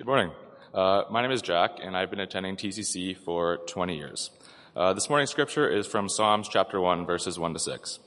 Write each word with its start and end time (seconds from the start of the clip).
Good 0.00 0.06
morning. 0.06 0.30
Uh, 0.72 1.02
my 1.10 1.20
name 1.20 1.30
is 1.30 1.42
Jack, 1.42 1.72
and 1.82 1.94
I've 1.94 2.08
been 2.08 2.20
attending 2.20 2.56
TCC 2.56 3.14
for 3.14 3.58
20 3.66 3.98
years. 3.98 4.30
Uh, 4.74 4.94
this 4.94 5.10
morning's 5.10 5.30
scripture 5.30 5.68
is 5.68 5.86
from 5.86 6.08
Psalms 6.08 6.48
chapter 6.48 6.80
1, 6.80 7.04
verses 7.04 7.38
1 7.38 7.52
to 7.52 7.58
6. 7.58 7.98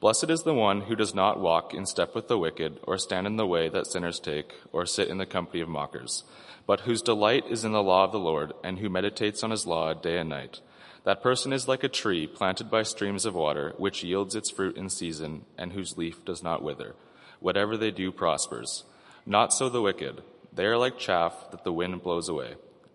Blessed 0.00 0.30
is 0.30 0.44
the 0.44 0.54
one 0.54 0.80
who 0.80 0.96
does 0.96 1.14
not 1.14 1.38
walk 1.38 1.74
in 1.74 1.84
step 1.84 2.14
with 2.14 2.28
the 2.28 2.38
wicked, 2.38 2.80
or 2.84 2.96
stand 2.96 3.26
in 3.26 3.36
the 3.36 3.46
way 3.46 3.68
that 3.68 3.86
sinners 3.86 4.18
take, 4.18 4.54
or 4.72 4.86
sit 4.86 5.08
in 5.08 5.18
the 5.18 5.26
company 5.26 5.60
of 5.60 5.68
mockers, 5.68 6.24
but 6.66 6.80
whose 6.80 7.02
delight 7.02 7.44
is 7.50 7.66
in 7.66 7.72
the 7.72 7.82
law 7.82 8.04
of 8.04 8.12
the 8.12 8.18
Lord, 8.18 8.54
and 8.64 8.78
who 8.78 8.88
meditates 8.88 9.44
on 9.44 9.50
his 9.50 9.66
law 9.66 9.92
day 9.92 10.16
and 10.16 10.30
night. 10.30 10.62
That 11.04 11.22
person 11.22 11.52
is 11.52 11.68
like 11.68 11.84
a 11.84 11.88
tree 11.90 12.26
planted 12.26 12.70
by 12.70 12.82
streams 12.82 13.26
of 13.26 13.34
water, 13.34 13.74
which 13.76 14.02
yields 14.02 14.34
its 14.34 14.50
fruit 14.50 14.78
in 14.78 14.88
season, 14.88 15.44
and 15.58 15.74
whose 15.74 15.98
leaf 15.98 16.24
does 16.24 16.42
not 16.42 16.62
wither. 16.62 16.94
Whatever 17.40 17.76
they 17.76 17.90
do 17.90 18.10
prospers. 18.10 18.84
Not 19.26 19.52
so 19.52 19.68
the 19.68 19.82
wicked. 19.82 20.22
They 20.56 20.64
are 20.64 20.78
like 20.78 20.98
chaff 20.98 21.50
that 21.50 21.64
the 21.64 21.72
wind 21.72 22.02
blows 22.02 22.30
away. 22.30 22.54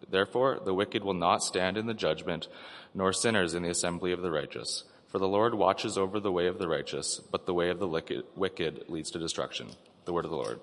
Therefore, 0.10 0.60
the 0.66 0.74
wicked 0.74 1.04
will 1.04 1.14
not 1.14 1.44
stand 1.44 1.78
in 1.78 1.86
the 1.86 1.94
judgment, 1.94 2.48
nor 2.96 3.14
sinners 3.14 3.54
in 3.54 3.62
the 3.62 3.70
assembly 3.70 4.12
of 4.12 4.24
the 4.24 4.32
righteous. 4.32 4.84
For 5.10 5.20
the 5.20 5.28
Lord 5.28 5.54
watches 5.54 5.96
over 5.96 6.20
the 6.20 6.32
way 6.32 6.48
of 6.48 6.58
the 6.58 6.68
righteous, 6.68 7.22
but 7.32 7.46
the 7.46 7.54
way 7.54 7.70
of 7.70 7.78
the 7.78 8.24
wicked 8.36 8.90
leads 8.90 9.12
to 9.12 9.20
destruction. 9.20 9.70
The 10.06 10.14
word 10.14 10.26
of 10.26 10.32
the 10.32 10.38
Lord. 10.38 10.60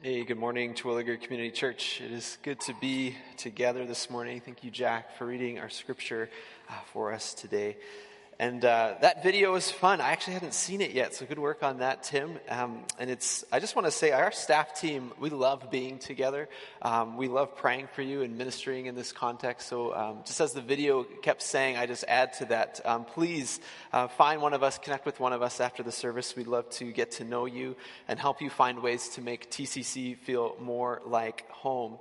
Hey, 0.00 0.24
good 0.24 0.38
morning, 0.38 0.72
Terwilliger 0.72 1.20
Community 1.20 1.50
Church. 1.50 2.00
It 2.00 2.12
is 2.12 2.38
good 2.42 2.60
to 2.60 2.74
be 2.80 3.14
together 3.36 3.84
this 3.84 4.08
morning. 4.08 4.40
Thank 4.40 4.64
you, 4.64 4.70
Jack, 4.70 5.18
for 5.18 5.26
reading 5.26 5.58
our 5.58 5.68
scripture 5.68 6.30
uh, 6.70 6.72
for 6.94 7.12
us 7.12 7.34
today. 7.34 7.76
And 8.38 8.62
uh, 8.66 8.96
that 9.00 9.22
video 9.22 9.52
was 9.52 9.70
fun. 9.70 10.02
I 10.02 10.10
actually 10.10 10.34
hadn't 10.34 10.52
seen 10.52 10.82
it 10.82 10.90
yet, 10.90 11.14
so 11.14 11.24
good 11.24 11.38
work 11.38 11.62
on 11.62 11.78
that, 11.78 12.02
Tim. 12.02 12.38
Um, 12.50 12.84
and 12.98 13.08
it's, 13.08 13.46
I 13.50 13.60
just 13.60 13.74
want 13.74 13.86
to 13.86 13.90
say, 13.90 14.10
our 14.10 14.30
staff 14.30 14.78
team, 14.78 15.12
we 15.18 15.30
love 15.30 15.70
being 15.70 15.98
together. 15.98 16.50
Um, 16.82 17.16
we 17.16 17.28
love 17.28 17.56
praying 17.56 17.88
for 17.94 18.02
you 18.02 18.20
and 18.20 18.36
ministering 18.36 18.86
in 18.86 18.94
this 18.94 19.10
context. 19.10 19.68
So, 19.68 19.94
um, 19.94 20.18
just 20.26 20.38
as 20.42 20.52
the 20.52 20.60
video 20.60 21.04
kept 21.04 21.40
saying, 21.40 21.78
I 21.78 21.86
just 21.86 22.04
add 22.08 22.34
to 22.34 22.44
that. 22.46 22.78
Um, 22.84 23.06
please 23.06 23.58
uh, 23.94 24.08
find 24.08 24.42
one 24.42 24.52
of 24.52 24.62
us, 24.62 24.76
connect 24.76 25.06
with 25.06 25.18
one 25.18 25.32
of 25.32 25.40
us 25.40 25.58
after 25.58 25.82
the 25.82 25.92
service. 25.92 26.36
We'd 26.36 26.46
love 26.46 26.68
to 26.72 26.92
get 26.92 27.12
to 27.12 27.24
know 27.24 27.46
you 27.46 27.74
and 28.06 28.18
help 28.18 28.42
you 28.42 28.50
find 28.50 28.82
ways 28.82 29.08
to 29.10 29.22
make 29.22 29.50
TCC 29.50 30.14
feel 30.14 30.56
more 30.60 31.00
like 31.06 31.48
home. 31.50 31.96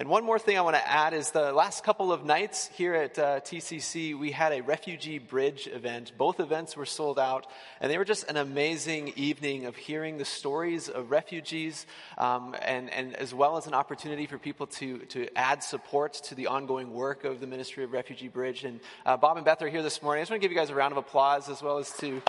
And 0.00 0.08
one 0.08 0.24
more 0.24 0.38
thing 0.38 0.56
I 0.56 0.62
want 0.62 0.76
to 0.76 0.90
add 0.90 1.12
is 1.12 1.30
the 1.30 1.52
last 1.52 1.84
couple 1.84 2.10
of 2.10 2.24
nights 2.24 2.70
here 2.72 2.94
at 2.94 3.18
uh, 3.18 3.40
TCC, 3.40 4.18
we 4.18 4.30
had 4.30 4.50
a 4.50 4.62
refugee 4.62 5.18
bridge 5.18 5.68
event. 5.70 6.12
Both 6.16 6.40
events 6.40 6.74
were 6.74 6.86
sold 6.86 7.18
out, 7.18 7.46
and 7.82 7.92
they 7.92 7.98
were 7.98 8.06
just 8.06 8.26
an 8.30 8.38
amazing 8.38 9.12
evening 9.16 9.66
of 9.66 9.76
hearing 9.76 10.16
the 10.16 10.24
stories 10.24 10.88
of 10.88 11.10
refugees, 11.10 11.84
um, 12.16 12.56
and, 12.62 12.88
and 12.88 13.14
as 13.14 13.34
well 13.34 13.58
as 13.58 13.66
an 13.66 13.74
opportunity 13.74 14.24
for 14.24 14.38
people 14.38 14.66
to, 14.68 15.00
to 15.00 15.28
add 15.36 15.62
support 15.62 16.14
to 16.14 16.34
the 16.34 16.46
ongoing 16.46 16.94
work 16.94 17.24
of 17.24 17.38
the 17.38 17.46
Ministry 17.46 17.84
of 17.84 17.92
Refugee 17.92 18.28
Bridge. 18.28 18.64
And 18.64 18.80
uh, 19.04 19.18
Bob 19.18 19.36
and 19.36 19.44
Beth 19.44 19.60
are 19.60 19.68
here 19.68 19.82
this 19.82 20.02
morning. 20.02 20.20
I 20.20 20.22
just 20.22 20.30
want 20.30 20.40
to 20.40 20.48
give 20.48 20.50
you 20.50 20.58
guys 20.58 20.70
a 20.70 20.74
round 20.74 20.92
of 20.92 20.96
applause 20.96 21.50
as 21.50 21.62
well 21.62 21.76
as 21.76 21.92
to 21.98 22.22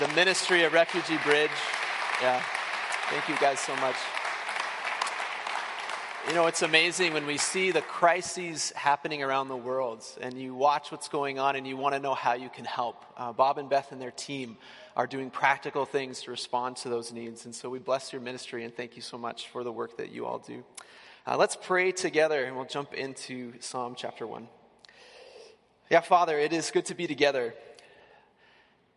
the 0.00 0.08
Ministry 0.14 0.64
of 0.64 0.72
Refugee 0.72 1.18
Bridge. 1.24 1.50
Yeah. 2.22 2.42
Thank 3.10 3.28
you 3.28 3.36
guys 3.36 3.60
so 3.60 3.76
much. 3.76 3.96
You 6.26 6.32
know, 6.32 6.46
it's 6.46 6.62
amazing 6.62 7.12
when 7.12 7.26
we 7.26 7.36
see 7.36 7.70
the 7.70 7.82
crises 7.82 8.72
happening 8.74 9.22
around 9.22 9.48
the 9.48 9.56
world 9.56 10.02
and 10.22 10.40
you 10.40 10.54
watch 10.54 10.90
what's 10.90 11.08
going 11.08 11.38
on 11.38 11.54
and 11.54 11.66
you 11.66 11.76
want 11.76 11.94
to 11.94 12.00
know 12.00 12.14
how 12.14 12.32
you 12.32 12.48
can 12.48 12.64
help. 12.64 13.04
Uh, 13.14 13.34
Bob 13.34 13.58
and 13.58 13.68
Beth 13.68 13.92
and 13.92 14.00
their 14.00 14.10
team 14.10 14.56
are 14.96 15.06
doing 15.06 15.28
practical 15.28 15.84
things 15.84 16.22
to 16.22 16.30
respond 16.30 16.76
to 16.78 16.88
those 16.88 17.12
needs. 17.12 17.44
And 17.44 17.54
so 17.54 17.68
we 17.68 17.78
bless 17.78 18.10
your 18.10 18.22
ministry 18.22 18.64
and 18.64 18.74
thank 18.74 18.96
you 18.96 19.02
so 19.02 19.18
much 19.18 19.48
for 19.48 19.62
the 19.64 19.70
work 19.70 19.98
that 19.98 20.12
you 20.12 20.24
all 20.24 20.38
do. 20.38 20.64
Uh, 21.26 21.36
let's 21.36 21.58
pray 21.60 21.92
together 21.92 22.42
and 22.42 22.56
we'll 22.56 22.64
jump 22.64 22.94
into 22.94 23.52
Psalm 23.60 23.94
chapter 23.94 24.26
1. 24.26 24.48
Yeah, 25.90 26.00
Father, 26.00 26.38
it 26.38 26.54
is 26.54 26.70
good 26.70 26.86
to 26.86 26.94
be 26.94 27.06
together 27.06 27.54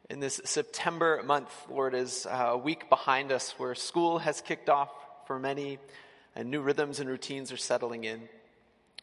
in 0.09 0.21
this 0.21 0.39
September 0.45 1.21
month. 1.25 1.51
Lord, 1.69 1.93
is 1.93 2.25
uh, 2.25 2.51
a 2.51 2.57
week 2.57 2.89
behind 2.89 3.33
us 3.33 3.53
where 3.57 3.75
school 3.75 4.19
has 4.19 4.39
kicked 4.39 4.69
off 4.69 4.91
for 5.25 5.37
many 5.37 5.77
and 6.37 6.51
new 6.51 6.61
rhythms 6.61 6.99
and 6.99 7.09
routines 7.09 7.51
are 7.51 7.57
settling 7.57 8.03
in. 8.03 8.21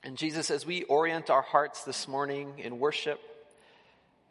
And 0.05 0.17
Jesus, 0.17 0.53
as 0.53 0.65
we 0.65 0.85
orient 0.85 1.31
our 1.31 1.43
hearts 1.43 1.83
this 1.83 2.07
morning 2.07 2.61
in 2.61 2.79
worship, 2.79 3.21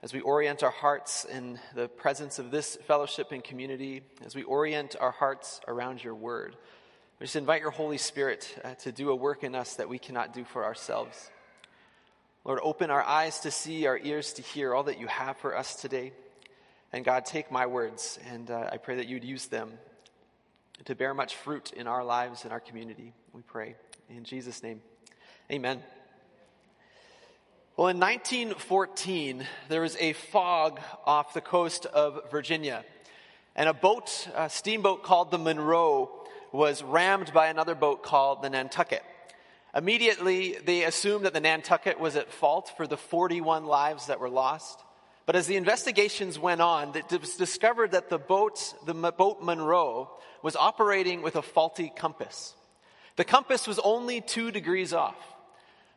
as 0.02 0.14
we 0.14 0.22
orient 0.22 0.64
our 0.64 0.72
hearts 0.72 1.26
in 1.26 1.60
the 1.76 1.90
presence 1.90 2.40
of 2.40 2.50
this 2.50 2.78
fellowship 2.88 3.34
and 3.34 3.44
community, 3.44 4.04
as 4.26 4.36
we 4.36 4.44
orient 4.44 4.96
our 4.98 5.12
hearts 5.12 5.60
around 5.68 6.02
your 6.02 6.16
word, 6.16 6.56
we 7.20 7.26
just 7.26 7.36
invite 7.36 7.62
your 7.62 7.72
Holy 7.72 7.98
Spirit 7.98 8.58
uh, 8.64 8.76
to 8.76 8.94
do 8.94 9.10
a 9.10 9.16
work 9.16 9.44
in 9.44 9.54
us 9.54 9.76
that 9.76 9.90
we 9.90 10.00
cannot 10.00 10.34
do 10.34 10.46
for 10.46 10.64
ourselves. 10.64 11.30
Lord, 12.46 12.60
open 12.64 12.90
our 12.90 13.04
eyes 13.04 13.42
to 13.42 13.52
see, 13.52 13.86
our 13.86 13.98
ears 13.98 14.32
to 14.34 14.42
hear 14.42 14.74
all 14.74 14.84
that 14.84 15.00
you 15.00 15.08
have 15.08 15.36
for 15.38 15.58
us 15.58 15.76
today. 15.76 16.14
And 16.94 17.04
God, 17.04 17.26
take 17.26 17.52
my 17.52 17.66
words, 17.66 18.18
and 18.32 18.50
uh, 18.50 18.70
I 18.72 18.78
pray 18.78 18.96
that 18.98 19.08
you'd 19.08 19.26
use 19.26 19.48
them 19.48 19.74
to 20.86 20.96
bear 20.96 21.14
much 21.14 21.36
fruit 21.36 21.72
in 21.72 21.88
our 21.88 22.04
lives 22.04 22.44
and 22.44 22.52
our 22.52 22.60
community. 22.60 23.14
We 23.32 23.42
pray. 23.42 23.76
In 24.10 24.24
Jesus' 24.24 24.62
name, 24.62 24.82
amen. 25.52 25.82
Well, 27.76 27.88
in 27.88 28.00
1914, 28.00 29.48
there 29.70 29.82
was 29.82 29.98
a 30.00 30.14
fog 30.14 30.80
off 31.06 31.34
the 31.34 31.42
coast 31.42 31.88
of 31.88 32.30
Virginia, 32.30 32.86
and 33.56 33.68
a 33.68 33.74
boat, 33.74 34.28
a 34.36 34.50
steamboat 34.50 35.04
called 35.04 35.32
the 35.32 35.40
Monroe, 35.40 36.12
was 36.52 36.84
rammed 36.84 37.34
by 37.34 37.48
another 37.48 37.74
boat 37.74 38.04
called 38.04 38.44
the 38.44 38.50
Nantucket. 38.50 39.04
Immediately, 39.76 40.58
they 40.64 40.84
assumed 40.84 41.26
that 41.26 41.34
the 41.34 41.40
Nantucket 41.40 42.00
was 42.00 42.16
at 42.16 42.32
fault 42.32 42.72
for 42.78 42.86
the 42.86 42.98
41 42.98 43.66
lives 43.66 44.06
that 44.06 44.20
were 44.20 44.30
lost. 44.30 44.80
But 45.26 45.36
as 45.36 45.48
the 45.48 45.56
investigations 45.56 46.38
went 46.38 46.62
on, 46.62 46.96
it 46.96 47.12
was 47.12 47.36
discovered 47.36 47.92
that 47.92 48.10
the 48.10 48.18
boat, 48.18 48.74
the 48.86 48.94
boat 48.94 49.42
Monroe, 49.42 50.10
was 50.42 50.56
operating 50.56 51.22
with 51.22 51.36
a 51.36 51.42
faulty 51.42 51.92
compass. 51.96 52.54
The 53.16 53.24
compass 53.24 53.68
was 53.68 53.80
only 53.80 54.22
two 54.22 54.52
degrees 54.52 54.94
off. 54.94 55.16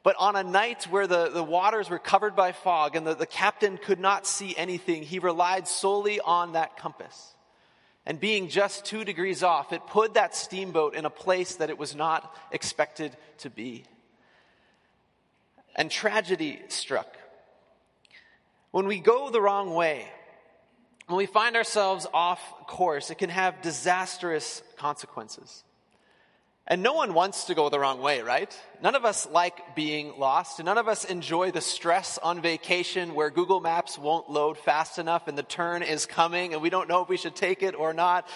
But 0.05 0.15
on 0.21 0.37
a 0.37 0.45
night 0.45 0.85
where 0.85 1.09
the, 1.09 1.31
the 1.31 1.43
waters 1.43 1.91
were 1.91 1.99
covered 1.99 2.37
by 2.37 2.53
fog 2.53 2.95
and 2.95 3.05
the, 3.05 3.17
the 3.17 3.27
captain 3.27 3.77
could 3.77 3.99
not 3.99 4.25
see 4.25 4.55
anything, 4.57 5.03
he 5.03 5.19
relied 5.19 5.67
solely 5.67 6.21
on 6.21 6.53
that 6.53 6.77
compass. 6.77 7.35
And 8.05 8.21
being 8.21 8.49
just 8.49 8.85
two 8.85 9.05
degrees 9.05 9.43
off, 9.43 9.73
it 9.73 9.85
put 9.89 10.15
that 10.15 10.37
steamboat 10.37 10.95
in 10.95 11.05
a 11.07 11.11
place 11.11 11.57
that 11.57 11.71
it 11.71 11.79
was 11.79 11.97
not 11.97 12.37
expected 12.53 13.17
to 13.39 13.51
be. 13.51 13.83
And 15.75 15.91
tragedy 15.91 16.63
struck. 16.69 17.16
When 18.77 18.87
we 18.87 18.99
go 18.99 19.31
the 19.31 19.41
wrong 19.41 19.73
way, 19.73 20.07
when 21.07 21.17
we 21.17 21.25
find 21.25 21.57
ourselves 21.57 22.07
off 22.13 22.43
course, 22.67 23.11
it 23.11 23.15
can 23.15 23.31
have 23.31 23.63
disastrous 23.63 24.63
consequences. 24.77 25.65
And 26.67 26.83
no 26.83 26.93
one 26.93 27.15
wants 27.15 27.45
to 27.45 27.55
go 27.55 27.71
the 27.71 27.79
wrong 27.79 28.03
way, 28.03 28.21
right? 28.21 28.55
None 28.83 28.95
of 28.95 29.07
us 29.07 29.27
like 29.33 29.75
being 29.75 30.19
lost, 30.19 30.59
and 30.59 30.67
none 30.67 30.77
of 30.77 30.89
us 30.89 31.07
enjoy 31.07 31.53
the 31.53 31.63
stress 31.63 32.19
on 32.19 32.43
vacation 32.43 33.15
where 33.15 33.31
Google 33.31 33.61
Maps 33.61 33.97
won't 33.97 34.29
load 34.29 34.59
fast 34.59 34.99
enough 34.99 35.27
and 35.27 35.39
the 35.39 35.43
turn 35.43 35.83
is 35.83 36.05
coming 36.05 36.53
and 36.53 36.61
we 36.61 36.69
don't 36.69 36.87
know 36.87 37.01
if 37.01 37.09
we 37.09 37.17
should 37.17 37.35
take 37.35 37.63
it 37.63 37.75
or 37.75 37.95
not. 37.95 38.29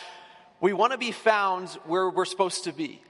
We 0.59 0.73
want 0.73 0.93
to 0.93 0.99
be 0.99 1.12
found 1.12 1.69
where 1.84 2.09
we're 2.09 2.25
supposed 2.25 2.65
to 2.65 2.73
be. 2.73 3.03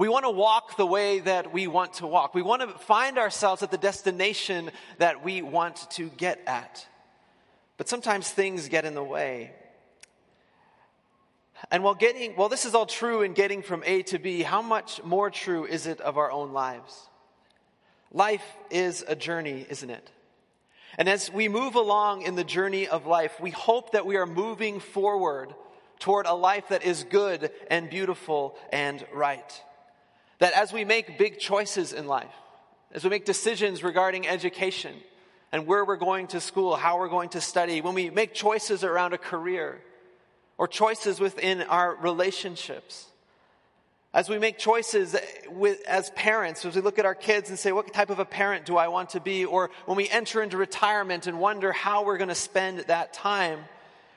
We 0.00 0.08
want 0.08 0.24
to 0.24 0.30
walk 0.30 0.78
the 0.78 0.86
way 0.86 1.20
that 1.20 1.52
we 1.52 1.66
want 1.66 1.92
to 1.94 2.06
walk. 2.06 2.34
We 2.34 2.40
want 2.40 2.62
to 2.62 2.68
find 2.68 3.18
ourselves 3.18 3.62
at 3.62 3.70
the 3.70 3.76
destination 3.76 4.70
that 4.96 5.22
we 5.22 5.42
want 5.42 5.90
to 5.90 6.08
get 6.08 6.40
at. 6.46 6.88
But 7.76 7.86
sometimes 7.86 8.30
things 8.30 8.70
get 8.70 8.86
in 8.86 8.94
the 8.94 9.04
way. 9.04 9.52
And 11.70 11.84
while 11.84 11.94
getting, 11.94 12.34
well, 12.34 12.48
this 12.48 12.64
is 12.64 12.74
all 12.74 12.86
true 12.86 13.20
in 13.20 13.34
getting 13.34 13.60
from 13.60 13.82
A 13.84 14.00
to 14.04 14.18
B, 14.18 14.40
how 14.40 14.62
much 14.62 15.04
more 15.04 15.28
true 15.28 15.66
is 15.66 15.86
it 15.86 16.00
of 16.00 16.16
our 16.16 16.32
own 16.32 16.54
lives? 16.54 17.10
Life 18.10 18.56
is 18.70 19.04
a 19.06 19.14
journey, 19.14 19.66
isn't 19.68 19.90
it? 19.90 20.10
And 20.96 21.10
as 21.10 21.30
we 21.30 21.46
move 21.46 21.74
along 21.74 22.22
in 22.22 22.36
the 22.36 22.44
journey 22.44 22.88
of 22.88 23.04
life, 23.04 23.38
we 23.38 23.50
hope 23.50 23.92
that 23.92 24.06
we 24.06 24.16
are 24.16 24.24
moving 24.24 24.80
forward 24.80 25.54
toward 25.98 26.24
a 26.24 26.32
life 26.32 26.68
that 26.68 26.84
is 26.84 27.04
good 27.04 27.50
and 27.70 27.90
beautiful 27.90 28.56
and 28.72 29.04
right. 29.12 29.62
That 30.40 30.52
as 30.54 30.72
we 30.72 30.84
make 30.84 31.18
big 31.18 31.38
choices 31.38 31.92
in 31.92 32.06
life, 32.06 32.34
as 32.92 33.04
we 33.04 33.10
make 33.10 33.24
decisions 33.24 33.84
regarding 33.84 34.26
education 34.26 34.94
and 35.52 35.66
where 35.66 35.84
we're 35.84 35.96
going 35.96 36.26
to 36.28 36.40
school, 36.40 36.76
how 36.76 36.98
we're 36.98 37.08
going 37.08 37.28
to 37.30 37.40
study, 37.40 37.80
when 37.80 37.94
we 37.94 38.10
make 38.10 38.34
choices 38.34 38.82
around 38.82 39.12
a 39.12 39.18
career 39.18 39.80
or 40.58 40.66
choices 40.66 41.20
within 41.20 41.62
our 41.62 41.94
relationships, 41.94 43.06
as 44.12 44.28
we 44.28 44.38
make 44.38 44.58
choices 44.58 45.14
with, 45.48 45.80
as 45.86 46.10
parents, 46.10 46.64
as 46.64 46.74
we 46.74 46.80
look 46.80 46.98
at 46.98 47.06
our 47.06 47.14
kids 47.14 47.48
and 47.48 47.58
say, 47.58 47.70
what 47.70 47.92
type 47.92 48.10
of 48.10 48.18
a 48.18 48.24
parent 48.24 48.64
do 48.64 48.76
I 48.76 48.88
want 48.88 49.10
to 49.10 49.20
be? 49.20 49.44
Or 49.44 49.70
when 49.84 49.96
we 49.96 50.08
enter 50.08 50.42
into 50.42 50.56
retirement 50.56 51.26
and 51.26 51.38
wonder 51.38 51.70
how 51.70 52.04
we're 52.04 52.18
going 52.18 52.28
to 52.28 52.34
spend 52.34 52.80
that 52.80 53.12
time, 53.12 53.60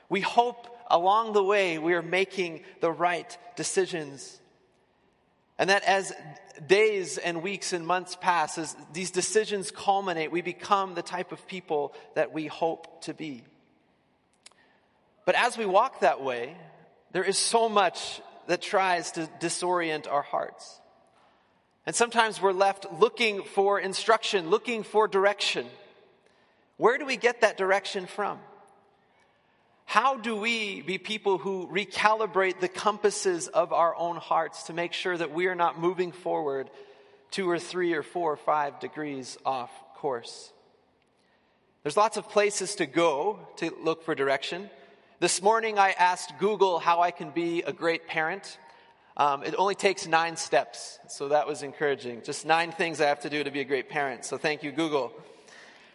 we 0.09 0.21
hope 0.21 0.67
along 0.89 1.33
the 1.33 1.43
way 1.43 1.77
we 1.77 1.93
are 1.93 2.01
making 2.01 2.63
the 2.79 2.91
right 2.91 3.37
decisions 3.55 4.39
And 5.57 5.69
that 5.69 5.83
as 5.83 6.11
days 6.67 7.17
and 7.17 7.41
weeks 7.43 7.73
and 7.73 7.85
months 7.85 8.17
pass, 8.19 8.57
as 8.57 8.75
these 8.91 9.11
decisions 9.11 9.71
culminate, 9.71 10.31
we 10.31 10.41
become 10.41 10.95
the 10.95 11.01
type 11.01 11.31
of 11.31 11.47
people 11.47 11.93
that 12.15 12.33
we 12.33 12.47
hope 12.47 13.01
to 13.03 13.13
be. 13.13 13.43
But 15.25 15.35
as 15.35 15.57
we 15.57 15.65
walk 15.65 16.01
that 16.01 16.21
way, 16.21 16.55
there 17.11 17.23
is 17.23 17.37
so 17.37 17.69
much 17.69 18.21
that 18.47 18.61
tries 18.61 19.11
to 19.13 19.29
disorient 19.39 20.11
our 20.11 20.21
hearts. 20.21 20.79
And 21.85 21.95
sometimes 21.95 22.41
we're 22.41 22.53
left 22.53 22.85
looking 22.99 23.43
for 23.43 23.79
instruction, 23.79 24.49
looking 24.49 24.83
for 24.83 25.07
direction. 25.07 25.67
Where 26.77 26.97
do 26.97 27.05
we 27.05 27.17
get 27.17 27.41
that 27.41 27.57
direction 27.57 28.05
from? 28.05 28.39
How 29.93 30.17
do 30.17 30.35
we 30.35 30.81
be 30.81 30.97
people 30.97 31.37
who 31.37 31.67
recalibrate 31.67 32.59
the 32.59 32.67
compasses 32.67 33.47
of 33.47 33.71
our 33.71 33.95
own 33.95 34.15
hearts 34.15 34.63
to 34.63 34.73
make 34.73 34.91
sure 34.91 35.15
that 35.15 35.31
we 35.31 35.45
are 35.45 35.53
not 35.53 35.79
moving 35.79 36.11
forward 36.11 36.71
two 37.29 37.47
or 37.47 37.59
three 37.59 37.93
or 37.93 38.01
four 38.01 38.33
or 38.33 38.37
five 38.37 38.79
degrees 38.79 39.37
off 39.45 39.69
course? 39.97 40.51
There's 41.83 41.95
lots 41.95 42.17
of 42.17 42.27
places 42.27 42.73
to 42.77 42.87
go 42.87 43.37
to 43.57 43.71
look 43.83 44.01
for 44.01 44.15
direction. 44.15 44.71
This 45.19 45.43
morning 45.43 45.77
I 45.77 45.91
asked 45.91 46.39
Google 46.39 46.79
how 46.79 47.01
I 47.01 47.11
can 47.11 47.29
be 47.29 47.61
a 47.61 47.71
great 47.71 48.07
parent. 48.07 48.57
Um, 49.15 49.43
it 49.43 49.53
only 49.59 49.75
takes 49.75 50.07
nine 50.07 50.37
steps, 50.37 50.97
so 51.07 51.27
that 51.27 51.45
was 51.45 51.61
encouraging. 51.61 52.23
Just 52.23 52.47
nine 52.47 52.71
things 52.71 52.99
I 52.99 53.09
have 53.09 53.19
to 53.19 53.29
do 53.29 53.43
to 53.43 53.51
be 53.51 53.59
a 53.59 53.63
great 53.63 53.89
parent. 53.89 54.25
So 54.25 54.39
thank 54.39 54.63
you, 54.63 54.71
Google. 54.71 55.13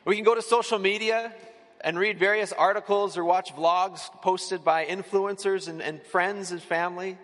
We 0.04 0.14
can 0.14 0.24
go 0.24 0.36
to 0.36 0.42
social 0.42 0.78
media 0.78 1.34
and 1.80 1.98
read 1.98 2.18
various 2.18 2.52
articles 2.52 3.16
or 3.16 3.24
watch 3.24 3.54
vlogs 3.54 4.10
posted 4.22 4.64
by 4.64 4.84
influencers 4.86 5.68
and, 5.68 5.80
and 5.80 6.02
friends 6.02 6.50
and 6.50 6.62
family. 6.62 7.18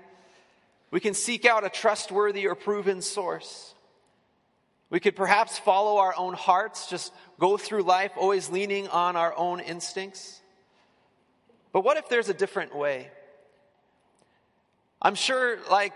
We 0.91 1.01
can 1.01 1.15
seek 1.15 1.45
out 1.45 1.65
a 1.65 1.69
trustworthy 1.69 2.47
or 2.47 2.55
proven 2.55 3.03
source. 3.03 3.75
We 4.91 5.01
could 5.01 5.17
perhaps 5.17 5.59
follow 5.59 5.99
our 5.99 6.15
own 6.17 6.35
hearts, 6.35 6.89
just 6.89 7.13
go 7.41 7.57
through 7.57 7.83
life 7.83 8.13
always 8.17 8.49
leaning 8.49 8.87
on 8.89 9.17
our 9.17 9.37
own 9.37 9.59
instincts. 9.61 10.41
But 11.73 11.83
what 11.83 11.97
if 11.97 12.09
there's 12.09 12.29
a 12.29 12.35
different 12.35 12.77
way? 12.77 13.11
I'm 15.03 15.17
sure, 15.17 15.59
like 15.69 15.93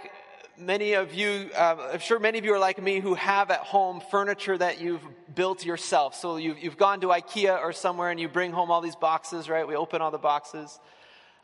many 0.59 0.95
of 0.95 1.15
you, 1.15 1.51
uh, 1.57 1.77
I'm 1.93 2.01
sure 2.01 2.19
many 2.19 2.39
of 2.39 2.45
you 2.45 2.53
are 2.55 2.59
like 2.59 2.83
me 2.83 3.01
who 3.01 3.15
have 3.15 3.51
at 3.51 3.61
home 3.61 4.03
furniture 4.11 4.57
that 4.59 4.81
you've 4.81 5.03
built 5.35 5.65
yourself. 5.65 6.15
So 6.15 6.37
you've, 6.37 6.59
you've 6.59 6.77
gone 6.77 7.01
to 7.01 7.09
IKEA 7.09 7.61
or 7.61 7.73
somewhere 7.73 8.11
and 8.11 8.19
you 8.19 8.29
bring 8.29 8.53
home 8.53 8.71
all 8.71 8.81
these 8.81 8.97
boxes, 8.97 9.49
right? 9.49 9.67
We 9.67 9.77
open 9.77 10.03
all 10.03 10.11
the 10.11 10.19
boxes. 10.19 10.79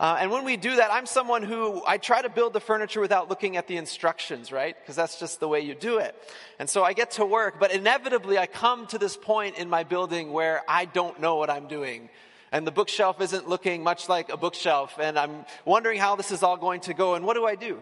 Uh, 0.00 0.16
and 0.18 0.30
when 0.30 0.44
we 0.44 0.56
do 0.56 0.76
that, 0.76 0.92
I'm 0.92 1.06
someone 1.06 1.44
who 1.44 1.82
I 1.86 1.98
try 1.98 2.20
to 2.20 2.28
build 2.28 2.52
the 2.52 2.60
furniture 2.60 3.00
without 3.00 3.30
looking 3.30 3.56
at 3.56 3.68
the 3.68 3.76
instructions, 3.76 4.50
right? 4.50 4.74
Because 4.78 4.96
that's 4.96 5.20
just 5.20 5.38
the 5.38 5.46
way 5.46 5.60
you 5.60 5.74
do 5.74 5.98
it. 5.98 6.16
And 6.58 6.68
so 6.68 6.82
I 6.82 6.92
get 6.92 7.12
to 7.12 7.24
work, 7.24 7.60
but 7.60 7.72
inevitably 7.72 8.36
I 8.36 8.46
come 8.46 8.88
to 8.88 8.98
this 8.98 9.16
point 9.16 9.56
in 9.56 9.70
my 9.70 9.84
building 9.84 10.32
where 10.32 10.62
I 10.68 10.86
don't 10.86 11.20
know 11.20 11.36
what 11.36 11.48
I'm 11.48 11.68
doing. 11.68 12.10
And 12.50 12.66
the 12.66 12.72
bookshelf 12.72 13.20
isn't 13.20 13.48
looking 13.48 13.84
much 13.84 14.08
like 14.08 14.30
a 14.30 14.36
bookshelf. 14.36 14.98
And 15.00 15.16
I'm 15.16 15.44
wondering 15.64 16.00
how 16.00 16.16
this 16.16 16.32
is 16.32 16.42
all 16.42 16.56
going 16.56 16.80
to 16.82 16.94
go. 16.94 17.14
And 17.14 17.24
what 17.24 17.34
do 17.34 17.46
I 17.46 17.54
do? 17.54 17.80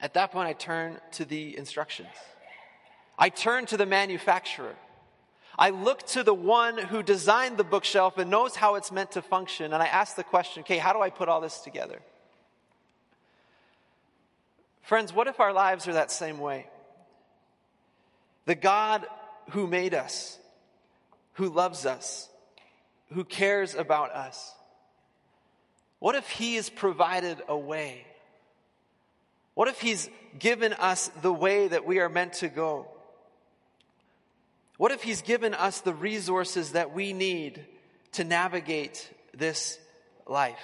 At 0.00 0.14
that 0.14 0.32
point, 0.32 0.48
I 0.48 0.54
turn 0.54 0.98
to 1.12 1.24
the 1.24 1.56
instructions. 1.56 2.08
I 3.18 3.28
turn 3.28 3.66
to 3.66 3.76
the 3.76 3.86
manufacturer. 3.86 4.74
I 5.58 5.70
look 5.70 6.06
to 6.08 6.22
the 6.22 6.32
one 6.32 6.78
who 6.78 7.02
designed 7.02 7.58
the 7.58 7.64
bookshelf 7.64 8.16
and 8.16 8.30
knows 8.30 8.56
how 8.56 8.76
it's 8.76 8.90
meant 8.90 9.12
to 9.12 9.22
function. 9.22 9.74
And 9.74 9.82
I 9.82 9.86
ask 9.86 10.16
the 10.16 10.24
question, 10.24 10.62
okay, 10.62 10.78
how 10.78 10.94
do 10.94 11.00
I 11.00 11.10
put 11.10 11.28
all 11.28 11.42
this 11.42 11.60
together? 11.60 12.00
Friends, 14.82 15.12
what 15.12 15.26
if 15.26 15.38
our 15.38 15.52
lives 15.52 15.86
are 15.86 15.92
that 15.92 16.10
same 16.10 16.38
way? 16.38 16.66
The 18.46 18.54
God 18.54 19.06
who 19.50 19.66
made 19.66 19.92
us, 19.92 20.38
who 21.34 21.50
loves 21.50 21.84
us, 21.84 22.28
who 23.12 23.24
cares 23.24 23.74
about 23.74 24.12
us, 24.12 24.54
what 25.98 26.14
if 26.14 26.28
He 26.30 26.54
has 26.54 26.70
provided 26.70 27.42
a 27.46 27.56
way? 27.56 28.06
What 29.60 29.68
if 29.68 29.78
He's 29.78 30.08
given 30.38 30.72
us 30.72 31.08
the 31.20 31.30
way 31.30 31.68
that 31.68 31.84
we 31.84 31.98
are 31.98 32.08
meant 32.08 32.32
to 32.32 32.48
go? 32.48 32.86
What 34.78 34.90
if 34.90 35.02
He's 35.02 35.20
given 35.20 35.52
us 35.52 35.82
the 35.82 35.92
resources 35.92 36.72
that 36.72 36.94
we 36.94 37.12
need 37.12 37.66
to 38.12 38.24
navigate 38.24 39.12
this 39.36 39.78
life? 40.26 40.62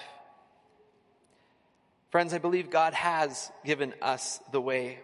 Friends, 2.09 2.33
I 2.33 2.39
believe 2.39 2.71
God 2.71 2.95
has 2.95 3.51
given 3.63 3.93
us 4.01 4.39
the 4.51 4.59
way. 4.59 4.97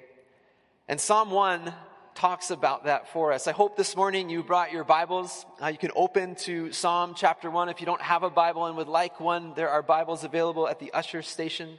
And 0.87 0.99
Psalm 0.99 1.29
1 1.29 1.71
talks 2.15 2.49
about 2.49 2.85
that 2.85 3.13
for 3.13 3.31
us. 3.31 3.47
I 3.47 3.51
hope 3.51 3.77
this 3.77 3.95
morning 3.95 4.27
you 4.27 4.41
brought 4.41 4.71
your 4.71 4.85
Bibles. 4.85 5.45
Uh, 5.61 5.67
you 5.67 5.77
can 5.77 5.91
open 5.95 6.33
to 6.47 6.71
Psalm 6.71 7.13
chapter 7.15 7.51
1. 7.51 7.69
If 7.69 7.79
you 7.79 7.85
don't 7.85 8.01
have 8.01 8.23
a 8.23 8.31
Bible 8.31 8.65
and 8.65 8.75
would 8.75 8.87
like 8.87 9.19
one, 9.19 9.53
there 9.55 9.69
are 9.69 9.83
Bibles 9.83 10.23
available 10.23 10.67
at 10.67 10.79
the 10.79 10.91
usher 10.93 11.21
station. 11.21 11.77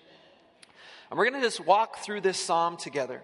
And 1.15 1.19
we're 1.21 1.31
going 1.31 1.41
to 1.41 1.47
just 1.47 1.61
walk 1.61 1.99
through 1.99 2.23
this 2.23 2.37
psalm 2.37 2.77
together. 2.77 3.23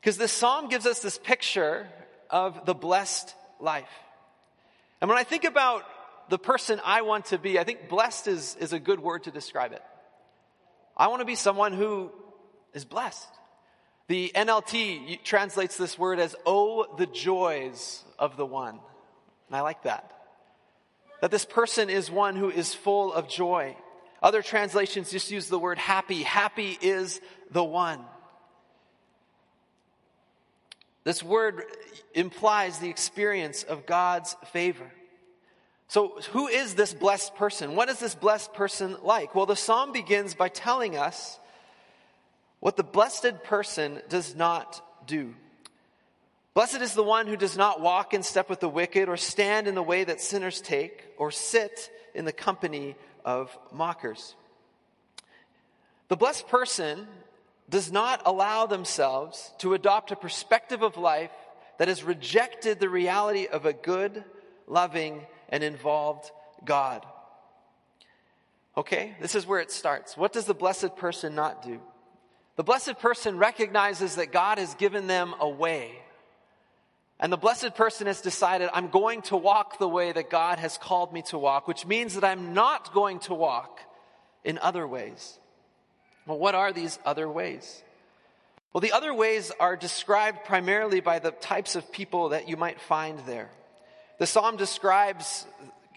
Because 0.00 0.16
this 0.18 0.32
psalm 0.32 0.68
gives 0.68 0.84
us 0.84 0.98
this 0.98 1.16
picture 1.16 1.86
of 2.28 2.66
the 2.66 2.74
blessed 2.74 3.32
life. 3.60 3.88
And 5.00 5.08
when 5.08 5.16
I 5.16 5.22
think 5.22 5.44
about 5.44 5.84
the 6.28 6.40
person 6.40 6.80
I 6.84 7.02
want 7.02 7.26
to 7.26 7.38
be, 7.38 7.56
I 7.56 7.62
think 7.62 7.88
blessed 7.88 8.26
is, 8.26 8.56
is 8.58 8.72
a 8.72 8.80
good 8.80 8.98
word 8.98 9.22
to 9.22 9.30
describe 9.30 9.70
it. 9.70 9.82
I 10.96 11.06
want 11.06 11.20
to 11.20 11.24
be 11.24 11.36
someone 11.36 11.72
who 11.72 12.10
is 12.74 12.84
blessed. 12.84 13.28
The 14.08 14.32
NLT 14.34 15.22
translates 15.22 15.76
this 15.76 15.96
word 15.96 16.18
as, 16.18 16.34
oh, 16.44 16.96
the 16.98 17.06
joys 17.06 18.02
of 18.18 18.36
the 18.36 18.44
one. 18.44 18.80
And 19.46 19.56
I 19.56 19.60
like 19.60 19.84
that. 19.84 20.10
That 21.20 21.30
this 21.30 21.44
person 21.44 21.90
is 21.90 22.10
one 22.10 22.34
who 22.34 22.50
is 22.50 22.74
full 22.74 23.12
of 23.12 23.28
joy. 23.28 23.76
Other 24.22 24.40
translations 24.40 25.10
just 25.10 25.30
use 25.30 25.48
the 25.48 25.58
word 25.58 25.78
happy. 25.78 26.22
Happy 26.22 26.78
is 26.80 27.20
the 27.50 27.64
one. 27.64 28.00
This 31.04 31.22
word 31.22 31.64
implies 32.14 32.78
the 32.78 32.88
experience 32.88 33.64
of 33.64 33.86
God's 33.86 34.36
favor. 34.52 34.88
So, 35.88 36.20
who 36.30 36.46
is 36.46 36.74
this 36.74 36.94
blessed 36.94 37.34
person? 37.34 37.74
What 37.74 37.88
is 37.88 37.98
this 37.98 38.14
blessed 38.14 38.54
person 38.54 38.96
like? 39.02 39.34
Well, 39.34 39.46
the 39.46 39.56
psalm 39.56 39.92
begins 39.92 40.34
by 40.34 40.48
telling 40.48 40.96
us 40.96 41.38
what 42.60 42.76
the 42.76 42.84
blessed 42.84 43.42
person 43.42 44.00
does 44.08 44.36
not 44.36 44.80
do. 45.06 45.34
Blessed 46.54 46.80
is 46.80 46.94
the 46.94 47.02
one 47.02 47.26
who 47.26 47.36
does 47.36 47.56
not 47.56 47.80
walk 47.80 48.14
in 48.14 48.22
step 48.22 48.48
with 48.48 48.60
the 48.60 48.68
wicked, 48.68 49.08
or 49.08 49.16
stand 49.16 49.66
in 49.66 49.74
the 49.74 49.82
way 49.82 50.04
that 50.04 50.20
sinners 50.20 50.60
take, 50.60 51.04
or 51.18 51.30
sit 51.30 51.90
in 52.14 52.24
the 52.24 52.32
company 52.32 52.94
of 53.24 53.56
mockers. 53.72 54.34
The 56.08 56.16
blessed 56.16 56.48
person 56.48 57.06
does 57.70 57.90
not 57.90 58.22
allow 58.26 58.66
themselves 58.66 59.50
to 59.58 59.74
adopt 59.74 60.10
a 60.10 60.16
perspective 60.16 60.82
of 60.82 60.96
life 60.96 61.30
that 61.78 61.88
has 61.88 62.04
rejected 62.04 62.78
the 62.78 62.88
reality 62.88 63.46
of 63.46 63.66
a 63.66 63.72
good, 63.72 64.24
loving, 64.66 65.22
and 65.48 65.64
involved 65.64 66.30
God. 66.64 67.04
Okay, 68.76 69.16
this 69.20 69.34
is 69.34 69.46
where 69.46 69.60
it 69.60 69.70
starts. 69.70 70.16
What 70.16 70.32
does 70.32 70.44
the 70.44 70.54
blessed 70.54 70.96
person 70.96 71.34
not 71.34 71.62
do? 71.62 71.80
The 72.56 72.64
blessed 72.64 72.98
person 72.98 73.38
recognizes 73.38 74.16
that 74.16 74.32
God 74.32 74.58
has 74.58 74.74
given 74.74 75.06
them 75.06 75.34
a 75.40 75.48
way. 75.48 75.92
And 77.22 77.32
the 77.32 77.36
blessed 77.36 77.76
person 77.76 78.08
has 78.08 78.20
decided, 78.20 78.68
I'm 78.72 78.88
going 78.88 79.22
to 79.22 79.36
walk 79.36 79.78
the 79.78 79.88
way 79.88 80.10
that 80.10 80.28
God 80.28 80.58
has 80.58 80.76
called 80.76 81.12
me 81.12 81.22
to 81.28 81.38
walk, 81.38 81.68
which 81.68 81.86
means 81.86 82.14
that 82.14 82.24
I'm 82.24 82.52
not 82.52 82.92
going 82.92 83.20
to 83.20 83.34
walk 83.34 83.78
in 84.42 84.58
other 84.58 84.88
ways. 84.88 85.38
Well, 86.26 86.40
what 86.40 86.56
are 86.56 86.72
these 86.72 86.98
other 87.04 87.28
ways? 87.28 87.80
Well, 88.72 88.80
the 88.80 88.90
other 88.90 89.14
ways 89.14 89.52
are 89.60 89.76
described 89.76 90.44
primarily 90.44 90.98
by 90.98 91.20
the 91.20 91.30
types 91.30 91.76
of 91.76 91.92
people 91.92 92.30
that 92.30 92.48
you 92.48 92.56
might 92.56 92.80
find 92.80 93.20
there. 93.20 93.50
The 94.18 94.26
psalm 94.26 94.56
describes, 94.56 95.46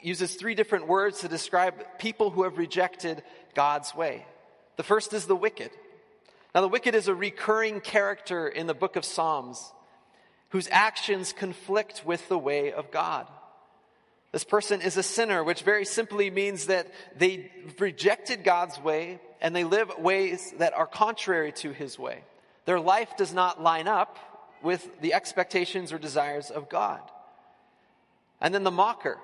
uses 0.04 0.36
three 0.36 0.54
different 0.54 0.88
words 0.88 1.22
to 1.22 1.28
describe 1.28 1.98
people 1.98 2.30
who 2.30 2.44
have 2.44 2.60
rejected 2.60 3.24
God's 3.56 3.96
way. 3.96 4.28
The 4.78 4.84
first 4.84 5.12
is 5.12 5.26
the 5.26 5.36
wicked. 5.36 5.72
Now, 6.54 6.62
the 6.62 6.68
wicked 6.68 6.94
is 6.94 7.08
a 7.08 7.16
recurring 7.16 7.82
character 7.82 8.48
in 8.48 8.68
the 8.68 8.76
book 8.76 8.96
of 8.96 9.04
Psalms 9.04 9.72
whose 10.56 10.70
actions 10.72 11.34
conflict 11.34 12.04
with 12.06 12.30
the 12.30 12.38
way 12.38 12.72
of 12.72 12.90
God. 12.90 13.28
This 14.32 14.46
person 14.46 14.82
is 14.82 14.96
a 14.96 15.04
sinner, 15.04 15.44
which 15.44 15.64
very 15.64 15.84
simply 15.84 16.30
means 16.30 16.68
that 16.68 16.88
they 17.18 17.52
rejected 17.78 18.46
God's 18.46 18.80
way 18.80 19.20
and 19.42 19.54
they 19.54 19.66
live 19.66 19.92
ways 19.98 20.54
that 20.60 20.74
are 20.74 20.88
contrary 20.88 21.52
to 21.58 21.74
his 21.74 22.00
way. 22.00 22.24
Their 22.64 22.80
life 22.80 23.18
does 23.18 23.34
not 23.34 23.62
line 23.62 23.90
up 23.90 24.18
with 24.64 25.02
the 25.02 25.14
expectations 25.14 25.92
or 25.92 25.98
desires 25.98 26.52
of 26.52 26.70
God. 26.70 27.02
And 28.40 28.54
then 28.54 28.64
the 28.64 28.72
mocker. 28.72 29.18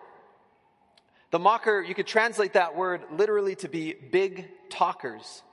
The 1.29 1.39
mocker, 1.39 1.81
you 1.81 1.95
could 1.95 2.07
translate 2.07 2.53
that 2.53 2.75
word 2.75 3.03
literally 3.09 3.55
to 3.55 3.69
be 3.69 3.93
big 3.93 4.49
talkers. 4.69 5.43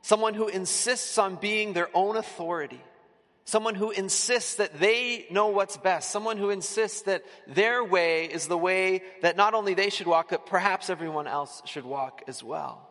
Someone 0.00 0.34
who 0.34 0.46
insists 0.46 1.18
on 1.18 1.34
being 1.34 1.72
their 1.72 1.88
own 1.92 2.16
authority 2.16 2.80
someone 3.44 3.74
who 3.74 3.90
insists 3.90 4.56
that 4.56 4.78
they 4.80 5.26
know 5.30 5.48
what's 5.48 5.76
best, 5.76 6.10
someone 6.10 6.38
who 6.38 6.50
insists 6.50 7.02
that 7.02 7.24
their 7.46 7.84
way 7.84 8.24
is 8.24 8.46
the 8.46 8.58
way 8.58 9.02
that 9.22 9.36
not 9.36 9.54
only 9.54 9.74
they 9.74 9.90
should 9.90 10.06
walk, 10.06 10.30
but 10.30 10.46
perhaps 10.46 10.88
everyone 10.90 11.26
else 11.26 11.62
should 11.66 11.84
walk 11.84 12.22
as 12.26 12.42
well. 12.42 12.88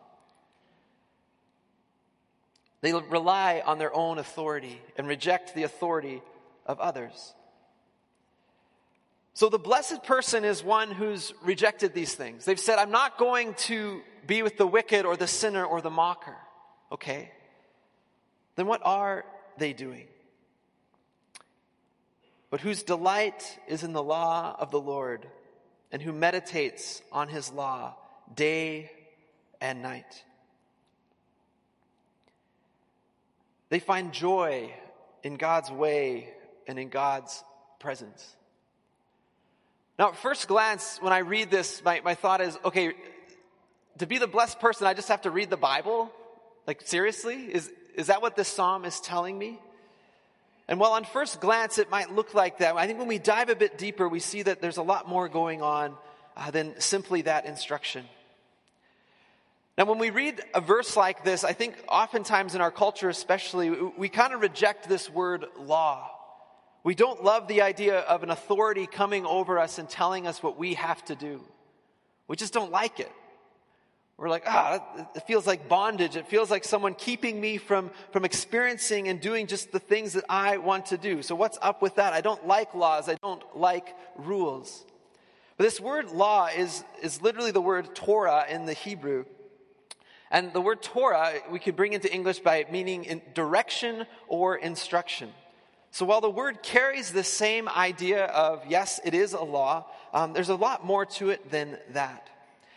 They 2.80 2.92
rely 2.92 3.62
on 3.64 3.78
their 3.78 3.94
own 3.94 4.18
authority 4.18 4.80
and 4.96 5.08
reject 5.08 5.54
the 5.54 5.62
authority 5.62 6.22
of 6.66 6.78
others. 6.80 7.34
So 9.32 9.48
the 9.48 9.58
blessed 9.58 10.04
person 10.04 10.44
is 10.44 10.62
one 10.62 10.92
who's 10.92 11.32
rejected 11.42 11.92
these 11.94 12.14
things. 12.14 12.44
They've 12.44 12.60
said, 12.60 12.78
I'm 12.78 12.92
not 12.92 13.18
going 13.18 13.54
to 13.54 14.02
be 14.26 14.42
with 14.42 14.56
the 14.56 14.66
wicked 14.66 15.04
or 15.06 15.16
the 15.16 15.26
sinner 15.26 15.64
or 15.64 15.80
the 15.80 15.90
mocker. 15.90 16.36
Okay. 16.92 17.32
Then 18.54 18.66
what 18.66 18.82
are 18.84 19.24
they 19.58 19.72
doing? 19.72 20.06
But 22.50 22.60
whose 22.60 22.82
delight 22.82 23.58
is 23.68 23.82
in 23.82 23.92
the 23.92 24.02
law 24.02 24.54
of 24.58 24.70
the 24.70 24.80
Lord, 24.80 25.26
and 25.90 26.02
who 26.02 26.12
meditates 26.12 27.02
on 27.12 27.28
his 27.28 27.52
law 27.52 27.94
day 28.34 28.90
and 29.60 29.82
night. 29.82 30.24
They 33.68 33.78
find 33.78 34.12
joy 34.12 34.72
in 35.22 35.36
God's 35.36 35.70
way 35.70 36.28
and 36.66 36.78
in 36.78 36.88
God's 36.88 37.42
presence. 37.78 38.36
Now, 39.98 40.08
at 40.08 40.16
first 40.16 40.48
glance, 40.48 40.98
when 41.00 41.12
I 41.12 41.18
read 41.18 41.50
this, 41.50 41.82
my, 41.84 42.00
my 42.04 42.14
thought 42.14 42.40
is 42.40 42.58
okay, 42.64 42.92
to 43.98 44.06
be 44.06 44.18
the 44.18 44.26
blessed 44.26 44.58
person, 44.58 44.86
I 44.86 44.94
just 44.94 45.08
have 45.08 45.22
to 45.22 45.30
read 45.30 45.50
the 45.50 45.56
Bible? 45.56 46.10
Like, 46.66 46.82
seriously? 46.82 47.36
Is, 47.36 47.70
is 47.94 48.08
that 48.08 48.20
what 48.20 48.34
this 48.34 48.48
psalm 48.48 48.84
is 48.84 49.00
telling 49.00 49.38
me? 49.38 49.60
And 50.66 50.80
while 50.80 50.92
on 50.92 51.04
first 51.04 51.40
glance 51.40 51.78
it 51.78 51.90
might 51.90 52.14
look 52.14 52.34
like 52.34 52.58
that, 52.58 52.76
I 52.76 52.86
think 52.86 52.98
when 52.98 53.08
we 53.08 53.18
dive 53.18 53.50
a 53.50 53.56
bit 53.56 53.76
deeper, 53.76 54.08
we 54.08 54.20
see 54.20 54.42
that 54.42 54.60
there's 54.60 54.78
a 54.78 54.82
lot 54.82 55.08
more 55.08 55.28
going 55.28 55.60
on 55.60 55.94
uh, 56.36 56.50
than 56.50 56.80
simply 56.80 57.22
that 57.22 57.44
instruction. 57.44 58.04
Now, 59.76 59.86
when 59.86 59.98
we 59.98 60.10
read 60.10 60.40
a 60.54 60.60
verse 60.60 60.96
like 60.96 61.24
this, 61.24 61.42
I 61.42 61.52
think 61.52 61.74
oftentimes 61.88 62.54
in 62.54 62.60
our 62.60 62.70
culture, 62.70 63.08
especially, 63.08 63.70
we, 63.70 63.82
we 63.98 64.08
kind 64.08 64.32
of 64.32 64.40
reject 64.40 64.88
this 64.88 65.10
word 65.10 65.46
law. 65.58 66.10
We 66.84 66.94
don't 66.94 67.24
love 67.24 67.48
the 67.48 67.62
idea 67.62 68.00
of 68.00 68.22
an 68.22 68.30
authority 68.30 68.86
coming 68.86 69.26
over 69.26 69.58
us 69.58 69.78
and 69.78 69.88
telling 69.88 70.26
us 70.26 70.42
what 70.42 70.58
we 70.58 70.74
have 70.74 71.04
to 71.06 71.16
do. 71.16 71.40
We 72.28 72.36
just 72.36 72.52
don't 72.52 72.70
like 72.70 73.00
it. 73.00 73.10
We're 74.16 74.28
like, 74.28 74.44
ah, 74.46 75.08
it 75.16 75.26
feels 75.26 75.44
like 75.46 75.68
bondage. 75.68 76.14
It 76.14 76.28
feels 76.28 76.48
like 76.48 76.64
someone 76.64 76.94
keeping 76.94 77.40
me 77.40 77.58
from, 77.58 77.90
from 78.12 78.24
experiencing 78.24 79.08
and 79.08 79.20
doing 79.20 79.48
just 79.48 79.72
the 79.72 79.80
things 79.80 80.12
that 80.12 80.24
I 80.28 80.58
want 80.58 80.86
to 80.86 80.98
do. 80.98 81.22
So 81.22 81.34
what's 81.34 81.58
up 81.60 81.82
with 81.82 81.96
that? 81.96 82.12
I 82.12 82.20
don't 82.20 82.46
like 82.46 82.74
laws. 82.74 83.08
I 83.08 83.16
don't 83.16 83.42
like 83.56 83.94
rules. 84.16 84.84
But 85.56 85.64
this 85.64 85.80
word 85.80 86.10
law 86.10 86.46
is, 86.46 86.84
is 87.02 87.22
literally 87.22 87.50
the 87.50 87.60
word 87.60 87.94
Torah 87.94 88.44
in 88.48 88.66
the 88.66 88.72
Hebrew. 88.72 89.24
And 90.30 90.52
the 90.52 90.60
word 90.60 90.82
Torah 90.82 91.34
we 91.50 91.58
could 91.58 91.74
bring 91.74 91.92
into 91.92 92.12
English 92.12 92.40
by 92.40 92.66
meaning 92.70 93.20
direction 93.34 94.06
or 94.28 94.56
instruction. 94.56 95.30
So 95.90 96.04
while 96.04 96.20
the 96.20 96.30
word 96.30 96.62
carries 96.62 97.12
the 97.12 97.22
same 97.22 97.68
idea 97.68 98.24
of, 98.26 98.64
yes, 98.68 99.00
it 99.04 99.14
is 99.14 99.32
a 99.32 99.42
law, 99.42 99.86
um, 100.12 100.32
there's 100.32 100.48
a 100.48 100.56
lot 100.56 100.84
more 100.84 101.06
to 101.06 101.30
it 101.30 101.50
than 101.52 101.78
that. 101.90 102.28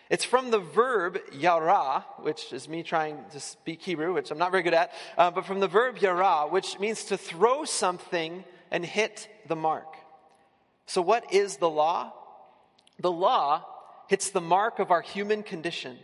It's 0.09 0.23
from 0.23 0.51
the 0.51 0.59
verb 0.59 1.19
yara, 1.33 2.05
which 2.19 2.53
is 2.53 2.69
me 2.69 2.83
trying 2.83 3.17
to 3.31 3.39
speak 3.39 3.81
Hebrew, 3.81 4.13
which 4.13 4.31
I'm 4.31 4.37
not 4.37 4.51
very 4.51 4.63
good 4.63 4.73
at, 4.73 4.93
uh, 5.17 5.31
but 5.31 5.45
from 5.45 5.59
the 5.59 5.67
verb 5.67 5.97
yara, 5.97 6.47
which 6.49 6.79
means 6.79 7.05
to 7.05 7.17
throw 7.17 7.65
something 7.65 8.45
and 8.71 8.85
hit 8.85 9.27
the 9.47 9.55
mark. 9.55 9.95
So, 10.85 11.01
what 11.01 11.33
is 11.33 11.57
the 11.57 11.69
law? 11.69 12.13
The 12.99 13.11
law 13.11 13.65
hits 14.07 14.29
the 14.29 14.41
mark 14.41 14.79
of 14.79 14.91
our 14.91 15.01
human 15.01 15.43
condition. 15.43 15.97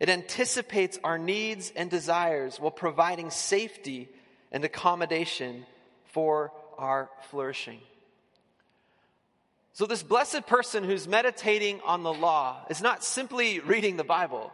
It 0.00 0.08
anticipates 0.08 0.98
our 1.04 1.18
needs 1.18 1.72
and 1.76 1.90
desires 1.90 2.58
while 2.58 2.70
providing 2.70 3.30
safety 3.30 4.08
and 4.50 4.64
accommodation 4.64 5.66
for 6.06 6.52
our 6.78 7.10
flourishing. 7.30 7.80
So, 9.74 9.86
this 9.86 10.02
blessed 10.02 10.46
person 10.46 10.84
who's 10.84 11.08
meditating 11.08 11.80
on 11.84 12.02
the 12.02 12.12
law 12.12 12.66
is 12.68 12.82
not 12.82 13.02
simply 13.02 13.60
reading 13.60 13.96
the 13.96 14.04
Bible, 14.04 14.52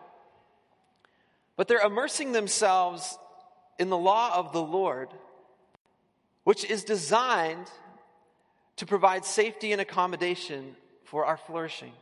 but 1.57 1.67
they're 1.67 1.85
immersing 1.85 2.31
themselves 2.33 3.19
in 3.81 3.91
the 3.91 3.99
law 3.99 4.33
of 4.35 4.53
the 4.53 4.63
Lord, 4.63 5.09
which 6.45 6.65
is 6.65 6.85
designed 6.85 7.69
to 8.77 8.87
provide 8.87 9.25
safety 9.25 9.73
and 9.73 9.81
accommodation 9.81 10.77
for 11.03 11.25
our 11.25 11.37
flourishing. 11.37 11.93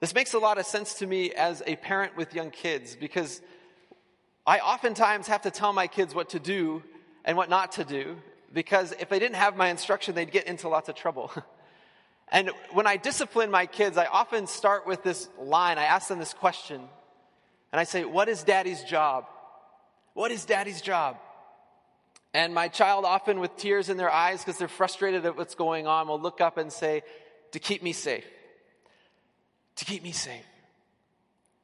This 0.00 0.14
makes 0.14 0.34
a 0.34 0.38
lot 0.38 0.58
of 0.58 0.66
sense 0.66 0.94
to 0.94 1.06
me 1.06 1.32
as 1.32 1.62
a 1.66 1.76
parent 1.76 2.14
with 2.16 2.34
young 2.34 2.50
kids 2.50 2.94
because 2.94 3.40
I 4.46 4.58
oftentimes 4.58 5.28
have 5.28 5.42
to 5.42 5.50
tell 5.50 5.72
my 5.72 5.86
kids 5.86 6.14
what 6.14 6.30
to 6.30 6.38
do 6.38 6.82
and 7.24 7.38
what 7.38 7.48
not 7.48 7.72
to 7.72 7.84
do 7.84 8.16
because 8.52 8.92
if 9.00 9.08
they 9.08 9.18
didn't 9.18 9.36
have 9.36 9.56
my 9.56 9.68
instruction, 9.68 10.14
they'd 10.14 10.30
get 10.30 10.46
into 10.46 10.68
lots 10.68 10.90
of 10.90 10.94
trouble. 10.94 11.32
And 12.32 12.50
when 12.72 12.86
I 12.86 12.96
discipline 12.96 13.50
my 13.50 13.66
kids, 13.66 13.98
I 13.98 14.06
often 14.06 14.46
start 14.46 14.86
with 14.86 15.02
this 15.02 15.28
line. 15.38 15.76
I 15.76 15.84
ask 15.84 16.08
them 16.08 16.18
this 16.18 16.32
question. 16.32 16.80
And 17.70 17.78
I 17.80 17.84
say, 17.84 18.04
What 18.04 18.28
is 18.30 18.42
daddy's 18.42 18.82
job? 18.82 19.26
What 20.14 20.32
is 20.32 20.46
daddy's 20.46 20.80
job? 20.80 21.18
And 22.34 22.54
my 22.54 22.68
child, 22.68 23.04
often 23.04 23.38
with 23.38 23.54
tears 23.56 23.90
in 23.90 23.98
their 23.98 24.10
eyes 24.10 24.40
because 24.40 24.58
they're 24.58 24.66
frustrated 24.66 25.26
at 25.26 25.36
what's 25.36 25.54
going 25.54 25.86
on, 25.86 26.08
will 26.08 26.18
look 26.18 26.40
up 26.40 26.56
and 26.56 26.72
say, 26.72 27.02
To 27.52 27.58
keep 27.58 27.82
me 27.82 27.92
safe. 27.92 28.24
To 29.76 29.84
keep 29.84 30.02
me 30.02 30.12
safe. 30.12 30.46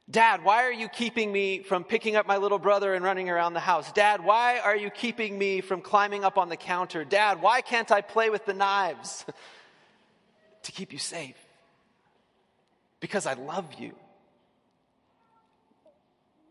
Dad, 0.09 0.43
why 0.43 0.63
are 0.63 0.73
you 0.73 0.87
keeping 0.87 1.31
me 1.31 1.61
from 1.63 1.83
picking 1.83 2.15
up 2.15 2.27
my 2.27 2.37
little 2.37 2.57
brother 2.59 2.93
and 2.93 3.03
running 3.03 3.29
around 3.29 3.53
the 3.53 3.59
house? 3.59 3.91
Dad, 3.91 4.23
why 4.23 4.59
are 4.59 4.75
you 4.75 4.91
keeping 4.91 5.37
me 5.37 5.61
from 5.61 5.81
climbing 5.81 6.23
up 6.23 6.37
on 6.37 6.49
the 6.49 6.57
counter? 6.57 7.03
Dad, 7.03 7.41
why 7.41 7.61
can't 7.61 7.91
I 7.91 8.01
play 8.01 8.29
with 8.29 8.45
the 8.45 8.53
knives? 8.53 9.25
to 10.69 10.75
keep 10.75 10.93
you 10.93 10.99
safe 10.99 11.35
because 12.99 13.25
I 13.25 13.33
love 13.33 13.65
you. 13.79 13.93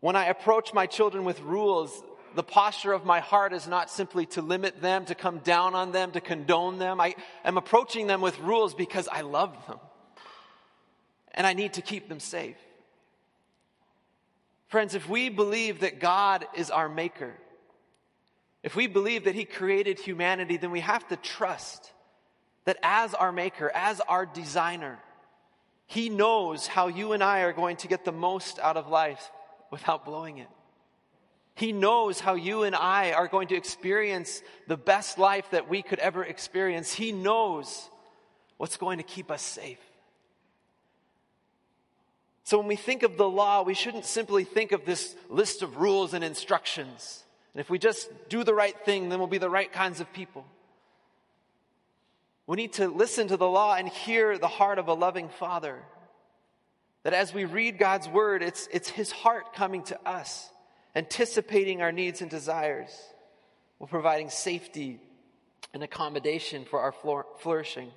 When 0.01 0.17
I 0.17 0.25
approach 0.25 0.73
my 0.73 0.87
children 0.87 1.23
with 1.23 1.39
rules, 1.41 2.03
the 2.35 2.43
posture 2.43 2.91
of 2.91 3.05
my 3.05 3.21
heart 3.21 3.53
is 3.53 3.65
not 3.65 3.89
simply 3.89 4.25
to 4.27 4.41
limit 4.41 4.81
them, 4.81 5.05
to 5.05 5.15
come 5.15 5.39
down 5.39 5.73
on 5.73 5.93
them, 5.93 6.11
to 6.11 6.21
condone 6.21 6.79
them. 6.79 6.99
I 6.99 7.15
am 7.45 7.57
approaching 7.57 8.07
them 8.07 8.19
with 8.19 8.37
rules 8.39 8.73
because 8.73 9.07
I 9.07 9.21
love 9.21 9.55
them. 9.67 9.79
And 11.33 11.47
I 11.47 11.53
need 11.53 11.73
to 11.73 11.81
keep 11.81 12.09
them 12.09 12.19
safe. 12.19 12.57
Friends, 14.67 14.95
if 14.95 15.07
we 15.07 15.29
believe 15.29 15.79
that 15.79 16.01
God 16.01 16.45
is 16.55 16.69
our 16.69 16.89
maker, 16.89 17.33
if 18.63 18.75
we 18.75 18.87
believe 18.87 19.23
that 19.25 19.35
He 19.35 19.45
created 19.45 19.97
humanity, 19.97 20.57
then 20.57 20.71
we 20.71 20.81
have 20.81 21.07
to 21.07 21.15
trust 21.15 21.93
that 22.69 22.77
as 22.83 23.15
our 23.15 23.31
maker, 23.31 23.71
as 23.73 23.99
our 24.01 24.27
designer, 24.27 24.99
He 25.87 26.07
knows 26.07 26.67
how 26.67 26.85
you 26.85 27.13
and 27.13 27.23
I 27.23 27.39
are 27.39 27.51
going 27.51 27.77
to 27.77 27.87
get 27.87 28.05
the 28.05 28.11
most 28.11 28.59
out 28.59 28.77
of 28.77 28.87
life 28.87 29.31
without 29.71 30.05
blowing 30.05 30.37
it. 30.37 30.47
He 31.55 31.71
knows 31.71 32.19
how 32.19 32.35
you 32.35 32.61
and 32.61 32.75
I 32.75 33.13
are 33.13 33.27
going 33.27 33.47
to 33.47 33.55
experience 33.55 34.43
the 34.67 34.77
best 34.77 35.17
life 35.17 35.49
that 35.49 35.67
we 35.67 35.81
could 35.81 35.97
ever 35.97 36.23
experience. 36.23 36.93
He 36.93 37.11
knows 37.11 37.89
what's 38.57 38.77
going 38.77 38.99
to 38.99 39.03
keep 39.03 39.31
us 39.31 39.41
safe. 39.41 39.81
So 42.43 42.59
when 42.59 42.67
we 42.67 42.75
think 42.75 43.01
of 43.01 43.17
the 43.17 43.27
law, 43.27 43.63
we 43.63 43.73
shouldn't 43.73 44.05
simply 44.05 44.43
think 44.43 44.73
of 44.73 44.85
this 44.85 45.15
list 45.27 45.63
of 45.63 45.77
rules 45.77 46.13
and 46.13 46.23
instructions. 46.23 47.23
And 47.55 47.61
if 47.61 47.71
we 47.71 47.79
just 47.79 48.11
do 48.29 48.43
the 48.43 48.53
right 48.53 48.77
thing, 48.85 49.09
then 49.09 49.17
we'll 49.17 49.27
be 49.27 49.39
the 49.39 49.49
right 49.49 49.73
kinds 49.73 49.99
of 50.01 50.13
people. 50.13 50.45
We 52.49 52.55
need 52.55 52.73
to 52.73 52.87
listen 52.87 53.27
to 53.27 53.37
the 53.37 53.47
law 53.47 53.75
and 53.75 53.87
hear 53.87 54.39
the 54.39 54.47
heart 54.47 54.79
of 54.79 54.87
a 54.87 54.93
loving 54.95 55.29
father. 55.29 55.83
That 57.03 57.13
as 57.13 57.31
we 57.31 57.45
read 57.45 57.77
God's 57.77 58.09
word, 58.09 58.41
it's, 58.41 58.67
it's 58.73 58.89
his 58.89 59.11
heart 59.11 59.53
coming 59.53 59.83
to 59.83 59.99
us, 60.03 60.49
anticipating 60.95 61.83
our 61.83 61.91
needs 61.91 62.21
and 62.21 62.31
desires, 62.31 62.89
while 63.77 63.87
providing 63.87 64.31
safety 64.31 64.99
and 65.75 65.83
accommodation 65.83 66.65
for 66.65 66.79
our 66.79 66.91
flourishing. 67.37 67.91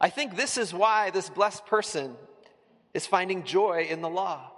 I 0.00 0.10
think 0.10 0.34
this 0.34 0.58
is 0.58 0.74
why 0.74 1.10
this 1.10 1.30
blessed 1.30 1.66
person 1.66 2.16
is 2.94 3.06
finding 3.06 3.44
joy 3.44 3.86
in 3.88 4.00
the 4.00 4.08
law. 4.08 4.50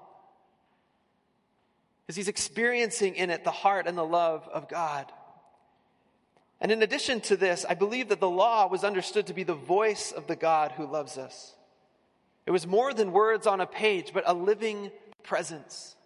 Because 2.07 2.17
he's 2.17 2.29
experiencing 2.29 3.17
in 3.17 3.29
it 3.29 3.45
the 3.45 3.51
heart 3.51 3.87
and 3.87 3.99
the 3.99 4.03
love 4.03 4.49
of 4.51 4.67
God. 4.67 5.13
And 6.63 6.71
in 6.71 6.81
addition 6.85 7.21
to 7.23 7.37
this, 7.37 7.67
I 7.69 7.75
believe 7.75 8.09
that 8.11 8.21
the 8.21 8.31
law 8.31 8.69
was 8.69 8.85
understood 8.85 9.27
to 9.27 9.35
be 9.35 9.43
the 9.43 9.53
voice 9.53 10.13
of 10.13 10.29
the 10.29 10.37
God 10.37 10.71
who 10.71 10.87
loves 10.87 11.19
us. 11.19 11.55
It 12.47 12.53
was 12.53 12.69
more 12.69 12.95
than 12.95 13.11
words 13.11 13.49
on 13.49 13.61
a 13.61 13.67
page, 13.67 14.13
but 14.15 14.23
a 14.29 14.33
living 14.33 14.93
presence. 15.25 15.97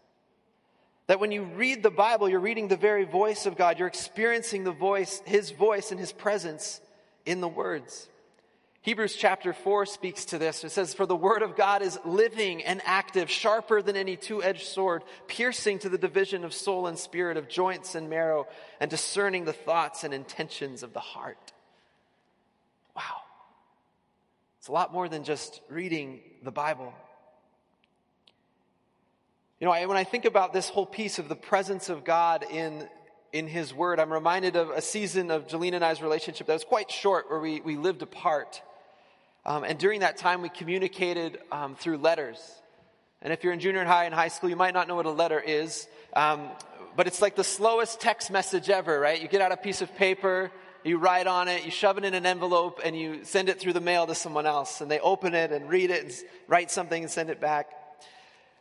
That 1.08 1.20
when 1.20 1.30
you 1.30 1.42
read 1.42 1.82
the 1.82 1.90
Bible, 1.90 2.26
you're 2.26 2.40
reading 2.40 2.68
the 2.68 2.76
very 2.76 3.04
voice 3.04 3.44
of 3.44 3.58
God. 3.58 3.78
You're 3.78 3.86
experiencing 3.86 4.64
the 4.64 4.72
voice, 4.72 5.20
His 5.26 5.50
voice 5.50 5.90
and 5.90 6.00
His 6.00 6.12
presence 6.12 6.80
in 7.26 7.42
the 7.42 7.48
words. 7.48 8.08
Hebrews 8.86 9.16
chapter 9.16 9.52
4 9.52 9.84
speaks 9.84 10.26
to 10.26 10.38
this. 10.38 10.62
It 10.62 10.70
says, 10.70 10.94
For 10.94 11.06
the 11.06 11.16
word 11.16 11.42
of 11.42 11.56
God 11.56 11.82
is 11.82 11.98
living 12.04 12.62
and 12.62 12.80
active, 12.84 13.28
sharper 13.28 13.82
than 13.82 13.96
any 13.96 14.14
two 14.14 14.44
edged 14.44 14.64
sword, 14.64 15.02
piercing 15.26 15.80
to 15.80 15.88
the 15.88 15.98
division 15.98 16.44
of 16.44 16.54
soul 16.54 16.86
and 16.86 16.96
spirit, 16.96 17.36
of 17.36 17.48
joints 17.48 17.96
and 17.96 18.08
marrow, 18.08 18.46
and 18.78 18.88
discerning 18.88 19.44
the 19.44 19.52
thoughts 19.52 20.04
and 20.04 20.14
intentions 20.14 20.84
of 20.84 20.92
the 20.92 21.00
heart. 21.00 21.52
Wow. 22.94 23.22
It's 24.60 24.68
a 24.68 24.72
lot 24.72 24.92
more 24.92 25.08
than 25.08 25.24
just 25.24 25.62
reading 25.68 26.20
the 26.44 26.52
Bible. 26.52 26.94
You 29.58 29.64
know, 29.64 29.72
when 29.88 29.96
I 29.96 30.04
think 30.04 30.26
about 30.26 30.52
this 30.52 30.68
whole 30.68 30.86
piece 30.86 31.18
of 31.18 31.28
the 31.28 31.34
presence 31.34 31.88
of 31.88 32.04
God 32.04 32.44
in, 32.48 32.88
in 33.32 33.48
His 33.48 33.74
Word, 33.74 33.98
I'm 33.98 34.12
reminded 34.12 34.54
of 34.54 34.70
a 34.70 34.80
season 34.80 35.32
of 35.32 35.48
Jolene 35.48 35.74
and 35.74 35.84
I's 35.84 36.00
relationship 36.00 36.46
that 36.46 36.52
was 36.52 36.62
quite 36.62 36.92
short 36.92 37.28
where 37.28 37.40
we, 37.40 37.60
we 37.60 37.74
lived 37.74 38.02
apart. 38.02 38.62
Um, 39.46 39.62
and 39.62 39.78
during 39.78 40.00
that 40.00 40.16
time, 40.16 40.42
we 40.42 40.48
communicated 40.48 41.38
um, 41.52 41.76
through 41.76 41.98
letters. 41.98 42.36
And 43.22 43.32
if 43.32 43.44
you're 43.44 43.52
in 43.52 43.60
junior 43.60 43.84
high 43.84 44.04
and 44.04 44.14
high 44.14 44.26
school, 44.26 44.50
you 44.50 44.56
might 44.56 44.74
not 44.74 44.88
know 44.88 44.96
what 44.96 45.06
a 45.06 45.10
letter 45.10 45.38
is. 45.40 45.86
Um, 46.14 46.48
but 46.96 47.06
it's 47.06 47.22
like 47.22 47.36
the 47.36 47.44
slowest 47.44 48.00
text 48.00 48.32
message 48.32 48.68
ever, 48.68 48.98
right? 48.98 49.22
You 49.22 49.28
get 49.28 49.40
out 49.40 49.52
a 49.52 49.56
piece 49.56 49.82
of 49.82 49.94
paper, 49.94 50.50
you 50.82 50.98
write 50.98 51.28
on 51.28 51.46
it, 51.46 51.64
you 51.64 51.70
shove 51.70 51.96
it 51.96 52.04
in 52.04 52.12
an 52.14 52.26
envelope, 52.26 52.80
and 52.84 52.98
you 52.98 53.22
send 53.22 53.48
it 53.48 53.60
through 53.60 53.74
the 53.74 53.80
mail 53.80 54.04
to 54.08 54.16
someone 54.16 54.46
else. 54.46 54.80
And 54.80 54.90
they 54.90 54.98
open 54.98 55.32
it 55.32 55.52
and 55.52 55.68
read 55.68 55.90
it 55.90 56.02
and 56.02 56.12
write 56.48 56.72
something 56.72 57.00
and 57.00 57.10
send 57.10 57.30
it 57.30 57.40
back. 57.40 57.68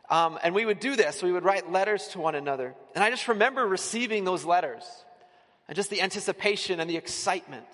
Um, 0.07 0.37
and 0.43 0.53
we 0.53 0.67
would 0.67 0.79
do 0.79 0.95
this. 0.95 1.23
We 1.23 1.31
would 1.31 1.43
write 1.43 1.71
letters 1.71 2.09
to 2.09 2.19
one 2.19 2.35
another. 2.35 2.75
And 2.93 3.03
I 3.03 3.09
just 3.09 3.27
remember 3.27 3.65
receiving 3.65 4.23
those 4.23 4.45
letters 4.45 4.83
and 5.67 5.75
just 5.75 5.89
the 5.89 6.03
anticipation 6.03 6.79
and 6.79 6.87
the 6.87 6.97
excitement. 6.97 7.65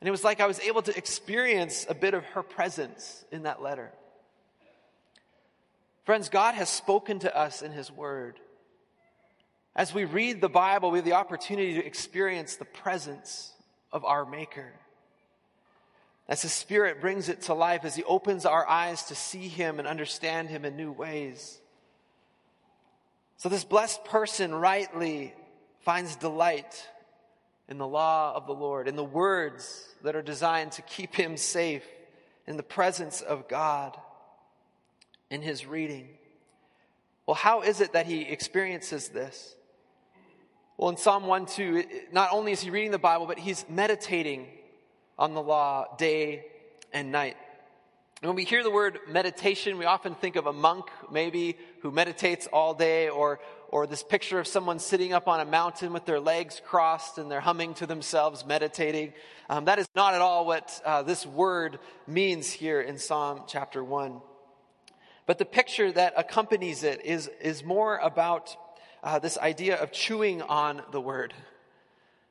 And 0.00 0.08
it 0.08 0.10
was 0.10 0.24
like 0.24 0.40
I 0.40 0.46
was 0.46 0.60
able 0.60 0.82
to 0.82 0.96
experience 0.96 1.86
a 1.88 1.94
bit 1.94 2.14
of 2.14 2.24
her 2.26 2.42
presence 2.42 3.24
in 3.30 3.42
that 3.42 3.62
letter. 3.62 3.90
Friends, 6.04 6.30
God 6.30 6.54
has 6.54 6.68
spoken 6.68 7.18
to 7.20 7.36
us 7.36 7.60
in 7.62 7.70
His 7.72 7.90
Word. 7.90 8.40
As 9.76 9.94
we 9.94 10.04
read 10.04 10.40
the 10.40 10.48
Bible, 10.48 10.90
we 10.90 10.98
have 10.98 11.04
the 11.04 11.12
opportunity 11.12 11.74
to 11.74 11.84
experience 11.84 12.56
the 12.56 12.64
presence 12.64 13.52
of 13.92 14.04
our 14.04 14.24
Maker. 14.24 14.72
As 16.28 16.42
His 16.42 16.52
Spirit 16.52 17.00
brings 17.00 17.28
it 17.28 17.42
to 17.42 17.54
life, 17.54 17.84
as 17.84 17.94
He 17.94 18.04
opens 18.04 18.46
our 18.46 18.66
eyes 18.66 19.04
to 19.04 19.14
see 19.14 19.48
Him 19.48 19.78
and 19.78 19.86
understand 19.86 20.48
Him 20.48 20.64
in 20.64 20.76
new 20.76 20.92
ways. 20.92 21.58
So, 23.36 23.48
this 23.48 23.64
blessed 23.64 24.04
person 24.04 24.54
rightly 24.54 25.34
finds 25.80 26.16
delight 26.16 26.88
in 27.70 27.78
the 27.78 27.86
law 27.86 28.34
of 28.34 28.46
the 28.46 28.52
Lord, 28.52 28.88
in 28.88 28.96
the 28.96 29.04
words 29.04 29.88
that 30.02 30.16
are 30.16 30.22
designed 30.22 30.72
to 30.72 30.82
keep 30.82 31.14
him 31.14 31.36
safe 31.36 31.84
in 32.46 32.56
the 32.56 32.62
presence 32.64 33.20
of 33.20 33.48
God 33.48 33.96
in 35.30 35.40
his 35.40 35.64
reading. 35.64 36.08
Well, 37.26 37.36
how 37.36 37.62
is 37.62 37.80
it 37.80 37.92
that 37.92 38.06
he 38.06 38.22
experiences 38.22 39.08
this? 39.08 39.54
Well, 40.76 40.90
in 40.90 40.96
Psalm 40.96 41.26
1 41.26 41.46
2, 41.46 41.84
not 42.10 42.30
only 42.32 42.50
is 42.52 42.60
he 42.60 42.70
reading 42.70 42.90
the 42.90 42.98
Bible, 42.98 43.26
but 43.26 43.38
he's 43.38 43.64
meditating 43.68 44.48
on 45.16 45.34
the 45.34 45.42
law 45.42 45.94
day 45.96 46.46
and 46.92 47.12
night. 47.12 47.36
When 48.20 48.34
we 48.34 48.44
hear 48.44 48.62
the 48.62 48.70
word 48.70 48.98
meditation, 49.08 49.78
we 49.78 49.84
often 49.84 50.14
think 50.14 50.36
of 50.36 50.46
a 50.46 50.52
monk, 50.52 50.86
maybe, 51.10 51.56
who 51.82 51.90
meditates 51.90 52.46
all 52.48 52.74
day, 52.74 53.08
or, 53.08 53.40
or 53.70 53.86
this 53.86 54.02
picture 54.02 54.40
of 54.40 54.48
someone 54.48 54.80
sitting 54.80 55.12
up 55.12 55.28
on 55.28 55.38
a 55.38 55.44
mountain 55.44 55.92
with 55.92 56.04
their 56.04 56.18
legs 56.18 56.60
crossed 56.66 57.18
and 57.18 57.30
they're 57.30 57.40
humming 57.40 57.72
to 57.74 57.86
themselves, 57.86 58.44
meditating. 58.44 59.12
Um, 59.48 59.66
that 59.66 59.78
is 59.78 59.88
not 59.94 60.12
at 60.14 60.20
all 60.20 60.44
what 60.44 60.82
uh, 60.84 61.02
this 61.04 61.24
word 61.24 61.78
means 62.06 62.50
here 62.50 62.80
in 62.80 62.98
Psalm 62.98 63.42
chapter 63.46 63.82
1. 63.82 64.20
But 65.24 65.38
the 65.38 65.44
picture 65.44 65.92
that 65.92 66.14
accompanies 66.16 66.82
it 66.82 67.04
is, 67.04 67.30
is 67.40 67.62
more 67.62 67.96
about 67.98 68.56
uh, 69.04 69.20
this 69.20 69.38
idea 69.38 69.80
of 69.80 69.92
chewing 69.92 70.42
on 70.42 70.82
the 70.90 71.00
word. 71.00 71.32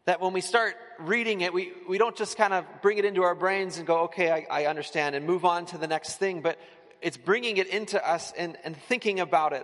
That 0.04 0.20
when 0.20 0.34
we 0.34 0.42
start 0.42 0.76
reading 1.00 1.40
it, 1.40 1.54
we, 1.54 1.72
we 1.88 1.98
don't 1.98 2.18
just 2.18 2.36
kind 2.36 2.54
of 2.54 2.66
bring 2.82 2.98
it 2.98 3.06
into 3.06 3.24
our 3.24 3.36
brains 3.36 3.78
and 3.78 3.88
go, 3.88 4.00
okay, 4.02 4.30
I, 4.30 4.64
I 4.64 4.66
understand, 4.66 5.16
and 5.16 5.26
move 5.26 5.46
on 5.46 5.68
to 5.68 5.78
the 5.78 5.88
next 5.88 6.18
thing, 6.18 6.42
but 6.42 6.60
it's 7.02 7.16
bringing 7.16 7.56
it 7.56 7.68
into 7.68 8.06
us 8.06 8.34
and, 8.38 8.58
and 8.66 8.76
thinking 8.76 9.22
about 9.22 9.54
it 9.54 9.64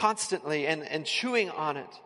constantly 0.00 0.66
and, 0.66 0.82
and 0.82 1.04
chewing 1.04 1.50
on 1.50 1.76
it 1.76 2.00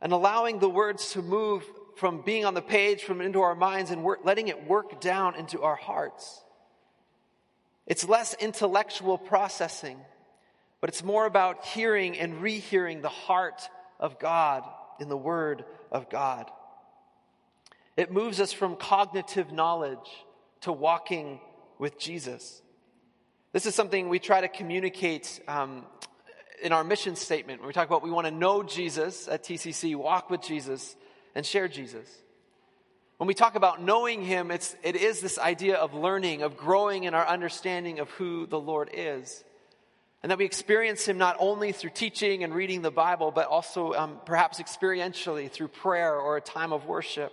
and 0.00 0.12
allowing 0.12 0.58
the 0.58 0.68
words 0.68 1.12
to 1.12 1.20
move 1.20 1.62
from 1.96 2.22
being 2.22 2.46
on 2.46 2.54
the 2.54 2.62
page 2.62 3.02
from 3.02 3.20
into 3.20 3.42
our 3.42 3.54
minds 3.54 3.90
and 3.90 4.02
work, 4.02 4.20
letting 4.24 4.48
it 4.48 4.66
work 4.66 5.00
down 5.00 5.36
into 5.36 5.62
our 5.62 5.76
hearts. 5.76 6.42
It's 7.86 8.08
less 8.08 8.34
intellectual 8.40 9.18
processing, 9.18 9.98
but 10.80 10.88
it's 10.88 11.04
more 11.04 11.26
about 11.26 11.66
hearing 11.66 12.18
and 12.18 12.40
rehearing 12.40 13.02
the 13.02 13.10
heart 13.10 13.68
of 14.00 14.18
God 14.18 14.64
in 14.98 15.10
the 15.10 15.16
Word 15.16 15.66
of 15.92 16.08
God. 16.08 16.50
It 17.96 18.10
moves 18.10 18.40
us 18.40 18.52
from 18.52 18.76
cognitive 18.76 19.52
knowledge 19.52 19.98
to 20.62 20.72
walking 20.72 21.40
with 21.78 21.98
Jesus. 21.98 22.62
This 23.52 23.66
is 23.66 23.74
something 23.74 24.08
we 24.08 24.18
try 24.18 24.40
to 24.40 24.48
communicate 24.48 25.40
um, 25.46 25.84
in 26.64 26.72
our 26.72 26.82
mission 26.82 27.14
statement 27.14 27.60
when 27.60 27.66
we 27.66 27.74
talk 27.74 27.86
about 27.86 28.02
we 28.02 28.10
want 28.10 28.26
to 28.26 28.30
know 28.30 28.62
Jesus 28.62 29.28
at 29.28 29.44
TCC, 29.44 29.94
walk 29.94 30.30
with 30.30 30.40
Jesus, 30.40 30.96
and 31.34 31.44
share 31.44 31.68
Jesus. 31.68 32.08
When 33.18 33.28
we 33.28 33.34
talk 33.34 33.54
about 33.54 33.82
knowing 33.82 34.22
Him, 34.22 34.50
it's, 34.50 34.74
it 34.82 34.96
is 34.96 35.20
this 35.20 35.38
idea 35.38 35.76
of 35.76 35.92
learning, 35.92 36.42
of 36.42 36.56
growing 36.56 37.04
in 37.04 37.14
our 37.14 37.26
understanding 37.26 38.00
of 38.00 38.10
who 38.10 38.46
the 38.46 38.58
Lord 38.58 38.90
is. 38.92 39.44
And 40.22 40.30
that 40.30 40.38
we 40.38 40.46
experience 40.46 41.06
Him 41.06 41.18
not 41.18 41.36
only 41.38 41.72
through 41.72 41.90
teaching 41.90 42.42
and 42.42 42.54
reading 42.54 42.80
the 42.80 42.90
Bible, 42.90 43.30
but 43.30 43.46
also 43.46 43.92
um, 43.92 44.18
perhaps 44.24 44.58
experientially 44.58 45.50
through 45.50 45.68
prayer 45.68 46.16
or 46.16 46.38
a 46.38 46.40
time 46.40 46.72
of 46.72 46.86
worship. 46.86 47.32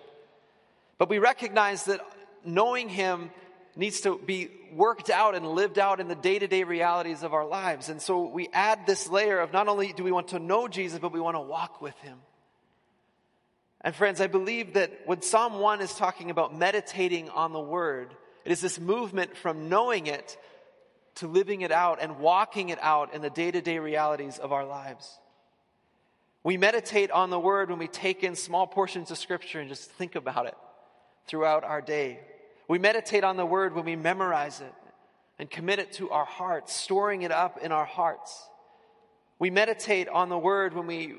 But 0.97 1.09
we 1.09 1.19
recognize 1.19 1.85
that 1.85 2.01
knowing 2.43 2.89
Him 2.89 3.31
needs 3.75 4.01
to 4.01 4.17
be 4.17 4.49
worked 4.73 5.09
out 5.09 5.35
and 5.35 5.45
lived 5.45 5.79
out 5.79 5.99
in 5.99 6.07
the 6.07 6.15
day 6.15 6.39
to 6.39 6.47
day 6.47 6.63
realities 6.63 7.23
of 7.23 7.33
our 7.33 7.45
lives. 7.45 7.89
And 7.89 8.01
so 8.01 8.27
we 8.27 8.49
add 8.53 8.85
this 8.85 9.09
layer 9.09 9.39
of 9.39 9.53
not 9.53 9.67
only 9.67 9.93
do 9.93 10.03
we 10.03 10.11
want 10.11 10.29
to 10.29 10.39
know 10.39 10.67
Jesus, 10.67 10.99
but 10.99 11.11
we 11.11 11.19
want 11.19 11.35
to 11.35 11.41
walk 11.41 11.81
with 11.81 11.97
Him. 11.99 12.17
And 13.81 13.95
friends, 13.95 14.21
I 14.21 14.27
believe 14.27 14.73
that 14.73 14.91
when 15.05 15.21
Psalm 15.21 15.59
1 15.59 15.81
is 15.81 15.93
talking 15.93 16.29
about 16.29 16.55
meditating 16.55 17.29
on 17.29 17.51
the 17.51 17.59
Word, 17.59 18.13
it 18.45 18.51
is 18.51 18.61
this 18.61 18.79
movement 18.79 19.35
from 19.35 19.69
knowing 19.69 20.07
it 20.07 20.37
to 21.15 21.27
living 21.27 21.61
it 21.61 21.71
out 21.71 21.99
and 22.01 22.19
walking 22.19 22.69
it 22.69 22.79
out 22.81 23.13
in 23.13 23.21
the 23.21 23.29
day 23.29 23.51
to 23.51 23.61
day 23.61 23.79
realities 23.79 24.37
of 24.37 24.51
our 24.51 24.65
lives. 24.65 25.19
We 26.43 26.57
meditate 26.57 27.11
on 27.11 27.29
the 27.29 27.39
Word 27.39 27.69
when 27.69 27.79
we 27.79 27.87
take 27.87 28.23
in 28.23 28.35
small 28.35 28.65
portions 28.67 29.11
of 29.11 29.17
Scripture 29.17 29.59
and 29.59 29.69
just 29.69 29.89
think 29.91 30.15
about 30.15 30.45
it 30.45 30.55
throughout 31.27 31.63
our 31.63 31.81
day. 31.81 32.19
We 32.71 32.79
meditate 32.79 33.25
on 33.25 33.35
the 33.35 33.45
word 33.45 33.75
when 33.75 33.83
we 33.83 33.97
memorize 33.97 34.61
it 34.61 34.73
and 35.37 35.49
commit 35.49 35.79
it 35.79 35.91
to 35.95 36.09
our 36.11 36.23
hearts, 36.23 36.71
storing 36.73 37.23
it 37.23 37.31
up 37.31 37.57
in 37.61 37.73
our 37.73 37.83
hearts. 37.83 38.47
We 39.39 39.49
meditate 39.49 40.07
on 40.07 40.29
the 40.29 40.37
word 40.37 40.73
when 40.73 40.87
we, 40.87 41.15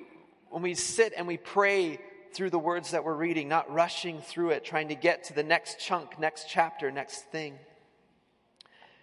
when 0.48 0.62
we 0.62 0.72
sit 0.72 1.12
and 1.14 1.26
we 1.26 1.36
pray 1.36 2.00
through 2.32 2.48
the 2.48 2.58
words 2.58 2.92
that 2.92 3.04
we're 3.04 3.12
reading, 3.12 3.50
not 3.50 3.70
rushing 3.70 4.22
through 4.22 4.52
it, 4.52 4.64
trying 4.64 4.88
to 4.88 4.94
get 4.94 5.24
to 5.24 5.34
the 5.34 5.42
next 5.42 5.78
chunk, 5.78 6.18
next 6.18 6.46
chapter, 6.48 6.90
next 6.90 7.30
thing. 7.30 7.58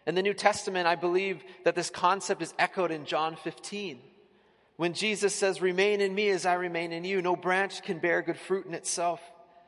In 0.08 0.16
the 0.16 0.24
New 0.24 0.34
Testament, 0.34 0.88
I 0.88 0.96
believe 0.96 1.44
that 1.66 1.76
this 1.76 1.92
concept 1.92 2.42
is 2.42 2.56
echoed 2.58 2.90
in 2.90 3.06
John 3.06 3.36
15. 3.36 4.00
When 4.76 4.94
Jesus 4.94 5.36
says, 5.36 5.62
Remain 5.62 6.02
in 6.02 6.16
me 6.16 6.30
as 6.30 6.48
I 6.48 6.56
remain 6.56 6.94
in 6.94 7.04
you, 7.04 7.22
no 7.22 7.36
branch 7.36 7.84
can 7.84 8.00
bear 8.00 8.24
good 8.24 8.40
fruit 8.40 8.66
in 8.66 8.74
itself. 8.74 9.22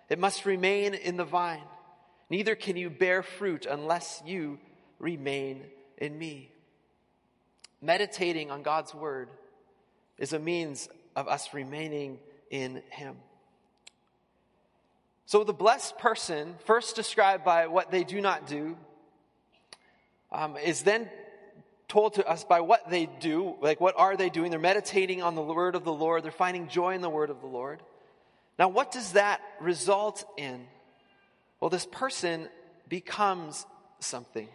It 0.10 0.18
must 0.18 0.48
remain 0.48 0.96
in 0.96 1.16
the 1.16 1.26
vine. 1.26 1.62
Neither 2.32 2.56
can 2.56 2.78
you 2.78 2.90
bear 2.90 3.24
fruit 3.24 3.66
unless 3.70 4.24
you 4.26 4.58
remain 5.00 5.66
in 5.98 6.18
me. 6.18 6.50
Meditating 7.82 8.50
on 8.50 8.64
God's 8.64 8.96
word 8.96 9.28
is 10.18 10.32
a 10.32 10.40
means 10.40 10.88
of 11.14 11.28
us 11.28 11.54
remaining 11.54 12.20
in 12.50 12.84
Him. 12.90 13.18
So, 15.26 15.44
the 15.44 15.52
blessed 15.52 15.98
person, 15.98 16.56
first 16.64 16.96
described 16.96 17.44
by 17.44 17.68
what 17.68 17.92
they 17.92 18.06
do 18.06 18.22
not 18.22 18.48
do, 18.48 18.78
um, 20.32 20.56
is 20.56 20.84
then 20.84 21.10
told 21.90 22.14
to 22.14 22.26
us 22.26 22.46
by 22.46 22.62
what 22.62 22.90
they 22.90 23.08
do. 23.08 23.58
Like, 23.60 23.82
what 23.82 23.96
are 23.98 24.16
they 24.16 24.30
doing? 24.30 24.52
They're 24.52 24.60
meditating 24.60 25.22
on 25.22 25.36
the 25.36 25.42
word 25.42 25.76
of 25.76 25.84
the 25.84 25.92
Lord, 25.92 26.24
they're 26.24 26.32
finding 26.32 26.70
joy 26.70 26.96
in 26.96 27.02
the 27.02 27.10
word 27.10 27.30
of 27.30 27.42
the 27.42 27.48
Lord. 27.48 27.84
Now, 28.58 28.70
what 28.70 28.94
does 28.94 29.12
that 29.14 29.42
result 29.60 30.24
in? 30.38 30.66
Well, 31.62 31.70
this 31.70 31.86
person 31.86 32.50
becomes 32.90 33.66
something. 34.00 34.50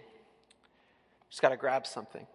Just 1.30 1.40
got 1.40 1.50
to 1.50 1.56
grab 1.56 1.86
something. 1.86 2.26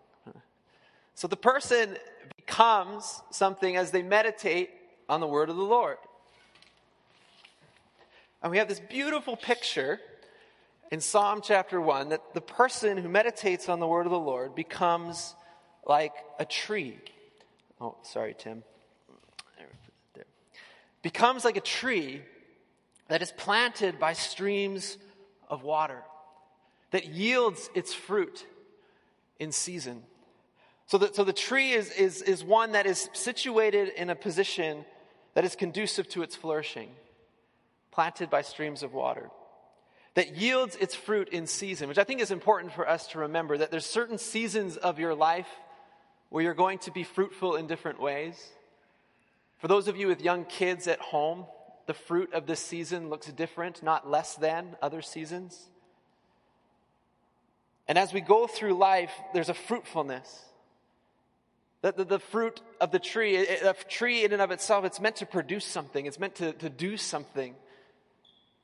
So 1.13 1.27
the 1.27 1.37
person 1.37 1.97
becomes 2.37 3.21
something 3.29 3.75
as 3.75 3.91
they 3.91 4.01
meditate 4.01 4.71
on 5.07 5.19
the 5.19 5.27
word 5.27 5.49
of 5.49 5.57
the 5.57 5.63
Lord. 5.63 5.97
And 8.41 8.49
we 8.49 8.57
have 8.57 8.67
this 8.67 8.79
beautiful 8.79 9.35
picture 9.35 9.99
in 10.89 11.01
Psalm 11.01 11.41
chapter 11.43 11.79
1 11.79 12.09
that 12.09 12.33
the 12.33 12.41
person 12.41 12.97
who 12.97 13.09
meditates 13.09 13.69
on 13.69 13.79
the 13.79 13.87
word 13.87 14.07
of 14.07 14.11
the 14.11 14.19
Lord 14.19 14.55
becomes 14.55 15.35
like 15.85 16.13
a 16.39 16.45
tree. 16.45 16.97
Oh, 17.79 17.97
sorry, 18.03 18.35
Tim. 18.37 18.63
Becomes 21.01 21.43
like 21.43 21.57
a 21.57 21.61
tree 21.61 22.21
that 23.11 23.21
is 23.21 23.33
planted 23.33 23.99
by 23.99 24.13
streams 24.13 24.97
of 25.49 25.63
water, 25.63 26.01
that 26.91 27.07
yields 27.07 27.69
its 27.75 27.93
fruit 27.93 28.45
in 29.37 29.51
season. 29.51 30.01
So 30.85 30.97
the, 30.97 31.13
so 31.13 31.25
the 31.25 31.33
tree 31.33 31.71
is, 31.71 31.91
is, 31.91 32.21
is 32.21 32.41
one 32.41 32.71
that 32.71 32.85
is 32.85 33.09
situated 33.11 33.89
in 33.97 34.09
a 34.09 34.15
position 34.15 34.85
that 35.33 35.43
is 35.43 35.57
conducive 35.57 36.07
to 36.11 36.21
its 36.21 36.37
flourishing, 36.37 36.87
planted 37.91 38.29
by 38.29 38.43
streams 38.43 38.81
of 38.81 38.93
water, 38.93 39.29
that 40.13 40.37
yields 40.37 40.77
its 40.77 40.95
fruit 40.95 41.27
in 41.27 41.47
season, 41.47 41.89
which 41.89 41.97
I 41.97 42.05
think 42.05 42.21
is 42.21 42.31
important 42.31 42.71
for 42.71 42.87
us 42.87 43.07
to 43.07 43.19
remember 43.19 43.57
that 43.57 43.71
there's 43.71 43.85
certain 43.85 44.19
seasons 44.19 44.77
of 44.77 44.99
your 44.99 45.15
life 45.15 45.49
where 46.29 46.45
you're 46.45 46.53
going 46.53 46.77
to 46.77 46.91
be 46.91 47.03
fruitful 47.03 47.57
in 47.57 47.67
different 47.67 47.99
ways. 47.99 48.41
For 49.57 49.67
those 49.67 49.89
of 49.89 49.97
you 49.97 50.07
with 50.07 50.21
young 50.21 50.45
kids 50.45 50.87
at 50.87 51.01
home, 51.01 51.43
the 51.87 51.93
fruit 51.93 52.33
of 52.33 52.45
this 52.45 52.59
season 52.59 53.09
looks 53.09 53.27
different, 53.27 53.83
not 53.83 54.09
less 54.09 54.35
than 54.35 54.75
other 54.81 55.01
seasons. 55.01 55.69
And 57.87 57.97
as 57.97 58.13
we 58.13 58.21
go 58.21 58.47
through 58.47 58.75
life, 58.75 59.11
there's 59.33 59.49
a 59.49 59.53
fruitfulness. 59.53 60.45
The, 61.81 61.91
the, 61.93 62.05
the, 62.05 62.19
fruit 62.19 62.61
of 62.79 62.91
the 62.91 62.99
tree, 62.99 63.35
a 63.37 63.73
tree 63.89 64.23
in 64.23 64.33
and 64.33 64.41
of 64.41 64.51
itself, 64.51 64.85
it's 64.85 64.99
meant 64.99 65.17
to 65.17 65.25
produce 65.25 65.65
something. 65.65 66.05
It's 66.05 66.19
meant 66.19 66.35
to, 66.35 66.53
to 66.53 66.69
do 66.69 66.95
something. 66.95 67.55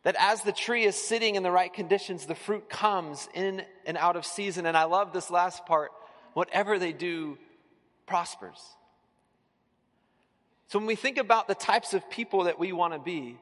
That 0.03 0.15
as 0.19 0.43
the 0.43 0.51
tree 0.51 0.86
is 0.86 0.95
sitting 0.95 1.36
in 1.36 1.43
the 1.43 1.51
right 1.51 1.73
conditions, 1.73 2.25
the 2.25 2.36
fruit 2.36 2.69
comes 2.69 3.27
in 3.34 3.63
and 3.86 3.97
out 3.97 4.15
of 4.15 4.25
season. 4.25 4.65
And 4.65 4.77
I 4.77 4.84
love 4.84 5.13
this 5.13 5.32
last 5.32 5.65
part. 5.65 5.91
Whatever 6.34 6.77
they 6.77 6.93
do 6.93 7.39
prospers. 8.06 8.62
So 10.67 10.80
when 10.80 10.88
we 10.88 10.95
think 10.95 11.17
about 11.17 11.47
the 11.47 11.56
types 11.56 11.93
of 11.93 12.10
people 12.10 12.43
that 12.43 12.60
we 12.60 12.71
want 12.71 12.93
to 12.93 12.99
be, 12.99 13.38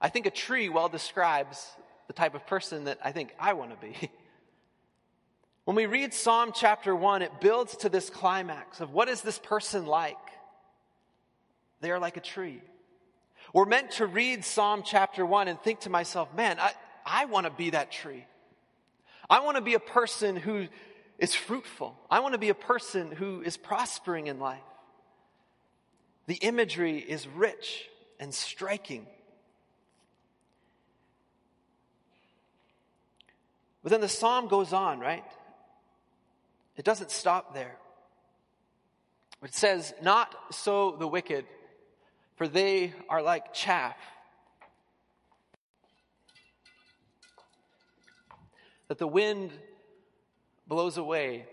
I 0.00 0.08
think 0.08 0.26
a 0.26 0.30
tree 0.30 0.68
well 0.68 0.88
describes 0.88 1.66
the 2.06 2.12
type 2.12 2.34
of 2.34 2.46
person 2.46 2.84
that 2.84 2.98
I 3.02 3.12
think 3.12 3.34
I 3.38 3.52
want 3.54 3.70
to 3.70 3.86
be. 3.86 4.10
When 5.64 5.76
we 5.76 5.86
read 5.86 6.12
Psalm 6.12 6.50
chapter 6.52 6.94
1, 6.94 7.22
it 7.22 7.40
builds 7.40 7.76
to 7.78 7.88
this 7.88 8.10
climax 8.10 8.80
of 8.80 8.92
what 8.92 9.08
is 9.08 9.22
this 9.22 9.38
person 9.38 9.86
like? 9.86 10.16
They 11.80 11.92
are 11.92 12.00
like 12.00 12.16
a 12.16 12.20
tree. 12.20 12.60
We're 13.52 13.66
meant 13.66 13.92
to 13.92 14.06
read 14.06 14.44
Psalm 14.44 14.82
chapter 14.84 15.24
1 15.24 15.46
and 15.46 15.60
think 15.60 15.80
to 15.80 15.90
myself, 15.90 16.34
man, 16.34 16.58
I, 16.58 16.72
I 17.06 17.24
want 17.26 17.46
to 17.46 17.52
be 17.52 17.70
that 17.70 17.92
tree. 17.92 18.26
I 19.30 19.40
want 19.40 19.56
to 19.56 19.62
be 19.62 19.74
a 19.74 19.80
person 19.80 20.34
who 20.34 20.66
is 21.18 21.34
fruitful. 21.34 21.96
I 22.10 22.20
want 22.20 22.32
to 22.32 22.38
be 22.38 22.48
a 22.48 22.54
person 22.54 23.12
who 23.12 23.40
is 23.42 23.56
prospering 23.56 24.26
in 24.26 24.40
life. 24.40 24.58
The 26.26 26.34
imagery 26.36 26.98
is 26.98 27.26
rich 27.26 27.88
and 28.20 28.32
striking. 28.32 29.06
But 33.82 33.90
then 33.90 34.00
the 34.00 34.08
psalm 34.08 34.48
goes 34.48 34.72
on, 34.72 35.00
right? 35.00 35.24
It 36.76 36.84
doesn't 36.84 37.10
stop 37.10 37.54
there. 37.54 37.76
It 39.42 39.54
says, 39.54 39.92
Not 40.00 40.34
so 40.50 40.96
the 40.98 41.08
wicked, 41.08 41.44
for 42.36 42.46
they 42.46 42.94
are 43.08 43.22
like 43.22 43.52
chaff. 43.52 43.96
That 48.88 48.98
the 48.98 49.06
wind 49.06 49.50
blows 50.68 50.96
away. 50.96 51.46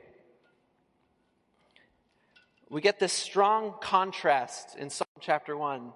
We 2.69 2.82
get 2.82 2.99
this 2.99 3.13
strong 3.13 3.73
contrast 3.82 4.77
in 4.77 4.91
Psalm 4.91 5.08
chapter 5.19 5.58
1 5.58 5.91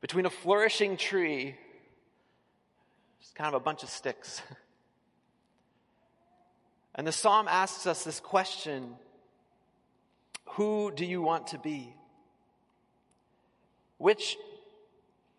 between 0.00 0.24
a 0.24 0.30
flourishing 0.30 0.96
tree, 0.96 1.54
just 3.20 3.34
kind 3.34 3.48
of 3.48 3.54
a 3.54 3.64
bunch 3.64 3.82
of 3.82 3.88
sticks. 3.88 4.42
And 6.96 7.04
the 7.04 7.12
psalm 7.12 7.48
asks 7.48 7.88
us 7.88 8.04
this 8.04 8.20
question 8.20 8.94
Who 10.50 10.92
do 10.94 11.04
you 11.04 11.20
want 11.20 11.48
to 11.48 11.58
be? 11.58 11.92
Which 13.98 14.36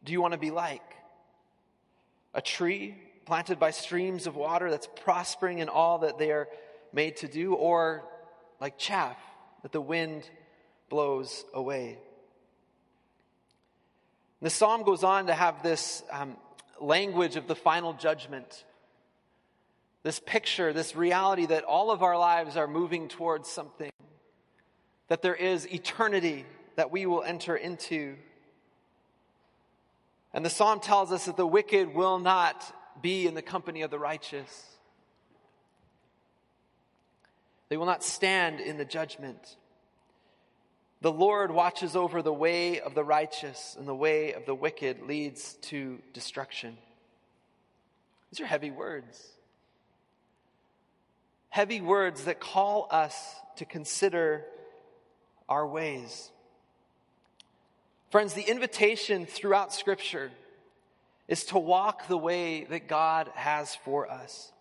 do 0.04 0.12
you 0.12 0.22
want 0.22 0.34
to 0.34 0.38
be 0.38 0.52
like? 0.52 0.84
A 2.34 2.42
tree 2.42 2.96
planted 3.26 3.58
by 3.58 3.72
streams 3.72 4.28
of 4.28 4.36
water 4.36 4.70
that's 4.70 4.90
prospering 4.98 5.60
in 5.60 5.70
all 5.70 6.00
that 6.00 6.18
they 6.18 6.32
are 6.32 6.50
made 6.92 7.16
to 7.18 7.30
do, 7.30 7.54
or 7.54 8.04
like 8.60 8.78
chaff 8.78 9.18
that 9.66 9.72
the 9.72 9.82
wind 9.82 10.30
blows 10.90 11.44
away? 11.52 11.98
the 14.42 14.50
psalm 14.52 14.84
goes 14.84 15.04
on 15.04 15.26
to 15.26 15.34
have 15.34 15.64
this 15.64 16.04
um, 16.12 16.38
language 16.80 17.36
of 17.36 17.48
the 17.48 17.56
final 17.56 17.94
judgment 17.94 18.64
this 20.04 20.20
picture, 20.20 20.72
this 20.72 20.96
reality 20.96 21.48
that 21.48 21.64
all 21.64 21.90
of 21.90 22.04
our 22.04 22.16
lives 22.16 22.56
are 22.56 22.68
moving 22.68 23.08
towards 23.08 23.50
something, 23.50 23.90
that 25.08 25.24
there 25.24 25.34
is 25.34 25.68
eternity 25.74 26.46
that 26.76 26.92
we 26.92 27.08
will 27.08 27.24
enter 27.24 27.56
into. 27.56 28.16
And 30.32 30.46
the 30.46 30.52
psalm 30.52 30.80
tells 30.80 31.12
us 31.12 31.26
that 31.26 31.38
the 31.38 31.48
wicked 31.48 31.96
will 31.96 32.20
not 32.20 32.72
be 33.02 33.26
in 33.26 33.34
the 33.34 33.42
company 33.42 33.82
of 33.82 33.90
the 33.90 33.98
righteous. 33.98 34.75
They 37.70 37.78
will 37.78 37.86
not 37.86 38.04
stand 38.04 38.60
in 38.60 38.78
the 38.78 38.86
judgment. 38.86 39.58
The 41.02 41.12
Lord 41.12 41.52
watches 41.52 41.96
over 41.96 42.22
the 42.22 42.34
way 42.34 42.80
of 42.80 42.96
the 42.96 43.04
righteous, 43.04 43.76
and 43.78 43.88
the 43.88 43.96
way 43.96 44.34
of 44.34 44.46
the 44.46 44.56
wicked 44.56 45.04
leads 45.04 45.54
to 45.64 46.00
destruction. 46.14 46.78
These 48.32 48.42
are 48.42 48.46
heavy 48.46 48.72
words 48.72 49.36
heavy 51.56 51.80
words 51.80 52.26
that 52.26 52.38
call 52.38 52.86
us 52.92 53.34
to 53.56 53.64
consider 53.64 54.44
our 55.48 55.66
ways. 55.66 56.30
Friends, 58.12 58.34
the 58.34 58.42
invitation 58.42 59.26
throughout 59.26 59.72
Scripture 59.74 60.32
is 61.30 61.46
to 61.46 61.58
walk 61.58 62.10
the 62.10 62.18
way 62.18 62.66
that 62.66 62.90
God 62.90 63.32
has 63.36 63.74
for 63.86 64.12
us. 64.12 64.52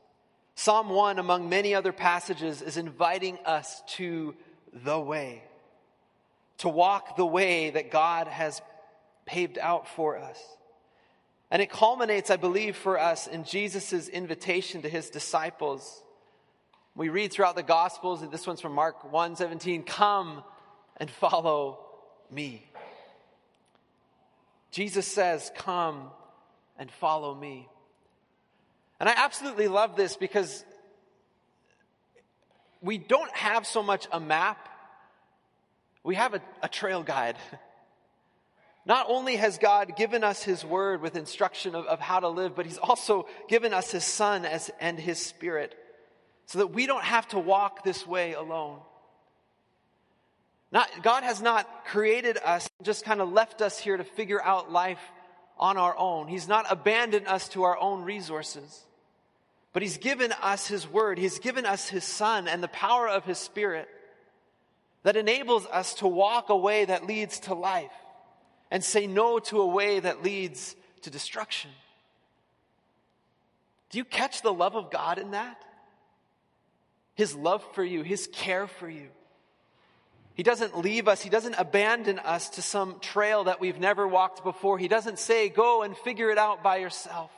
Psalm 0.55 0.89
1, 0.89 1.19
among 1.19 1.49
many 1.49 1.75
other 1.75 1.93
passages, 1.93 2.63
is 2.63 2.77
inviting 2.77 3.39
us 3.45 3.83
to 3.89 4.35
the 4.73 4.99
way, 4.99 5.43
to 6.59 6.69
walk 6.69 7.17
the 7.17 7.27
way 7.27 7.71
that 7.71 7.91
God 7.91 8.29
has 8.29 8.63
paved 9.27 9.59
out 9.59 9.89
for 9.89 10.19
us. 10.19 10.41
And 11.51 11.61
it 11.61 11.71
culminates, 11.71 12.31
I 12.31 12.37
believe, 12.37 12.77
for 12.77 12.99
us 12.99 13.27
in 13.27 13.45
Jesus' 13.45 14.09
invitation 14.09 14.83
to 14.83 14.89
his 14.89 15.11
disciples 15.11 16.03
we 16.97 17.09
read 17.09 17.33
throughout 17.33 17.57
the 17.57 17.63
Gospels, 17.63 18.23
and 18.23 18.31
this 18.31 18.47
one's 18.47 18.61
from 18.61 18.73
Mark 18.73 19.11
1 19.11 19.37
17, 19.37 19.83
come 19.83 20.45
and 20.97 21.11
follow 21.11 21.81
me. 22.31 22.65
Jesus 24.71 25.07
says, 25.07 25.51
Come 25.57 26.11
and 26.79 26.91
follow 26.91 27.35
me. 27.35 27.69
And 29.01 29.09
I 29.09 29.15
absolutely 29.17 29.69
love 29.69 29.97
this 29.97 30.17
because 30.17 30.65
we 32.81 32.99
don't 32.99 33.31
have 33.33 33.67
so 33.67 33.83
much 33.83 34.07
a 34.13 34.21
map, 34.21 34.69
we 36.03 36.15
have 36.15 36.35
a, 36.35 36.41
a 36.63 36.69
trail 36.69 37.03
guide. 37.03 37.37
Not 38.87 39.07
only 39.09 39.37
has 39.37 39.57
God 39.57 39.97
given 39.97 40.23
us 40.23 40.43
His 40.43 40.63
word 40.63 41.01
with 41.01 41.17
instruction 41.17 41.75
of, 41.75 41.87
of 41.87 42.01
how 42.01 42.21
to 42.21 42.29
live, 42.29 42.55
but 42.55 42.67
He's 42.67 42.77
also 42.77 43.27
given 43.49 43.73
us 43.73 43.91
His 43.91 44.05
Son 44.05 44.45
as, 44.45 44.71
and 44.79 44.99
His 44.99 45.19
Spirit 45.19 45.75
so 46.47 46.59
that 46.59 46.69
we 46.69 46.87
don't 46.87 47.05
have 47.05 47.27
to 47.29 47.39
walk 47.39 47.85
this 47.85 48.07
way 48.07 48.35
alone. 48.35 48.81
Not, 50.71 50.89
God 51.03 51.23
has 51.23 51.41
not 51.41 51.85
created 51.87 52.37
us, 52.37 52.69
just 52.83 53.05
kind 53.05 53.21
of 53.21 53.33
left 53.33 53.63
us 53.63 53.79
here 53.79 53.97
to 53.97 54.05
figure 54.05 54.43
out 54.43 54.73
life 54.73 55.01
on 55.59 55.77
our 55.77 55.97
own. 55.97 56.29
He's 56.29 56.49
not 56.49 56.67
abandoned 56.71 57.27
us 57.27 57.49
to 57.51 57.63
our 57.65 57.79
own 57.79 58.03
resources. 58.03 58.85
But 59.73 59.83
He's 59.83 59.99
given 59.99 60.33
us 60.41 60.67
His 60.67 60.89
Word. 60.89 61.19
He's 61.19 61.39
given 61.39 61.67
us 61.67 61.89
His 61.89 62.05
Son 62.05 62.49
and 62.49 62.63
the 62.63 62.69
power 62.69 63.09
of 63.09 63.25
His 63.25 63.39
Spirit 63.39 63.89
that 65.03 65.17
enables 65.17 65.67
us 65.67 65.95
to 65.95 66.09
walk 66.09 66.49
a 66.49 66.57
way 66.57 66.85
that 66.85 67.07
leads 67.07 67.41
to 67.41 67.55
life 67.55 67.91
and 68.71 68.83
say 68.83 69.07
no 69.07 69.39
to 69.39 69.61
a 69.61 69.67
way 69.67 70.01
that 70.01 70.23
leads 70.23 70.75
to 71.03 71.11
destruction. 71.11 71.71
Do 73.91 73.99
you 73.99 74.05
catch 74.05 74.43
the 74.43 74.53
love 74.53 74.75
of 74.75 74.91
God 74.91 75.19
in 75.19 75.33
that? 75.33 75.63
His 77.15 77.35
love 77.35 77.65
for 77.75 77.85
you, 77.85 78.03
His 78.03 78.29
care 78.33 78.67
for 78.67 78.89
you. 78.89 79.09
He 80.35 80.43
doesn't 80.43 80.77
leave 80.77 81.07
us. 81.07 81.23
He 81.23 81.31
doesn't 81.31 81.55
abandon 81.55 82.19
us 82.19 82.51
to 82.51 82.63
some 82.63 82.99
trail 82.99 83.45
that 83.45 83.61
we've 83.61 83.79
never 83.79 84.07
walked 84.07 84.43
before. 84.43 84.79
He 84.79 84.89
doesn't 84.89 85.21
say, 85.21 85.49
go 85.49 85.83
and 85.83 85.97
figure 85.97 86.31
it 86.31 86.39
out 86.39 86.63
by 86.63 86.79
yourself. 86.79 87.31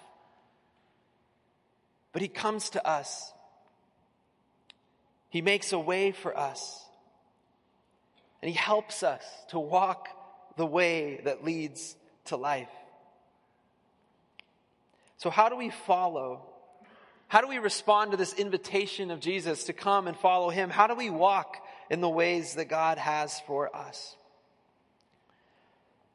But 2.12 2.22
He 2.22 2.28
comes 2.28 2.70
to 2.70 2.86
us. 2.86 3.32
He 5.28 5.42
makes 5.42 5.72
a 5.72 5.78
way 5.78 6.12
for 6.12 6.36
us. 6.36 6.82
And 8.40 8.48
He 8.48 8.56
helps 8.56 9.02
us 9.02 9.22
to 9.50 9.58
walk 9.58 10.08
the 10.56 10.64
way 10.64 11.20
that 11.24 11.44
leads 11.44 11.94
to 12.26 12.36
life. 12.36 12.70
So, 15.18 15.28
how 15.28 15.50
do 15.50 15.56
we 15.56 15.68
follow? 15.68 16.46
How 17.28 17.42
do 17.42 17.48
we 17.48 17.58
respond 17.58 18.12
to 18.12 18.16
this 18.16 18.32
invitation 18.32 19.10
of 19.10 19.20
Jesus 19.20 19.64
to 19.64 19.74
come 19.74 20.06
and 20.08 20.16
follow 20.16 20.48
Him? 20.48 20.70
How 20.70 20.86
do 20.86 20.94
we 20.94 21.10
walk 21.10 21.58
in 21.90 22.00
the 22.00 22.08
ways 22.08 22.54
that 22.54 22.66
God 22.66 22.98
has 22.98 23.40
for 23.40 23.74
us? 23.74 24.16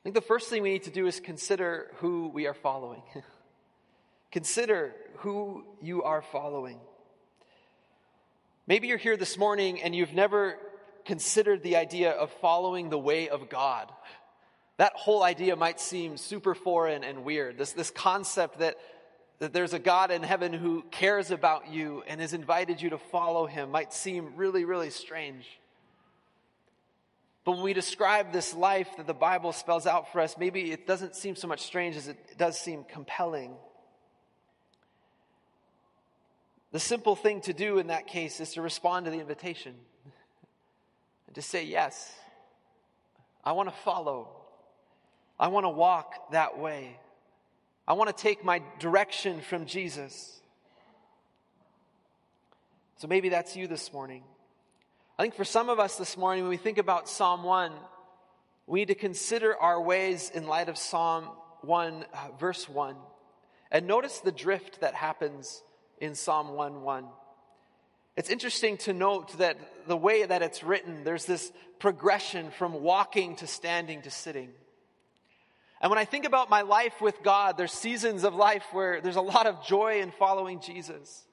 I 0.01 0.03
think 0.03 0.15
the 0.15 0.21
first 0.21 0.49
thing 0.49 0.63
we 0.63 0.71
need 0.71 0.83
to 0.83 0.91
do 0.91 1.05
is 1.05 1.19
consider 1.19 1.91
who 1.95 2.29
we 2.29 2.47
are 2.47 2.55
following. 2.55 3.03
consider 4.31 4.95
who 5.17 5.63
you 5.79 6.01
are 6.01 6.23
following. 6.23 6.79
Maybe 8.65 8.87
you're 8.87 8.97
here 8.97 9.17
this 9.17 9.37
morning 9.37 9.81
and 9.81 9.93
you've 9.93 10.13
never 10.13 10.57
considered 11.05 11.61
the 11.61 11.75
idea 11.75 12.11
of 12.11 12.31
following 12.41 12.89
the 12.89 12.97
way 12.97 13.29
of 13.29 13.47
God. 13.49 13.91
That 14.77 14.93
whole 14.95 15.21
idea 15.21 15.55
might 15.55 15.79
seem 15.79 16.17
super 16.17 16.55
foreign 16.55 17.03
and 17.03 17.23
weird. 17.23 17.59
This, 17.59 17.73
this 17.73 17.91
concept 17.91 18.57
that, 18.57 18.77
that 19.37 19.53
there's 19.53 19.73
a 19.73 19.79
God 19.79 20.09
in 20.09 20.23
heaven 20.23 20.53
who 20.53 20.83
cares 20.89 21.29
about 21.29 21.69
you 21.69 22.03
and 22.07 22.19
has 22.21 22.33
invited 22.33 22.81
you 22.81 22.89
to 22.89 22.97
follow 22.97 23.45
him 23.45 23.69
might 23.69 23.93
seem 23.93 24.33
really, 24.35 24.65
really 24.65 24.89
strange. 24.89 25.45
But 27.43 27.53
when 27.53 27.63
we 27.63 27.73
describe 27.73 28.31
this 28.31 28.53
life 28.53 28.87
that 28.97 29.07
the 29.07 29.13
Bible 29.13 29.51
spells 29.51 29.87
out 29.87 30.11
for 30.11 30.21
us, 30.21 30.37
maybe 30.37 30.71
it 30.71 30.85
doesn't 30.85 31.15
seem 31.15 31.35
so 31.35 31.47
much 31.47 31.61
strange 31.61 31.95
as 31.95 32.07
it 32.07 32.37
does 32.37 32.59
seem 32.59 32.83
compelling. 32.83 33.55
The 36.71 36.79
simple 36.79 37.15
thing 37.15 37.41
to 37.41 37.53
do 37.53 37.79
in 37.79 37.87
that 37.87 38.07
case 38.07 38.39
is 38.39 38.53
to 38.53 38.61
respond 38.61 39.05
to 39.05 39.11
the 39.11 39.19
invitation 39.19 39.75
and 41.27 41.35
to 41.35 41.41
say, 41.41 41.65
Yes, 41.65 42.13
I 43.43 43.53
want 43.53 43.69
to 43.69 43.75
follow. 43.83 44.29
I 45.39 45.47
want 45.47 45.65
to 45.65 45.69
walk 45.69 46.31
that 46.31 46.59
way. 46.59 46.97
I 47.87 47.93
want 47.93 48.15
to 48.15 48.21
take 48.21 48.45
my 48.45 48.61
direction 48.79 49.41
from 49.41 49.65
Jesus. 49.65 50.39
So 52.97 53.07
maybe 53.07 53.29
that's 53.29 53.55
you 53.55 53.65
this 53.65 53.91
morning. 53.91 54.23
I 55.21 55.23
think 55.25 55.35
for 55.35 55.45
some 55.45 55.69
of 55.69 55.79
us 55.79 55.97
this 55.97 56.17
morning, 56.17 56.45
when 56.45 56.49
we 56.49 56.57
think 56.57 56.79
about 56.79 57.07
Psalm 57.07 57.43
1, 57.43 57.71
we 58.65 58.79
need 58.79 58.87
to 58.87 58.95
consider 58.95 59.55
our 59.55 59.79
ways 59.79 60.31
in 60.33 60.47
light 60.47 60.67
of 60.67 60.79
Psalm 60.79 61.25
1, 61.61 62.05
uh, 62.11 62.27
verse 62.39 62.67
1. 62.67 62.95
And 63.69 63.85
notice 63.85 64.17
the 64.17 64.31
drift 64.31 64.81
that 64.81 64.95
happens 64.95 65.61
in 65.99 66.15
Psalm 66.15 66.55
1 66.55 66.81
1. 66.81 67.05
It's 68.17 68.31
interesting 68.31 68.77
to 68.77 68.93
note 68.93 69.37
that 69.37 69.57
the 69.85 69.95
way 69.95 70.25
that 70.25 70.41
it's 70.41 70.63
written, 70.63 71.03
there's 71.03 71.25
this 71.25 71.51
progression 71.77 72.49
from 72.49 72.81
walking 72.81 73.35
to 73.35 73.45
standing 73.45 74.01
to 74.01 74.09
sitting. 74.09 74.49
And 75.81 75.91
when 75.91 75.99
I 75.99 76.05
think 76.05 76.25
about 76.25 76.49
my 76.49 76.61
life 76.61 76.99
with 76.99 77.21
God, 77.21 77.57
there's 77.57 77.73
seasons 77.73 78.23
of 78.23 78.33
life 78.33 78.65
where 78.71 79.01
there's 79.01 79.17
a 79.17 79.21
lot 79.21 79.45
of 79.45 79.63
joy 79.67 80.01
in 80.01 80.09
following 80.09 80.61
Jesus. 80.61 81.27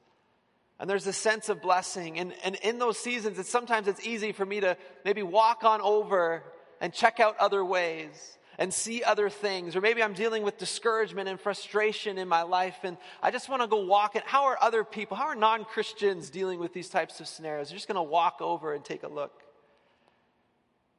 And 0.81 0.88
there's 0.88 1.07
a 1.07 1.12
sense 1.12 1.49
of 1.49 1.61
blessing. 1.61 2.19
And, 2.19 2.33
and 2.45 2.55
in 2.57 2.79
those 2.79 2.99
seasons, 2.99 3.38
it's 3.38 3.51
sometimes 3.51 3.88
it's 3.88 4.07
easy 4.07 4.33
for 4.33 4.47
me 4.47 4.61
to 4.61 4.77
maybe 5.05 5.23
walk 5.23 5.64
on 5.64 5.81
over 5.81 6.45
and 6.81 6.93
check 6.93 7.19
out 7.19 7.37
other 7.38 7.64
ways 7.64 8.38
and 8.59 8.75
see 8.75 9.03
other 9.03 9.29
things. 9.29 9.75
Or 9.75 9.81
maybe 9.81 10.03
I'm 10.03 10.12
dealing 10.12 10.43
with 10.43 10.59
discouragement 10.59 11.29
and 11.29 11.41
frustration 11.41 12.19
in 12.19 12.29
my 12.29 12.43
life 12.43 12.77
and 12.83 12.97
I 13.23 13.31
just 13.31 13.49
want 13.49 13.62
to 13.62 13.69
go 13.69 13.85
walk 13.85 14.17
it. 14.17 14.23
How 14.25 14.47
are 14.47 14.59
other 14.61 14.85
people, 14.85 15.17
how 15.17 15.27
are 15.27 15.35
non-Christians 15.35 16.31
dealing 16.31 16.61
with 16.61 16.73
these 16.73 16.88
types 16.88 17.21
of 17.21 17.29
scenarios? 17.29 17.69
They're 17.69 17.77
just 17.77 17.88
going 17.88 17.97
to 17.97 18.03
walk 18.03 18.38
over 18.41 18.75
and 18.75 18.85
take 18.85 19.05
a 19.05 19.09
look. 19.09 19.43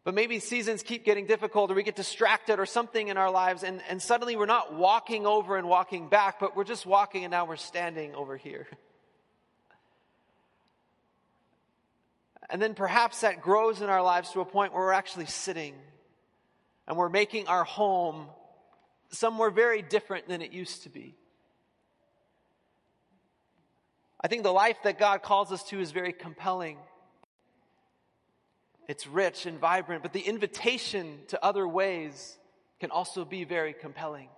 But 0.05 0.13
maybe 0.13 0.39
seasons 0.39 0.83
keep 0.83 1.05
getting 1.05 1.25
difficult 1.25 1.69
or 1.71 1.73
we 1.73 1.83
get 1.83 1.97
distracted 1.97 2.59
or 2.59 2.65
something 2.65 3.09
in 3.09 3.17
our 3.17 3.29
lives 3.29 3.63
and, 3.63 3.81
and 3.89 4.01
suddenly 4.01 4.35
we're 4.35 4.45
not 4.45 4.73
walking 4.73 5.25
over 5.25 5.57
and 5.57 5.67
walking 5.67 6.09
back, 6.09 6.39
but 6.39 6.55
we're 6.55 6.63
just 6.63 6.85
walking 6.85 7.25
and 7.25 7.31
now 7.31 7.45
we're 7.45 7.57
standing 7.57 8.15
over 8.15 8.35
here. 8.35 8.67
And 12.49 12.61
then 12.61 12.73
perhaps 12.73 13.21
that 13.21 13.41
grows 13.41 13.81
in 13.81 13.89
our 13.89 14.01
lives 14.01 14.31
to 14.31 14.41
a 14.41 14.45
point 14.45 14.73
where 14.73 14.81
we're 14.81 14.91
actually 14.91 15.27
sitting 15.27 15.75
and 16.87 16.97
we're 16.97 17.09
making 17.09 17.47
our 17.47 17.63
home 17.63 18.27
somewhere 19.11 19.51
very 19.51 19.81
different 19.81 20.27
than 20.27 20.41
it 20.41 20.51
used 20.51 20.83
to 20.83 20.89
be. 20.89 21.15
I 24.21 24.27
think 24.27 24.43
the 24.43 24.51
life 24.51 24.77
that 24.83 24.99
God 24.99 25.21
calls 25.21 25.51
us 25.51 25.63
to 25.65 25.79
is 25.79 25.91
very 25.91 26.11
compelling. 26.11 26.77
It's 28.87 29.05
rich 29.05 29.45
and 29.45 29.59
vibrant, 29.59 30.01
but 30.01 30.13
the 30.13 30.19
invitation 30.19 31.19
to 31.27 31.43
other 31.45 31.67
ways 31.67 32.37
can 32.79 32.89
also 32.89 33.23
be 33.23 33.43
very 33.43 33.73
compelling. 33.73 34.29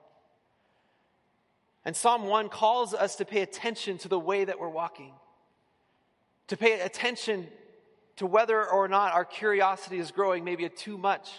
And 1.86 1.96
Psalm 1.96 2.26
1 2.26 2.50
calls 2.50 2.94
us 2.94 3.16
to 3.16 3.26
pay 3.26 3.42
attention 3.42 3.98
to 4.00 4.08
the 4.08 4.20
way 4.20 4.44
that 4.44 4.60
we're 4.60 4.70
walking, 4.70 5.14
to 6.48 6.58
pay 6.58 6.80
attention 6.82 7.48
to 8.18 8.26
whether 8.26 8.68
or 8.68 8.88
not 8.88 9.14
our 9.14 9.26
curiosity 9.26 10.00
is 10.00 10.12
growing 10.12 10.44
maybe 10.44 10.66
a 10.66 10.70
too 10.70 10.98
much. 10.98 11.30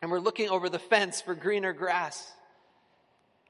And 0.00 0.10
we're 0.10 0.20
looking 0.20 0.48
over 0.48 0.68
the 0.68 0.78
fence 0.78 1.20
for 1.20 1.34
greener 1.34 1.72
grass. 1.72 2.32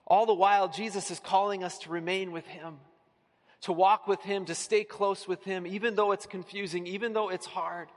All 0.07 0.25
the 0.25 0.35
while, 0.35 0.69
Jesus 0.69 1.11
is 1.11 1.21
calling 1.21 1.63
us 1.63 1.79
to 1.81 1.91
remain 1.91 2.33
with 2.33 2.47
Him, 2.47 2.79
to 3.63 3.73
walk 3.73 4.09
with 4.09 4.23
Him, 4.23 4.47
to 4.47 4.55
stay 4.55 4.85
close 4.85 5.29
with 5.29 5.45
Him, 5.45 5.67
even 5.67 5.95
though 5.95 6.13
it's 6.13 6.25
confusing, 6.25 6.87
even 6.87 7.13
though 7.13 7.29
it's 7.29 7.45
hard, 7.45 7.89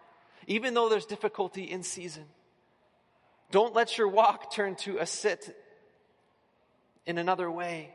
even 0.47 0.73
though 0.73 0.89
there's 0.89 1.06
difficulty 1.06 1.63
in 1.63 1.84
season. 1.84 2.25
Don't 3.51 3.73
let 3.73 3.97
your 3.97 4.10
walk 4.10 4.54
turn 4.54 4.75
to 4.77 4.97
a 4.97 5.06
sit 5.06 5.56
in 7.06 7.17
another 7.17 7.49
way. 7.49 7.93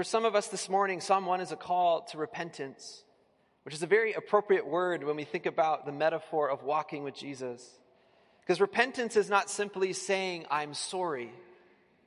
For 0.00 0.04
some 0.04 0.24
of 0.24 0.34
us 0.34 0.48
this 0.48 0.70
morning, 0.70 1.02
Psalm 1.02 1.26
1 1.26 1.42
is 1.42 1.52
a 1.52 1.56
call 1.56 2.06
to 2.12 2.16
repentance, 2.16 3.04
which 3.64 3.74
is 3.74 3.82
a 3.82 3.86
very 3.86 4.14
appropriate 4.14 4.66
word 4.66 5.04
when 5.04 5.14
we 5.14 5.24
think 5.24 5.44
about 5.44 5.84
the 5.84 5.92
metaphor 5.92 6.48
of 6.48 6.62
walking 6.62 7.04
with 7.04 7.14
Jesus. 7.14 7.68
Because 8.40 8.62
repentance 8.62 9.14
is 9.14 9.28
not 9.28 9.50
simply 9.50 9.92
saying, 9.92 10.46
I'm 10.50 10.72
sorry, 10.72 11.30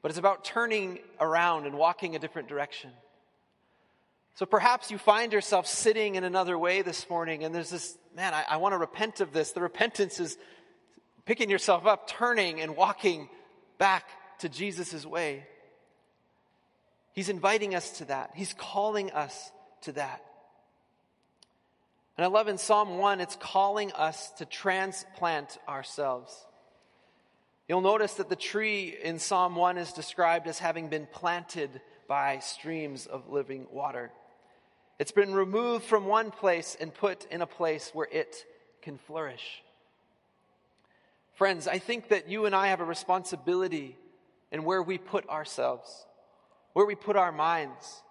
but 0.01 0.09
it's 0.09 0.17
about 0.17 0.43
turning 0.43 1.01
around 1.19 1.67
and 1.67 1.77
walking 1.77 2.15
a 2.15 2.19
different 2.19 2.47
direction. 2.47 2.89
So 4.33 4.47
perhaps 4.47 4.89
you 4.89 4.97
find 4.97 5.31
yourself 5.31 5.67
sitting 5.67 6.15
in 6.15 6.23
another 6.23 6.57
way 6.57 6.81
this 6.81 7.07
morning, 7.11 7.43
and 7.43 7.53
there's 7.53 7.69
this, 7.69 7.95
man, 8.15 8.33
I, 8.33 8.43
I 8.49 8.57
want 8.57 8.73
to 8.73 8.79
repent 8.79 9.21
of 9.21 9.33
this. 9.33 9.51
The 9.51 9.61
repentance 9.61 10.19
is 10.19 10.35
picking 11.27 11.47
yourself 11.47 11.85
up, 11.85 12.07
turning, 12.07 12.59
and 12.59 12.75
walking 12.75 13.29
back 13.77 14.09
to 14.39 14.49
Jesus' 14.49 15.05
way. 15.05 15.45
He's 17.13 17.29
inviting 17.29 17.75
us 17.75 17.97
to 17.99 18.05
that. 18.05 18.31
He's 18.35 18.53
calling 18.53 19.11
us 19.11 19.51
to 19.81 19.93
that. 19.93 20.23
And 22.17 22.25
I 22.25 22.27
love 22.27 22.47
in 22.47 22.57
Psalm 22.57 22.97
1, 22.97 23.21
it's 23.21 23.35
calling 23.37 23.91
us 23.93 24.31
to 24.37 24.45
transplant 24.45 25.57
ourselves. 25.67 26.35
You'll 27.67 27.81
notice 27.81 28.15
that 28.15 28.29
the 28.29 28.35
tree 28.35 28.95
in 29.01 29.19
Psalm 29.19 29.55
1 29.55 29.77
is 29.77 29.93
described 29.93 30.47
as 30.47 30.59
having 30.59 30.89
been 30.89 31.07
planted 31.11 31.81
by 32.07 32.39
streams 32.39 33.05
of 33.05 33.29
living 33.29 33.67
water. 33.71 34.11
It's 34.99 35.11
been 35.11 35.33
removed 35.33 35.85
from 35.85 36.05
one 36.05 36.29
place 36.29 36.77
and 36.79 36.93
put 36.93 37.25
in 37.31 37.41
a 37.41 37.47
place 37.47 37.89
where 37.93 38.07
it 38.11 38.45
can 38.81 38.97
flourish. 38.97 39.63
Friends, 41.35 41.67
I 41.67 41.79
think 41.79 42.09
that 42.09 42.29
you 42.29 42.45
and 42.45 42.53
I 42.55 42.67
have 42.67 42.79
a 42.79 42.85
responsibility 42.85 43.97
in 44.51 44.63
where 44.63 44.83
we 44.83 44.97
put 44.97 45.27
ourselves 45.29 46.05
where 46.73 46.85
we 46.85 46.95
put 46.95 47.15
our 47.15 47.31
minds, 47.31 48.01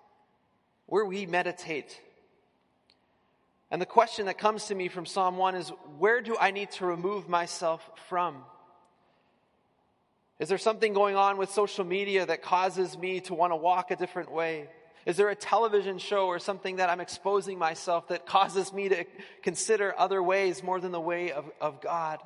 where 0.87 1.05
we 1.05 1.27
meditate. 1.27 2.01
And 3.70 3.81
the 3.81 3.87
question 3.87 4.27
that 4.27 4.38
comes 4.38 4.66
to 4.66 4.75
me 4.75 4.88
from 4.88 5.07
Psalm 5.07 5.37
1 5.37 5.55
is 5.55 5.68
where 5.98 6.20
do 6.20 6.37
I 6.38 6.51
need 6.51 6.70
to 6.72 6.87
remove 6.87 7.29
myself 7.29 7.88
from? 8.09 8.44
Is 10.38 10.48
there 10.48 10.59
something 10.59 10.92
going 10.92 11.16
on 11.16 11.37
with 11.37 11.51
social 11.51 11.85
media 11.85 12.27
that 12.27 12.42
causes 12.42 12.98
me 12.98 13.20
to 13.20 13.35
want 13.35 13.53
to 13.53 13.57
walk 13.57 13.90
a 13.90 13.96
different 13.96 14.31
way? 14.33 14.68
Is 15.07 15.16
there 15.16 15.31
a 15.31 15.35
television 15.35 15.98
show 15.98 16.27
or 16.27 16.38
something 16.38 16.77
that 16.77 16.90
I'm 16.90 17.01
exposing 17.01 17.59
myself 17.59 18.09
that 18.09 18.27
causes 18.27 18.72
me 18.72 18.88
to 18.88 19.05
consider 19.42 19.94
other 19.98 20.22
ways 20.22 20.62
more 20.62 20.81
than 20.81 20.92
the 20.92 21.01
way 21.01 21.33
of, 21.33 21.51
of 21.61 21.81
God? 21.81 22.20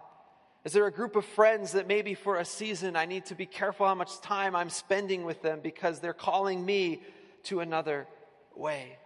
Is 0.67 0.73
there 0.73 0.89
a 0.89 0.91
group 0.91 1.15
of 1.15 1.25
friends 1.25 1.71
that 1.73 1.87
maybe 1.87 2.15
for 2.15 2.39
a 2.39 2.45
season 2.45 2.97
I 2.97 3.07
need 3.07 3.27
to 3.27 3.37
be 3.37 3.47
careful 3.47 3.87
how 3.87 3.95
much 3.95 4.21
time 4.21 4.57
I'm 4.57 4.69
spending 4.69 5.23
with 5.23 5.41
them 5.41 5.61
because 5.63 6.01
they're 6.01 6.13
calling 6.13 6.67
me 6.67 7.03
to 7.45 7.61
another 7.61 8.09
way? 8.57 8.99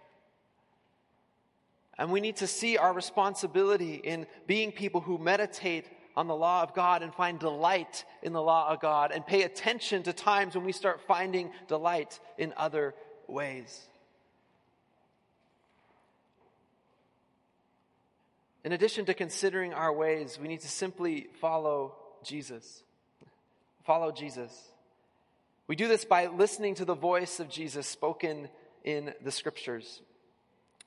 And 1.99 2.11
we 2.11 2.19
need 2.19 2.37
to 2.37 2.47
see 2.47 2.77
our 2.77 2.91
responsibility 2.91 3.93
in 3.93 4.25
being 4.47 4.71
people 4.71 5.01
who 5.01 5.19
meditate 5.19 5.85
on 6.17 6.25
the 6.25 6.35
law 6.35 6.63
of 6.63 6.73
God 6.73 7.03
and 7.03 7.13
find 7.13 7.37
delight 7.37 8.05
in 8.23 8.33
the 8.33 8.41
law 8.41 8.69
of 8.69 8.79
God 8.79 9.11
and 9.11 9.23
pay 9.23 9.43
attention 9.43 10.01
to 10.01 10.13
times 10.13 10.55
when 10.55 10.65
we 10.65 10.71
start 10.71 10.99
finding 11.01 11.51
delight 11.67 12.19
in 12.39 12.55
other 12.57 12.95
ways. 13.27 13.87
In 18.63 18.73
addition 18.73 19.05
to 19.05 19.13
considering 19.15 19.73
our 19.73 19.91
ways, 19.91 20.37
we 20.39 20.47
need 20.47 20.61
to 20.61 20.69
simply 20.69 21.27
follow 21.39 21.95
Jesus. 22.23 22.83
Follow 23.85 24.11
Jesus. 24.11 24.51
We 25.67 25.75
do 25.75 25.87
this 25.87 26.05
by 26.05 26.27
listening 26.27 26.75
to 26.75 26.85
the 26.85 26.93
voice 26.93 27.39
of 27.39 27.49
Jesus 27.49 27.87
spoken 27.87 28.49
in 28.83 29.13
the 29.23 29.31
scriptures. 29.31 30.01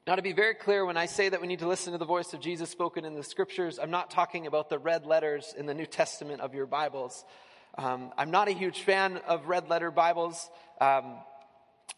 Now, 0.06 0.14
to 0.14 0.22
be 0.22 0.32
very 0.32 0.54
clear, 0.54 0.84
when 0.84 0.96
I 0.96 1.06
say 1.06 1.30
that 1.30 1.40
we 1.40 1.48
need 1.48 1.60
to 1.60 1.68
listen 1.68 1.92
to 1.92 1.98
the 1.98 2.04
voice 2.04 2.32
of 2.32 2.40
Jesus 2.40 2.70
spoken 2.70 3.04
in 3.04 3.14
the 3.14 3.22
scriptures, 3.22 3.80
I'm 3.82 3.90
not 3.90 4.10
talking 4.10 4.46
about 4.46 4.68
the 4.68 4.78
red 4.78 5.06
letters 5.06 5.54
in 5.56 5.66
the 5.66 5.74
New 5.74 5.86
Testament 5.86 6.42
of 6.42 6.54
your 6.54 6.66
Bibles. 6.66 7.24
Um, 7.76 8.12
I'm 8.16 8.30
not 8.30 8.46
a 8.46 8.52
huge 8.52 8.82
fan 8.82 9.16
of 9.26 9.48
red 9.48 9.68
letter 9.68 9.90
Bibles. 9.90 10.48
Um, 10.80 11.16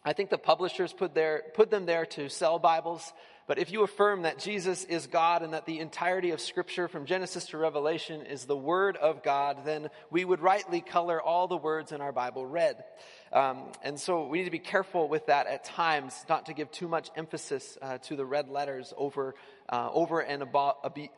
I 0.03 0.13
think 0.13 0.29
the 0.29 0.37
publishers 0.37 0.93
put, 0.93 1.13
their, 1.13 1.43
put 1.53 1.69
them 1.69 1.85
there 1.85 2.05
to 2.07 2.29
sell 2.29 2.57
Bibles. 2.57 3.11
But 3.47 3.59
if 3.59 3.71
you 3.71 3.83
affirm 3.83 4.23
that 4.23 4.39
Jesus 4.39 4.83
is 4.83 5.07
God 5.07 5.41
and 5.41 5.53
that 5.53 5.65
the 5.65 5.79
entirety 5.79 6.31
of 6.31 6.41
Scripture 6.41 6.89
from 6.89 7.05
Genesis 7.05 7.45
to 7.45 7.57
Revelation 7.57 8.25
is 8.25 8.43
the 8.43 8.57
Word 8.57 8.97
of 8.97 9.23
God, 9.23 9.59
then 9.63 9.89
we 10.11 10.25
would 10.25 10.41
rightly 10.41 10.81
color 10.81 11.21
all 11.21 11.47
the 11.47 11.55
words 11.55 11.93
in 11.93 12.01
our 12.01 12.11
Bible 12.11 12.45
red. 12.45 12.83
Um, 13.31 13.71
and 13.81 13.97
so 13.97 14.27
we 14.27 14.39
need 14.39 14.45
to 14.45 14.51
be 14.51 14.59
careful 14.59 15.07
with 15.07 15.27
that 15.27 15.47
at 15.47 15.63
times, 15.63 16.25
not 16.27 16.47
to 16.47 16.53
give 16.53 16.69
too 16.71 16.89
much 16.89 17.09
emphasis 17.15 17.77
uh, 17.81 17.99
to 17.99 18.17
the 18.17 18.25
red 18.25 18.49
letters 18.49 18.93
over, 18.97 19.33
uh, 19.69 19.89
over 19.93 20.19
and, 20.19 20.43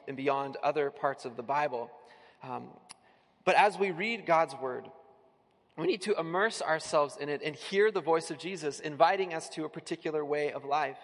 and, 0.07 0.15
beyond 0.15 0.55
other 0.61 0.91
parts 0.91 1.25
of 1.25 1.35
the 1.35 1.43
Bible. 1.43 1.89
Um, 2.43 2.67
but 3.43 3.55
as 3.55 3.75
we 3.75 3.89
read 3.89 4.27
God's 4.27 4.53
Word, 4.61 4.85
we 5.75 5.87
need 5.87 6.01
to 6.03 6.19
immerse 6.19 6.61
ourselves 6.61 7.17
in 7.19 7.27
it 7.27 7.41
and 7.43 7.55
hear 7.55 7.89
the 7.89 8.01
voice 8.01 8.29
of 8.29 8.37
Jesus 8.37 8.79
inviting 8.79 9.33
us 9.33 9.49
to 9.49 9.65
a 9.65 9.69
particular 9.69 10.23
way 10.23 10.51
of 10.51 10.63
life. 10.63 10.97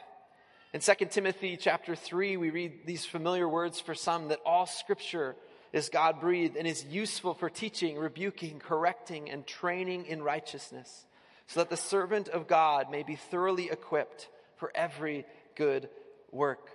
In 0.75 0.81
2 0.81 0.93
Timothy 1.09 1.55
chapter 1.55 1.95
3, 1.95 2.35
we 2.35 2.49
read 2.49 2.85
these 2.85 3.05
familiar 3.05 3.47
words 3.47 3.79
for 3.79 3.95
some 3.95 4.27
that 4.27 4.41
all 4.45 4.65
scripture 4.65 5.37
is 5.71 5.87
God 5.87 6.19
breathed 6.19 6.57
and 6.57 6.67
is 6.67 6.83
useful 6.83 7.33
for 7.33 7.49
teaching, 7.49 7.97
rebuking, 7.97 8.59
correcting, 8.59 9.29
and 9.29 9.47
training 9.47 10.05
in 10.05 10.21
righteousness, 10.21 11.05
so 11.47 11.61
that 11.61 11.69
the 11.69 11.77
servant 11.77 12.27
of 12.27 12.49
God 12.49 12.91
may 12.91 13.03
be 13.03 13.15
thoroughly 13.15 13.69
equipped 13.71 14.27
for 14.57 14.69
every 14.75 15.25
good 15.55 15.87
work. 16.29 16.71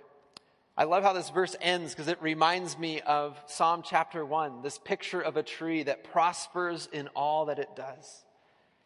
I 0.75 0.85
love 0.85 1.03
how 1.03 1.13
this 1.13 1.29
verse 1.29 1.55
ends 1.61 1.93
because 1.93 2.07
it 2.07 2.23
reminds 2.23 2.79
me 2.79 3.01
of 3.01 3.37
Psalm 3.45 3.83
chapter 3.85 4.25
1, 4.25 4.63
this 4.63 4.79
picture 4.79 5.21
of 5.21 5.37
a 5.37 5.43
tree 5.43 5.83
that 5.83 6.05
prospers 6.05 6.89
in 6.91 7.07
all 7.09 7.45
that 7.45 7.59
it 7.59 7.75
does. 7.75 8.25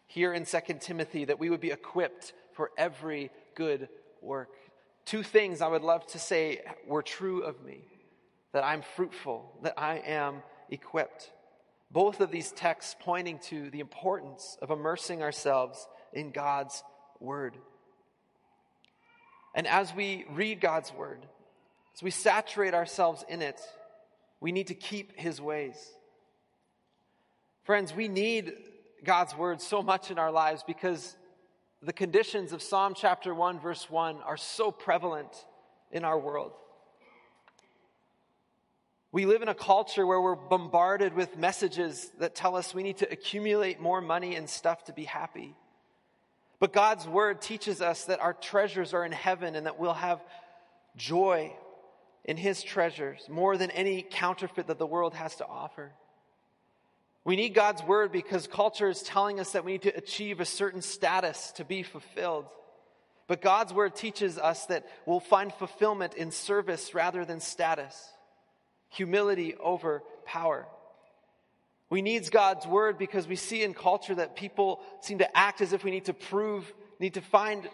Here 0.07 0.33
in 0.33 0.43
2 0.43 0.59
Timothy, 0.81 1.23
that 1.23 1.39
we 1.39 1.49
would 1.49 1.61
be 1.61 1.71
equipped 1.71 2.33
for 2.51 2.71
every 2.77 3.31
good 3.55 3.87
work. 4.21 4.49
Two 5.05 5.21
things 5.21 5.61
I 5.61 5.67
would 5.67 5.83
love 5.83 6.05
to 6.07 6.19
say 6.19 6.61
were 6.87 7.03
true 7.03 7.41
of 7.41 7.63
me 7.63 7.81
that 8.53 8.63
I'm 8.63 8.81
fruitful, 8.81 9.51
that 9.63 9.73
I 9.77 9.97
am 9.97 10.41
equipped. 10.69 11.29
Both 11.91 12.21
of 12.21 12.31
these 12.31 12.51
texts 12.51 12.95
pointing 12.99 13.39
to 13.49 13.69
the 13.69 13.81
importance 13.81 14.57
of 14.61 14.71
immersing 14.71 15.21
ourselves 15.21 15.87
in 16.13 16.31
God's 16.31 16.83
Word. 17.19 17.57
And 19.53 19.67
as 19.67 19.93
we 19.93 20.25
read 20.31 20.59
God's 20.59 20.93
Word, 20.93 21.19
as 21.93 22.01
we 22.01 22.11
saturate 22.11 22.73
ourselves 22.73 23.23
in 23.29 23.41
it, 23.41 23.61
we 24.39 24.51
need 24.51 24.67
to 24.67 24.73
keep 24.73 25.19
His 25.19 25.39
ways. 25.39 25.77
Friends, 27.63 27.93
we 27.93 28.07
need 28.07 28.53
God's 29.03 29.35
Word 29.35 29.61
so 29.61 29.81
much 29.81 30.11
in 30.11 30.17
our 30.17 30.31
lives 30.31 30.63
because 30.65 31.15
the 31.85 31.93
conditions 31.93 32.51
of 32.51 32.63
Psalm 32.63 32.95
chapter 32.95 33.33
1, 33.33 33.59
verse 33.59 33.89
1 33.89 34.17
are 34.23 34.37
so 34.37 34.71
prevalent 34.71 35.29
in 35.91 36.03
our 36.03 36.17
world. 36.17 36.53
We 39.11 39.27
live 39.27 39.43
in 39.43 39.49
a 39.49 39.55
culture 39.55 40.05
where 40.05 40.19
we're 40.19 40.35
bombarded 40.35 41.13
with 41.13 41.37
messages 41.37 42.11
that 42.19 42.33
tell 42.33 42.55
us 42.55 42.73
we 42.73 42.81
need 42.81 42.97
to 42.97 43.11
accumulate 43.11 43.79
more 43.79 44.01
money 44.01 44.35
and 44.35 44.49
stuff 44.49 44.85
to 44.85 44.93
be 44.93 45.03
happy. 45.03 45.55
But 46.59 46.73
God's 46.73 47.07
word 47.07 47.39
teaches 47.39 47.81
us 47.81 48.05
that 48.05 48.19
our 48.19 48.33
treasures 48.33 48.93
are 48.93 49.05
in 49.05 49.11
heaven 49.11 49.55
and 49.55 49.67
that 49.67 49.79
we'll 49.79 49.93
have 49.93 50.23
joy 50.97 51.53
in 52.23 52.35
his 52.35 52.63
treasures 52.63 53.27
more 53.29 53.57
than 53.57 53.69
any 53.71 54.01
counterfeit 54.01 54.67
that 54.67 54.79
the 54.79 54.87
world 54.87 55.13
has 55.13 55.35
to 55.35 55.45
offer. 55.45 55.93
We 57.25 57.35
need 57.35 57.55
God's 57.55 57.83
word 57.83 58.11
because 58.11 58.45
culture 58.45 58.87
is 58.87 59.01
telling 59.01 59.39
us 59.39 59.53
that 59.53 59.65
we 59.65 59.73
need 59.73 59.81
to 59.81 59.97
achieve 59.97 60.39
a 60.39 60.45
certain 60.45 60.83
status 60.83 61.51
to 61.53 61.65
be 61.65 61.81
fulfilled. 61.81 62.45
But 63.27 63.41
God's 63.41 63.73
word 63.73 63.95
teaches 63.95 64.37
us 64.37 64.67
that 64.67 64.85
we'll 65.07 65.19
find 65.19 65.51
fulfillment 65.51 66.13
in 66.13 66.29
service 66.29 66.93
rather 66.93 67.25
than 67.25 67.39
status, 67.39 68.09
humility 68.89 69.55
over 69.55 70.03
power. 70.25 70.67
We 71.89 72.03
need 72.03 72.29
God's 72.29 72.67
word 72.67 72.99
because 72.99 73.27
we 73.27 73.35
see 73.35 73.63
in 73.63 73.73
culture 73.73 74.13
that 74.15 74.35
people 74.35 74.81
seem 75.01 75.17
to 75.17 75.37
act 75.37 75.61
as 75.61 75.73
if 75.73 75.83
we 75.83 75.89
need 75.89 76.05
to 76.05 76.13
prove, 76.13 76.71
need 76.99 77.15
to 77.15 77.21
find, 77.21 77.67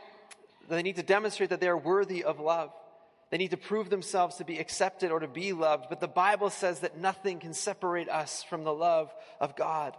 they 0.70 0.82
need 0.82 0.96
to 0.96 1.04
demonstrate 1.04 1.50
that 1.50 1.60
they 1.60 1.68
are 1.68 1.78
worthy 1.78 2.24
of 2.24 2.40
love. 2.40 2.72
They 3.32 3.38
need 3.38 3.52
to 3.52 3.58
prove 3.58 3.89
themselves 3.89 4.36
to 4.36 4.46
be 4.46 4.60
accepted 4.60 5.10
or 5.10 5.22
to 5.22 5.28
be 5.28 5.54
loved. 5.54 5.86
But 5.89 6.02
the 6.02 6.08
Bible 6.08 6.50
says 6.50 6.82
that 6.82 6.98
nothing 6.98 7.39
can 7.39 7.54
separate 7.54 8.10
us 8.10 8.44
from 8.44 8.65
the 8.65 8.74
love 8.74 9.12
of 9.39 9.56
God. 9.56 9.96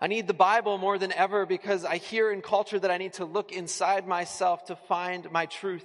I 0.00 0.06
need 0.06 0.28
the 0.28 0.34
Bible 0.34 0.78
more 0.78 0.96
than 0.96 1.12
ever 1.12 1.44
because 1.44 1.84
I 1.84 1.96
hear 1.96 2.30
in 2.30 2.42
culture 2.42 2.78
that 2.78 2.92
I 2.92 2.98
need 2.98 3.14
to 3.14 3.24
look 3.24 3.50
inside 3.50 4.06
myself 4.06 4.66
to 4.66 4.76
find 4.76 5.30
my 5.32 5.46
truth. 5.46 5.84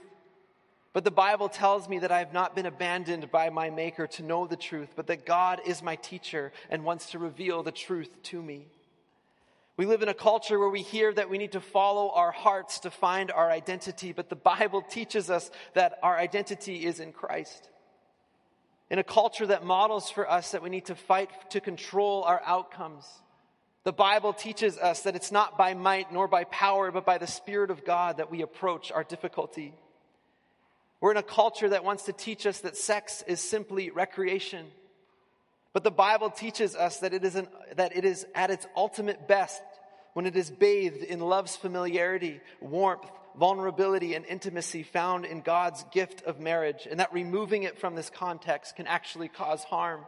But 0.94 1.04
the 1.04 1.10
Bible 1.10 1.50
tells 1.50 1.90
me 1.90 1.98
that 2.00 2.12
I 2.12 2.20
have 2.20 2.34
not 2.34 2.56
been 2.56 2.68
abandoned 2.68 3.32
by 3.32 3.50
my 3.50 3.72
Maker 3.72 4.06
to 4.06 4.24
know 4.24 4.46
the 4.46 4.56
truth, 4.56 4.90
but 4.96 5.08
that 5.08 5.26
God 5.26 5.60
is 5.66 5.82
my 5.82 5.96
teacher 5.96 6.54
and 6.70 6.86
wants 6.86 7.10
to 7.12 7.20
reveal 7.20 7.64
the 7.64 7.72
truth 7.72 8.12
to 8.26 8.40
me. 8.40 8.68
We 9.76 9.88
live 9.88 10.04
in 10.04 10.10
a 10.10 10.14
culture 10.14 10.60
where 10.60 10.70
we 10.70 10.84
hear 10.84 11.12
that 11.14 11.30
we 11.30 11.40
need 11.40 11.54
to 11.54 11.62
follow 11.62 12.12
our 12.12 12.32
hearts 12.32 12.80
to 12.82 12.92
find 12.92 13.32
our 13.32 13.50
identity, 13.50 14.12
but 14.12 14.30
the 14.30 14.36
Bible 14.36 14.82
teaches 14.90 15.30
us 15.30 15.50
that 15.74 15.98
our 16.04 16.18
identity 16.18 16.86
is 16.86 17.00
in 17.00 17.12
Christ. 17.12 17.70
In 18.92 19.00
a 19.00 19.04
culture 19.04 19.48
that 19.48 19.66
models 19.66 20.12
for 20.12 20.30
us 20.30 20.52
that 20.52 20.62
we 20.62 20.70
need 20.70 20.86
to 20.86 20.96
fight 20.96 21.30
to 21.52 21.60
control 21.60 22.24
our 22.24 22.42
outcomes, 22.46 23.08
the 23.84 23.94
Bible 23.94 24.32
teaches 24.32 24.78
us 24.78 25.02
that 25.02 25.16
it's 25.16 25.32
not 25.32 25.58
by 25.58 25.74
might 25.74 26.14
nor 26.14 26.28
by 26.28 26.44
power, 26.44 26.92
but 26.92 27.06
by 27.06 27.18
the 27.18 27.28
Spirit 27.28 27.72
of 27.72 27.84
God 27.84 28.18
that 28.18 28.30
we 28.30 28.44
approach 28.44 28.92
our 28.92 29.04
difficulty. 29.04 29.74
We're 31.02 31.12
in 31.12 31.18
a 31.18 31.24
culture 31.24 31.70
that 31.70 31.84
wants 31.84 32.04
to 32.04 32.14
teach 32.14 32.46
us 32.46 32.60
that 32.60 32.78
sex 32.78 33.24
is 33.28 33.42
simply 33.42 33.90
recreation 33.90 34.68
but 35.74 35.84
the 35.84 35.92
Bible 35.92 36.30
teaches 36.30 36.76
us 36.76 36.98
that 36.98 37.14
it 37.14 37.26
is, 37.26 37.36
an, 37.36 37.48
that 37.76 37.98
it 37.98 38.06
is 38.06 38.26
at 38.36 38.52
its 38.52 38.66
ultimate 38.76 39.28
best 39.28 39.62
when 40.14 40.28
it 40.28 40.36
is 40.36 40.52
bathed 40.52 41.04
in 41.04 41.20
love's 41.20 41.56
familiarity, 41.56 42.40
warmth, 42.62 43.10
vulnerability, 43.38 44.14
and 44.14 44.26
intimacy 44.26 44.84
found 44.84 45.26
in 45.26 45.42
God's 45.42 45.84
gift 45.92 46.22
of 46.24 46.40
marriage, 46.40 46.88
and 46.90 47.00
that 47.00 47.12
removing 47.12 47.64
it 47.64 47.80
from 47.80 47.96
this 47.96 48.12
context 48.12 48.76
can 48.76 48.86
actually 48.86 49.28
cause 49.28 49.64
harm. 49.64 50.02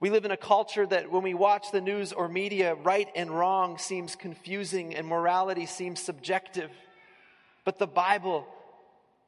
We 0.00 0.10
live 0.10 0.26
in 0.26 0.30
a 0.30 0.36
culture 0.36 0.86
that 0.86 1.10
when 1.10 1.22
we 1.22 1.34
watch 1.34 1.72
the 1.72 1.80
news 1.80 2.12
or 2.12 2.28
media, 2.28 2.74
right 2.74 3.08
and 3.16 3.30
wrong 3.30 3.78
seems 3.78 4.14
confusing 4.14 4.94
and 4.94 5.06
morality 5.06 5.66
seems 5.66 6.00
subjective. 6.00 6.70
But 7.64 7.78
the 7.78 7.88
Bible 7.88 8.46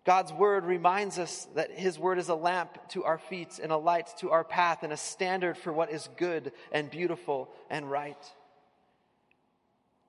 God's 0.04 0.32
word 0.32 0.64
reminds 0.64 1.18
us 1.18 1.46
that 1.54 1.72
his 1.72 1.98
word 1.98 2.18
is 2.18 2.30
a 2.30 2.34
lamp 2.34 2.88
to 2.90 3.04
our 3.04 3.18
feet 3.18 3.60
and 3.62 3.70
a 3.70 3.76
light 3.76 4.08
to 4.18 4.30
our 4.30 4.44
path 4.44 4.82
and 4.82 4.92
a 4.92 4.96
standard 4.96 5.58
for 5.58 5.72
what 5.72 5.90
is 5.90 6.08
good 6.16 6.52
and 6.72 6.90
beautiful 6.90 7.50
and 7.68 7.90
right. 7.90 8.16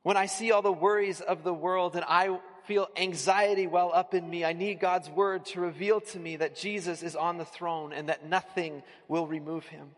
When 0.04 0.18
I 0.18 0.28
see 0.28 0.52
all 0.52 0.62
the 0.62 0.72
worries 0.72 1.20
of 1.20 1.44
the 1.44 1.54
world 1.54 1.96
and 1.96 2.06
I 2.08 2.40
feel 2.66 2.88
anxiety 2.96 3.68
well 3.68 3.92
up 3.94 4.14
in 4.14 4.28
me, 4.28 4.46
I 4.46 4.54
need 4.54 4.80
God's 4.80 5.10
word 5.10 5.46
to 5.48 5.60
reveal 5.60 6.00
to 6.02 6.20
me 6.20 6.38
that 6.38 6.56
Jesus 6.56 7.04
is 7.04 7.16
on 7.16 7.38
the 7.38 7.46
throne 7.46 7.92
and 7.92 8.08
that 8.08 8.28
nothing 8.28 8.84
will 9.10 9.28
remove 9.28 9.66
him. 9.66 9.90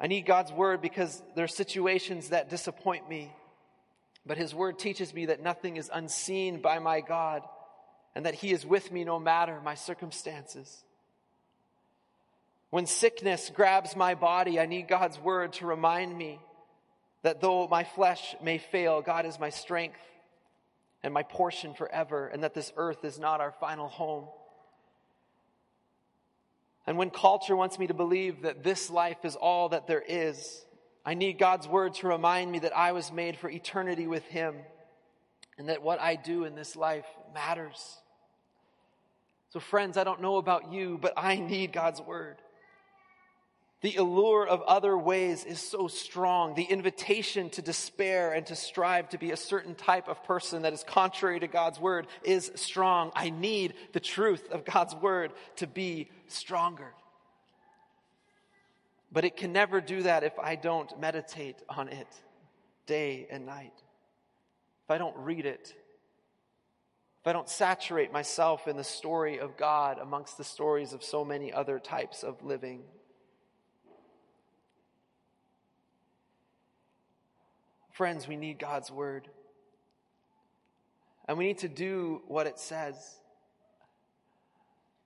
I 0.00 0.06
need 0.06 0.26
God's 0.26 0.52
word 0.52 0.80
because 0.80 1.22
there 1.34 1.44
are 1.44 1.48
situations 1.48 2.30
that 2.30 2.48
disappoint 2.48 3.08
me 3.08 3.32
but 4.28 4.36
his 4.36 4.54
word 4.54 4.78
teaches 4.78 5.12
me 5.14 5.26
that 5.26 5.42
nothing 5.42 5.78
is 5.78 5.90
unseen 5.92 6.60
by 6.60 6.78
my 6.78 7.00
God 7.00 7.42
and 8.14 8.26
that 8.26 8.34
he 8.34 8.52
is 8.52 8.64
with 8.64 8.92
me 8.92 9.02
no 9.02 9.18
matter 9.18 9.58
my 9.64 9.74
circumstances. 9.74 10.84
When 12.70 12.84
sickness 12.84 13.50
grabs 13.52 13.96
my 13.96 14.14
body, 14.14 14.60
I 14.60 14.66
need 14.66 14.86
God's 14.86 15.18
word 15.18 15.54
to 15.54 15.66
remind 15.66 16.16
me 16.16 16.38
that 17.22 17.40
though 17.40 17.66
my 17.68 17.84
flesh 17.84 18.36
may 18.42 18.58
fail, 18.58 19.00
God 19.00 19.24
is 19.24 19.40
my 19.40 19.48
strength 19.48 19.98
and 21.02 21.14
my 21.14 21.22
portion 21.22 21.72
forever, 21.72 22.26
and 22.26 22.42
that 22.42 22.54
this 22.54 22.72
earth 22.76 23.04
is 23.04 23.18
not 23.18 23.40
our 23.40 23.52
final 23.52 23.88
home. 23.88 24.26
And 26.86 26.98
when 26.98 27.10
culture 27.10 27.56
wants 27.56 27.78
me 27.78 27.86
to 27.86 27.94
believe 27.94 28.42
that 28.42 28.62
this 28.62 28.90
life 28.90 29.24
is 29.24 29.36
all 29.36 29.70
that 29.70 29.86
there 29.86 30.04
is, 30.06 30.64
I 31.04 31.14
need 31.14 31.38
God's 31.38 31.66
word 31.66 31.94
to 31.94 32.08
remind 32.08 32.50
me 32.50 32.58
that 32.60 32.76
I 32.76 32.92
was 32.92 33.12
made 33.12 33.36
for 33.36 33.48
eternity 33.48 34.06
with 34.06 34.24
Him 34.24 34.56
and 35.56 35.68
that 35.68 35.82
what 35.82 36.00
I 36.00 36.16
do 36.16 36.44
in 36.44 36.54
this 36.54 36.76
life 36.76 37.06
matters. 37.34 37.98
So, 39.50 39.60
friends, 39.60 39.96
I 39.96 40.04
don't 40.04 40.20
know 40.20 40.36
about 40.36 40.72
you, 40.72 40.98
but 41.00 41.14
I 41.16 41.36
need 41.36 41.72
God's 41.72 42.00
word. 42.00 42.36
The 43.80 43.94
allure 43.96 44.46
of 44.46 44.60
other 44.62 44.98
ways 44.98 45.44
is 45.44 45.60
so 45.60 45.86
strong. 45.86 46.54
The 46.54 46.64
invitation 46.64 47.48
to 47.50 47.62
despair 47.62 48.32
and 48.32 48.44
to 48.46 48.56
strive 48.56 49.08
to 49.10 49.18
be 49.18 49.30
a 49.30 49.36
certain 49.36 49.76
type 49.76 50.08
of 50.08 50.24
person 50.24 50.62
that 50.62 50.72
is 50.72 50.82
contrary 50.82 51.38
to 51.40 51.46
God's 51.46 51.78
word 51.78 52.08
is 52.24 52.50
strong. 52.56 53.12
I 53.14 53.30
need 53.30 53.74
the 53.92 54.00
truth 54.00 54.50
of 54.50 54.64
God's 54.64 54.96
word 54.96 55.32
to 55.56 55.68
be 55.68 56.10
stronger. 56.26 56.92
But 59.10 59.24
it 59.24 59.36
can 59.36 59.52
never 59.52 59.80
do 59.80 60.02
that 60.02 60.22
if 60.22 60.38
I 60.38 60.56
don't 60.56 60.98
meditate 61.00 61.62
on 61.68 61.88
it 61.88 62.08
day 62.86 63.26
and 63.30 63.46
night. 63.46 63.72
If 64.84 64.90
I 64.90 64.98
don't 64.98 65.16
read 65.16 65.46
it. 65.46 65.74
If 67.20 67.26
I 67.26 67.32
don't 67.32 67.48
saturate 67.48 68.12
myself 68.12 68.68
in 68.68 68.76
the 68.76 68.84
story 68.84 69.38
of 69.38 69.56
God 69.56 69.98
amongst 69.98 70.36
the 70.36 70.44
stories 70.44 70.92
of 70.92 71.02
so 71.02 71.24
many 71.24 71.52
other 71.52 71.78
types 71.78 72.22
of 72.22 72.42
living. 72.44 72.82
Friends, 77.92 78.28
we 78.28 78.36
need 78.36 78.58
God's 78.58 78.90
word. 78.90 79.28
And 81.26 81.36
we 81.36 81.46
need 81.46 81.58
to 81.58 81.68
do 81.68 82.22
what 82.28 82.46
it 82.46 82.58
says. 82.58 82.94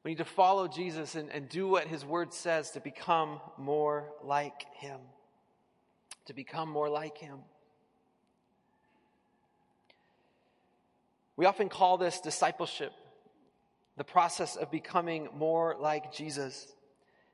We 0.05 0.11
need 0.11 0.19
to 0.19 0.25
follow 0.25 0.67
Jesus 0.67 1.15
and, 1.15 1.31
and 1.31 1.49
do 1.49 1.69
what 1.69 1.87
his 1.87 2.05
word 2.05 2.33
says 2.33 2.73
to 2.73 2.81
become 2.81 3.41
more 3.57 4.11
like 4.25 4.65
him. 4.75 4.99
To 6.27 6.35
become 6.35 6.69
more 6.69 6.89
like 6.89 7.19
him. 7.19 7.39
We 11.37 11.47
often 11.47 11.69
call 11.69 11.99
this 11.99 12.21
discipleship, 12.21 12.93
the 13.97 14.05
process 14.05 14.57
of 14.57 14.71
becoming 14.71 15.29
more 15.35 15.77
like 15.79 16.13
Jesus. 16.13 16.67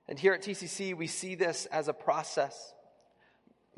And 0.07 0.19
here 0.19 0.33
at 0.35 0.43
TCC, 0.43 0.97
we 0.97 1.07
see 1.07 1.35
this 1.35 1.66
as 1.66 1.89
a 1.89 1.93
process. 1.93 2.75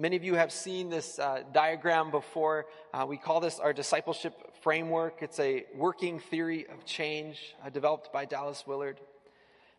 Many 0.01 0.16
of 0.16 0.24
you 0.24 0.34
have 0.36 0.51
seen 0.51 0.88
this 0.88 1.18
uh, 1.18 1.42
diagram 1.53 2.11
before. 2.11 2.64
Uh, 2.94 3.05
we 3.07 3.18
call 3.18 3.38
this 3.38 3.59
our 3.59 3.74
discipleship 3.74 4.32
framework. 4.62 5.18
It's 5.20 5.38
a 5.38 5.66
working 5.74 6.20
theory 6.20 6.66
of 6.72 6.86
change 6.86 7.55
uh, 7.62 7.68
developed 7.68 8.11
by 8.11 8.24
Dallas 8.24 8.66
Willard. 8.66 8.98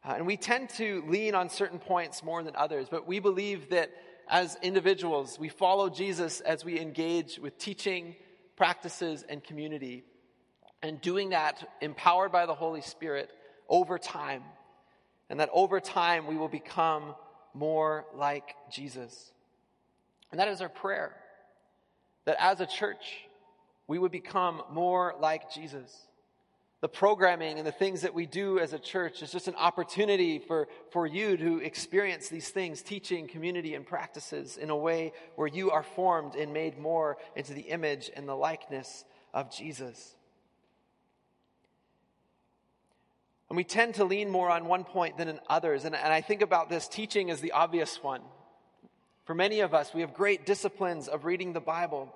Uh, 0.05 0.13
and 0.17 0.28
we 0.28 0.38
tend 0.38 0.69
to 0.78 1.03
lean 1.07 1.34
on 1.34 1.49
certain 1.49 1.80
points 1.80 2.22
more 2.22 2.43
than 2.43 2.55
others, 2.55 2.86
but 2.88 3.07
we 3.07 3.17
believe 3.17 3.72
that 3.72 3.89
as 4.30 4.59
individuals, 4.61 5.39
we 5.39 5.49
follow 5.49 5.89
Jesus 5.89 6.39
as 6.41 6.63
we 6.63 6.80
engage 6.80 7.39
with 7.39 7.57
teaching, 7.57 8.15
practices, 8.55 9.26
and 9.28 9.43
community. 9.43 10.03
And 10.84 11.01
doing 11.01 11.32
that 11.32 11.67
empowered 11.82 12.32
by 12.32 12.45
the 12.45 12.53
Holy 12.53 12.82
Spirit 12.82 13.32
over 13.67 13.97
time. 13.97 14.43
And 15.32 15.39
that 15.39 15.49
over 15.51 15.80
time 15.80 16.28
we 16.28 16.38
will 16.38 16.47
become 16.47 17.15
more 17.55 18.05
like 18.15 18.53
Jesus. 18.69 19.32
And 20.32 20.39
that 20.39 20.47
is 20.47 20.61
our 20.61 20.69
prayer. 20.69 21.15
That 22.25 22.38
as 22.39 22.61
a 22.61 22.65
church, 22.65 23.27
we 23.88 23.99
would 23.99 24.11
become 24.11 24.61
more 24.71 25.15
like 25.19 25.51
Jesus. 25.51 26.07
The 26.82 26.89
programming 26.89 27.59
and 27.59 27.67
the 27.67 27.71
things 27.71 28.01
that 28.01 28.13
we 28.15 28.25
do 28.25 28.57
as 28.57 28.73
a 28.73 28.79
church 28.79 29.21
is 29.21 29.32
just 29.32 29.47
an 29.47 29.55
opportunity 29.55 30.39
for, 30.39 30.67
for 30.91 31.05
you 31.05 31.38
to 31.38 31.59
experience 31.59 32.27
these 32.27 32.49
things, 32.49 32.82
teaching, 32.82 33.27
community, 33.27 33.75
and 33.75 33.86
practices 33.86 34.57
in 34.57 34.71
a 34.71 34.75
way 34.75 35.13
where 35.36 35.47
you 35.47 35.69
are 35.69 35.84
formed 35.84 36.34
and 36.34 36.53
made 36.53 36.79
more 36.79 37.17
into 37.36 37.53
the 37.53 37.61
image 37.61 38.09
and 38.15 38.27
the 38.27 38.36
likeness 38.36 39.05
of 39.32 39.55
Jesus. 39.55 40.15
And 43.49 43.57
we 43.57 43.63
tend 43.63 43.95
to 43.95 44.05
lean 44.05 44.29
more 44.29 44.49
on 44.49 44.65
one 44.65 44.86
point 44.86 45.17
than 45.17 45.27
in 45.27 45.39
others. 45.49 45.86
And, 45.86 45.93
and 45.93 46.13
I 46.13 46.21
think 46.21 46.41
about 46.41 46.69
this 46.69 46.88
teaching 46.88 47.29
as 47.29 47.41
the 47.41 47.51
obvious 47.51 48.01
one. 48.01 48.21
For 49.32 49.36
many 49.36 49.61
of 49.61 49.73
us, 49.73 49.93
we 49.93 50.01
have 50.01 50.13
great 50.13 50.45
disciplines 50.45 51.07
of 51.07 51.23
reading 51.23 51.53
the 51.53 51.61
Bible, 51.61 52.13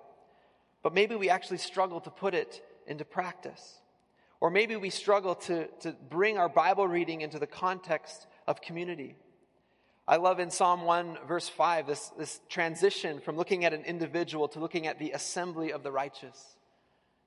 but 0.83 0.93
maybe 0.93 1.15
we 1.15 1.29
actually 1.29 1.59
struggle 1.59 2.01
to 2.01 2.09
put 2.09 2.33
it 2.33 2.61
into 2.87 3.05
practice. 3.05 3.79
Or 4.41 4.49
maybe 4.49 4.75
we 4.75 4.89
struggle 4.89 5.33
to, 5.33 5.67
to 5.79 5.95
bring 6.09 6.37
our 6.37 6.49
Bible 6.49 6.85
reading 6.89 7.21
into 7.21 7.39
the 7.39 7.47
context 7.47 8.27
of 8.47 8.59
community. 8.59 9.15
I 10.05 10.17
love 10.17 10.41
in 10.41 10.51
Psalm 10.51 10.81
1, 10.81 11.19
verse 11.25 11.47
5, 11.47 11.87
this, 11.87 12.09
this 12.17 12.41
transition 12.49 13.21
from 13.21 13.37
looking 13.37 13.63
at 13.63 13.73
an 13.73 13.85
individual 13.85 14.49
to 14.49 14.59
looking 14.59 14.85
at 14.85 14.99
the 14.99 15.11
assembly 15.11 15.71
of 15.71 15.83
the 15.83 15.93
righteous. 15.93 16.57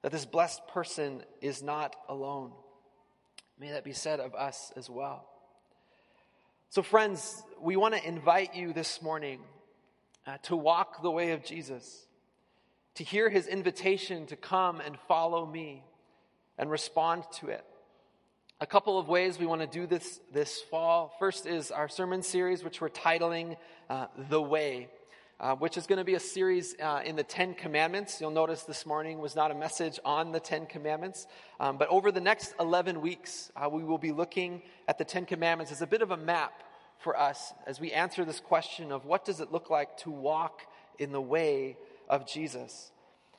That 0.03 0.13
this 0.13 0.27
blessed 0.27 0.69
person 0.69 1.23
is 1.41 1.63
not 1.63 1.97
alone. 2.11 2.53
May 3.59 3.71
that 3.71 3.85
be 3.85 3.95
said 3.95 4.21
of 4.21 4.35
us 4.35 4.71
as 4.77 4.91
well. 4.91 5.25
So, 6.69 6.83
friends, 6.83 7.43
we 7.59 7.77
want 7.77 7.95
to 7.95 8.07
invite 8.07 8.55
you 8.55 8.75
this 8.75 9.01
morning 9.01 9.41
uh, 10.29 10.37
to 10.43 10.55
walk 10.55 11.01
the 11.03 11.11
way 11.11 11.31
of 11.33 11.43
Jesus, 11.43 12.07
to 12.97 13.03
hear 13.03 13.31
his 13.31 13.47
invitation 13.47 14.27
to 14.27 14.37
come 14.37 14.81
and 14.81 14.99
follow 15.09 15.47
me 15.47 15.83
and 16.59 16.71
respond 16.71 17.25
to 17.33 17.49
it. 17.49 17.65
A 18.61 18.67
couple 18.67 18.99
of 18.99 19.09
ways 19.09 19.39
we 19.39 19.47
want 19.47 19.63
to 19.63 19.67
do 19.67 19.87
this 19.87 20.21
this 20.33 20.61
fall. 20.61 21.15
First 21.19 21.47
is 21.47 21.71
our 21.71 21.89
sermon 21.89 22.23
series, 22.23 22.63
which 22.63 22.81
we're 22.81 22.91
titling 22.91 23.57
uh, 23.89 24.09
The 24.29 24.43
Way. 24.43 24.89
Uh, 25.41 25.55
which 25.55 25.77
is 25.77 25.87
going 25.87 25.99
to 25.99 26.05
be 26.05 26.17
a 26.17 26.21
series 26.21 26.75
uh, 26.83 27.01
in 27.05 27.15
the 27.15 27.23
Ten 27.23 27.55
Commandments. 27.55 28.21
You'll 28.21 28.33
notice 28.33 28.65
this 28.65 28.85
morning 28.85 29.21
was 29.21 29.37
not 29.37 29.53
a 29.53 29.55
message 29.55 30.01
on 30.05 30.33
the 30.33 30.41
Ten 30.41 30.67
Commandments. 30.67 31.29
Um, 31.61 31.79
but 31.79 31.87
over 31.91 32.11
the 32.11 32.21
next 32.21 32.55
11 32.59 33.01
weeks, 33.01 33.53
uh, 33.55 33.69
we 33.69 33.85
will 33.85 33.99
be 33.99 34.11
looking 34.11 34.63
at 34.89 34.99
the 34.99 35.05
Ten 35.05 35.27
Commandments 35.27 35.71
as 35.71 35.81
a 35.81 35.87
bit 35.87 36.03
of 36.03 36.11
a 36.11 36.17
map 36.17 36.65
for 36.99 37.19
us 37.19 37.53
as 37.67 37.81
we 37.81 37.93
answer 37.93 38.25
this 38.25 38.41
question 38.41 38.93
of 38.93 39.05
what 39.05 39.25
does 39.25 39.41
it 39.41 39.53
look 39.53 39.71
like 39.71 39.97
to 39.99 40.11
walk 40.11 40.63
in 40.99 41.13
the 41.13 41.21
way 41.21 41.77
of 42.09 42.27
Jesus. 42.27 42.91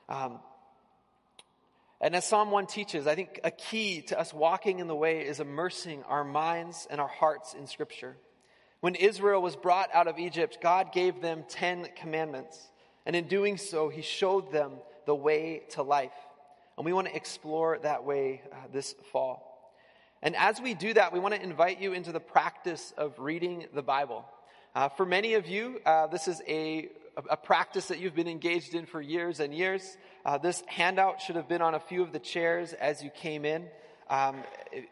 Um, 0.07 0.39
and 2.01 2.15
as 2.15 2.25
Psalm 2.25 2.51
1 2.51 2.67
teaches, 2.67 3.07
I 3.07 3.15
think 3.15 3.41
a 3.43 3.51
key 3.51 4.01
to 4.03 4.19
us 4.19 4.33
walking 4.33 4.79
in 4.79 4.87
the 4.87 4.95
way 4.95 5.21
is 5.21 5.41
immersing 5.41 6.03
our 6.03 6.23
minds 6.23 6.87
and 6.89 7.01
our 7.01 7.09
hearts 7.09 7.53
in 7.53 7.67
Scripture. 7.67 8.15
When 8.79 8.95
Israel 8.95 9.41
was 9.41 9.57
brought 9.57 9.89
out 9.93 10.07
of 10.07 10.17
Egypt, 10.17 10.59
God 10.61 10.93
gave 10.93 11.21
them 11.21 11.43
10 11.49 11.89
commandments. 11.97 12.57
And 13.05 13.15
in 13.15 13.27
doing 13.27 13.57
so, 13.57 13.89
he 13.89 14.01
showed 14.01 14.53
them 14.53 14.73
the 15.05 15.15
way 15.15 15.63
to 15.71 15.83
life. 15.83 16.13
And 16.77 16.85
we 16.85 16.93
want 16.93 17.07
to 17.07 17.15
explore 17.15 17.77
that 17.79 18.05
way 18.05 18.41
uh, 18.51 18.55
this 18.71 18.95
fall. 19.11 19.48
And 20.21 20.35
as 20.35 20.59
we 20.59 20.73
do 20.73 20.93
that, 20.93 21.13
we 21.13 21.19
want 21.19 21.33
to 21.35 21.41
invite 21.41 21.79
you 21.79 21.93
into 21.93 22.11
the 22.11 22.19
practice 22.19 22.93
of 22.97 23.17
reading 23.19 23.67
the 23.73 23.81
Bible. 23.81 24.25
Uh, 24.75 24.89
for 24.89 25.05
many 25.05 25.35
of 25.35 25.47
you, 25.47 25.79
uh, 25.85 26.07
this 26.07 26.27
is 26.27 26.41
a, 26.45 26.89
a 27.29 27.37
practice 27.37 27.87
that 27.87 27.99
you've 27.99 28.15
been 28.15 28.27
engaged 28.27 28.75
in 28.75 28.85
for 28.85 29.01
years 29.01 29.39
and 29.39 29.53
years. 29.53 29.97
Uh, 30.25 30.37
this 30.37 30.61
handout 30.67 31.21
should 31.21 31.37
have 31.37 31.47
been 31.47 31.61
on 31.61 31.73
a 31.73 31.79
few 31.79 32.03
of 32.03 32.11
the 32.11 32.19
chairs 32.19 32.73
as 32.73 33.01
you 33.01 33.09
came 33.09 33.45
in. 33.45 33.65
Um, 34.09 34.43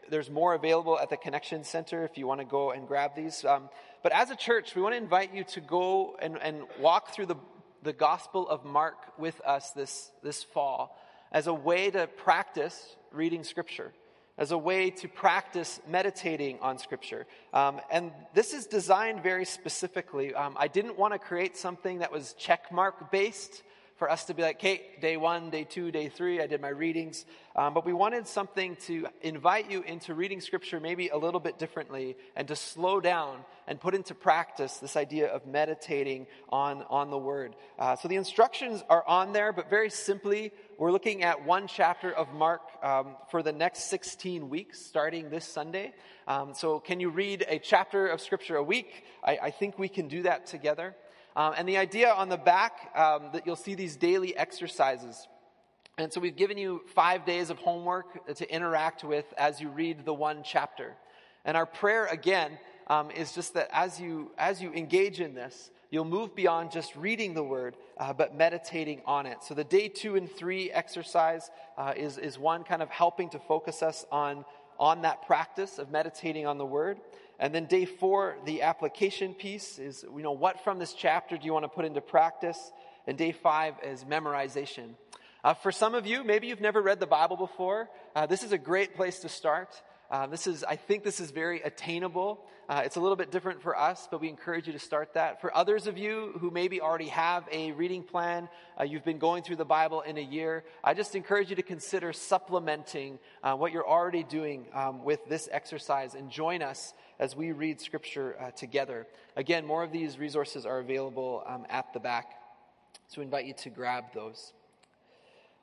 there's 0.08 0.30
more 0.30 0.54
available 0.54 0.98
at 0.98 1.10
the 1.10 1.16
Connection 1.16 1.62
Center 1.62 2.04
if 2.04 2.16
you 2.16 2.26
want 2.26 2.40
to 2.40 2.46
go 2.46 2.70
and 2.70 2.88
grab 2.88 3.14
these. 3.14 3.44
Um, 3.44 3.68
but 4.02 4.12
as 4.12 4.30
a 4.30 4.36
church, 4.36 4.74
we 4.74 4.80
want 4.80 4.94
to 4.94 4.98
invite 4.98 5.34
you 5.34 5.44
to 5.44 5.60
go 5.60 6.16
and, 6.22 6.38
and 6.40 6.62
walk 6.80 7.14
through 7.14 7.26
the, 7.26 7.36
the 7.82 7.92
Gospel 7.92 8.48
of 8.48 8.64
Mark 8.64 9.18
with 9.18 9.38
us 9.42 9.72
this, 9.72 10.10
this 10.22 10.42
fall 10.42 10.98
as 11.32 11.46
a 11.48 11.54
way 11.54 11.90
to 11.90 12.06
practice 12.06 12.96
reading 13.12 13.44
Scripture 13.44 13.92
as 14.38 14.52
a 14.52 14.58
way 14.58 14.88
to 14.90 15.08
practice 15.08 15.80
meditating 15.86 16.58
on 16.60 16.78
Scripture. 16.78 17.26
Um, 17.52 17.80
and 17.90 18.12
this 18.32 18.54
is 18.54 18.66
designed 18.66 19.22
very 19.22 19.44
specifically. 19.44 20.32
Um, 20.32 20.56
I 20.56 20.68
didn't 20.68 20.96
want 20.96 21.12
to 21.12 21.18
create 21.18 21.56
something 21.56 21.98
that 21.98 22.12
was 22.12 22.34
checkmark 22.40 23.10
based 23.10 23.64
for 23.98 24.08
us 24.08 24.24
to 24.26 24.34
be 24.34 24.42
like, 24.42 24.56
okay, 24.56 24.82
day 25.00 25.16
one, 25.16 25.50
day 25.50 25.64
two, 25.64 25.90
day 25.90 26.08
three, 26.08 26.40
I 26.40 26.46
did 26.46 26.60
my 26.60 26.68
readings. 26.68 27.26
Um, 27.56 27.74
but 27.74 27.84
we 27.84 27.92
wanted 27.92 28.28
something 28.28 28.76
to 28.86 29.08
invite 29.22 29.68
you 29.68 29.82
into 29.82 30.14
reading 30.14 30.40
scripture 30.40 30.78
maybe 30.78 31.08
a 31.08 31.16
little 31.16 31.40
bit 31.40 31.58
differently 31.58 32.16
and 32.36 32.46
to 32.46 32.54
slow 32.54 33.00
down 33.00 33.38
and 33.66 33.80
put 33.80 33.96
into 33.96 34.14
practice 34.14 34.76
this 34.76 34.96
idea 34.96 35.26
of 35.26 35.46
meditating 35.46 36.28
on, 36.48 36.84
on 36.88 37.10
the 37.10 37.18
word. 37.18 37.56
Uh, 37.76 37.96
so 37.96 38.06
the 38.06 38.14
instructions 38.14 38.84
are 38.88 39.06
on 39.08 39.32
there, 39.32 39.52
but 39.52 39.68
very 39.68 39.90
simply, 39.90 40.52
we're 40.78 40.92
looking 40.92 41.24
at 41.24 41.44
one 41.44 41.66
chapter 41.66 42.12
of 42.12 42.32
Mark 42.32 42.62
um, 42.84 43.16
for 43.32 43.42
the 43.42 43.52
next 43.52 43.90
16 43.90 44.48
weeks, 44.48 44.80
starting 44.80 45.28
this 45.28 45.44
Sunday. 45.44 45.92
Um, 46.28 46.54
so 46.54 46.78
can 46.78 47.00
you 47.00 47.10
read 47.10 47.44
a 47.48 47.58
chapter 47.58 48.06
of 48.06 48.20
scripture 48.20 48.56
a 48.56 48.62
week? 48.62 49.04
I, 49.24 49.38
I 49.42 49.50
think 49.50 49.76
we 49.76 49.88
can 49.88 50.06
do 50.06 50.22
that 50.22 50.46
together. 50.46 50.94
Um, 51.36 51.54
and 51.56 51.68
the 51.68 51.76
idea 51.76 52.12
on 52.12 52.28
the 52.28 52.36
back 52.36 52.90
um, 52.96 53.30
that 53.32 53.46
you'll 53.46 53.56
see 53.56 53.74
these 53.74 53.96
daily 53.96 54.36
exercises. 54.36 55.28
And 55.98 56.12
so 56.12 56.20
we've 56.20 56.36
given 56.36 56.58
you 56.58 56.82
five 56.94 57.24
days 57.24 57.50
of 57.50 57.58
homework 57.58 58.34
to 58.36 58.54
interact 58.54 59.02
with 59.02 59.26
as 59.36 59.60
you 59.60 59.68
read 59.68 60.04
the 60.04 60.14
one 60.14 60.42
chapter. 60.44 60.94
And 61.44 61.56
our 61.56 61.66
prayer 61.66 62.06
again 62.06 62.58
um, 62.86 63.10
is 63.10 63.32
just 63.32 63.54
that 63.54 63.68
as 63.72 64.00
you 64.00 64.30
as 64.38 64.62
you 64.62 64.72
engage 64.72 65.20
in 65.20 65.34
this, 65.34 65.70
you'll 65.90 66.04
move 66.04 66.34
beyond 66.34 66.70
just 66.70 66.94
reading 66.94 67.34
the 67.34 67.42
word, 67.42 67.76
uh, 67.98 68.12
but 68.12 68.36
meditating 68.36 69.02
on 69.06 69.26
it. 69.26 69.42
So 69.42 69.54
the 69.54 69.64
day 69.64 69.88
two 69.88 70.16
and 70.16 70.30
three 70.30 70.70
exercise 70.70 71.50
uh, 71.76 71.94
is 71.96 72.16
is 72.18 72.38
one 72.38 72.64
kind 72.64 72.82
of 72.82 72.90
helping 72.90 73.28
to 73.30 73.38
focus 73.38 73.82
us 73.82 74.06
on 74.12 74.44
on 74.78 75.02
that 75.02 75.26
practice 75.26 75.78
of 75.78 75.90
meditating 75.90 76.46
on 76.46 76.58
the 76.58 76.66
word. 76.66 76.98
And 77.38 77.54
then 77.54 77.66
day 77.66 77.84
four, 77.84 78.36
the 78.44 78.62
application 78.62 79.34
piece 79.34 79.78
is, 79.78 80.04
you 80.04 80.22
know, 80.22 80.32
what 80.32 80.64
from 80.64 80.78
this 80.78 80.92
chapter 80.92 81.36
do 81.36 81.46
you 81.46 81.52
want 81.52 81.64
to 81.64 81.68
put 81.68 81.84
into 81.84 82.00
practice? 82.00 82.72
And 83.06 83.16
day 83.16 83.32
five 83.32 83.74
is 83.82 84.04
memorization. 84.04 84.94
Uh, 85.44 85.54
for 85.54 85.70
some 85.70 85.94
of 85.94 86.06
you, 86.06 86.24
maybe 86.24 86.48
you've 86.48 86.60
never 86.60 86.82
read 86.82 86.98
the 86.98 87.06
Bible 87.06 87.36
before. 87.36 87.88
Uh, 88.14 88.26
this 88.26 88.42
is 88.42 88.52
a 88.52 88.58
great 88.58 88.96
place 88.96 89.20
to 89.20 89.28
start. 89.28 89.80
Uh, 90.10 90.26
this 90.26 90.46
is, 90.46 90.64
I 90.64 90.76
think 90.76 91.04
this 91.04 91.20
is 91.20 91.30
very 91.30 91.60
attainable. 91.60 92.46
Uh, 92.66 92.80
it's 92.82 92.96
a 92.96 93.00
little 93.00 93.16
bit 93.16 93.30
different 93.30 93.60
for 93.60 93.78
us, 93.78 94.08
but 94.10 94.22
we 94.22 94.30
encourage 94.30 94.66
you 94.66 94.72
to 94.72 94.78
start 94.78 95.12
that. 95.14 95.42
For 95.42 95.54
others 95.54 95.86
of 95.86 95.98
you 95.98 96.32
who 96.40 96.50
maybe 96.50 96.80
already 96.80 97.08
have 97.08 97.44
a 97.52 97.72
reading 97.72 98.02
plan, 98.02 98.48
uh, 98.80 98.84
you've 98.84 99.04
been 99.04 99.18
going 99.18 99.42
through 99.42 99.56
the 99.56 99.66
Bible 99.66 100.00
in 100.00 100.16
a 100.16 100.22
year, 100.22 100.64
I 100.82 100.94
just 100.94 101.14
encourage 101.14 101.50
you 101.50 101.56
to 101.56 101.62
consider 101.62 102.14
supplementing 102.14 103.18
uh, 103.42 103.54
what 103.54 103.70
you're 103.70 103.86
already 103.86 104.22
doing 104.22 104.64
um, 104.72 105.04
with 105.04 105.20
this 105.28 105.46
exercise 105.52 106.14
and 106.14 106.30
join 106.30 106.62
us 106.62 106.94
as 107.18 107.36
we 107.36 107.52
read 107.52 107.78
Scripture 107.78 108.34
uh, 108.40 108.50
together. 108.52 109.06
Again, 109.36 109.66
more 109.66 109.82
of 109.82 109.92
these 109.92 110.18
resources 110.18 110.64
are 110.64 110.78
available 110.78 111.42
um, 111.46 111.66
at 111.68 111.92
the 111.92 112.00
back, 112.00 112.32
so 113.08 113.20
we 113.20 113.24
invite 113.24 113.44
you 113.44 113.54
to 113.54 113.68
grab 113.68 114.04
those. 114.14 114.54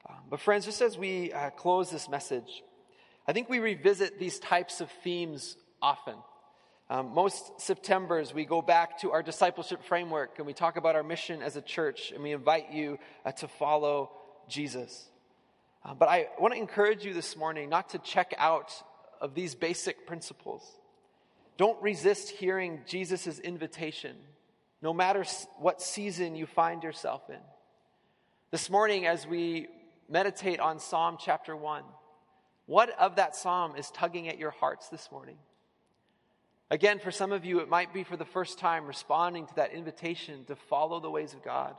Um, 0.07 0.17
but, 0.29 0.39
friends, 0.39 0.65
just 0.65 0.81
as 0.81 0.99
we 0.99 1.33
uh, 1.33 1.49
close 1.49 1.89
this 1.89 2.07
message, 2.07 2.63
I 3.27 3.33
think 3.33 3.49
we 3.49 3.59
revisit 3.59 4.19
these 4.19 4.39
types 4.39 4.81
of 4.81 4.91
themes 5.03 5.57
often. 5.81 6.15
Um, 6.89 7.15
most 7.15 7.59
Septembers, 7.59 8.33
we 8.33 8.45
go 8.45 8.61
back 8.61 8.99
to 9.01 9.11
our 9.11 9.23
discipleship 9.23 9.83
framework 9.83 10.37
and 10.37 10.45
we 10.45 10.53
talk 10.53 10.77
about 10.77 10.95
our 10.95 11.01
mission 11.01 11.41
as 11.41 11.55
a 11.55 11.61
church 11.61 12.11
and 12.11 12.21
we 12.21 12.31
invite 12.31 12.71
you 12.71 12.99
uh, 13.25 13.31
to 13.33 13.47
follow 13.47 14.11
Jesus. 14.47 15.09
Uh, 15.83 15.95
but 15.95 16.07
I 16.07 16.27
want 16.39 16.53
to 16.53 16.59
encourage 16.59 17.03
you 17.03 17.15
this 17.15 17.35
morning 17.35 17.69
not 17.69 17.89
to 17.89 17.97
check 17.97 18.35
out 18.37 18.71
of 19.19 19.33
these 19.33 19.55
basic 19.55 20.05
principles. 20.05 20.63
Don't 21.57 21.81
resist 21.81 22.29
hearing 22.29 22.81
Jesus' 22.85 23.39
invitation, 23.39 24.15
no 24.83 24.93
matter 24.93 25.25
what 25.57 25.81
season 25.81 26.35
you 26.35 26.45
find 26.45 26.83
yourself 26.83 27.23
in. 27.29 27.39
This 28.51 28.69
morning, 28.69 29.07
as 29.07 29.25
we 29.25 29.67
meditate 30.07 30.59
on 30.59 30.79
Psalm 30.79 31.17
chapter 31.19 31.55
1, 31.55 31.83
what 32.65 32.89
of 32.99 33.17
that 33.17 33.35
psalm 33.35 33.75
is 33.75 33.91
tugging 33.91 34.27
at 34.27 34.37
your 34.37 34.51
hearts 34.51 34.89
this 34.89 35.09
morning? 35.11 35.37
Again, 36.71 36.99
for 36.99 37.11
some 37.11 37.31
of 37.31 37.45
you, 37.45 37.59
it 37.59 37.69
might 37.69 37.93
be 37.93 38.03
for 38.03 38.17
the 38.17 38.25
first 38.25 38.57
time 38.57 38.85
responding 38.85 39.45
to 39.45 39.55
that 39.55 39.71
invitation 39.71 40.45
to 40.45 40.55
follow 40.55 40.99
the 40.99 41.11
ways 41.11 41.33
of 41.33 41.43
God. 41.43 41.75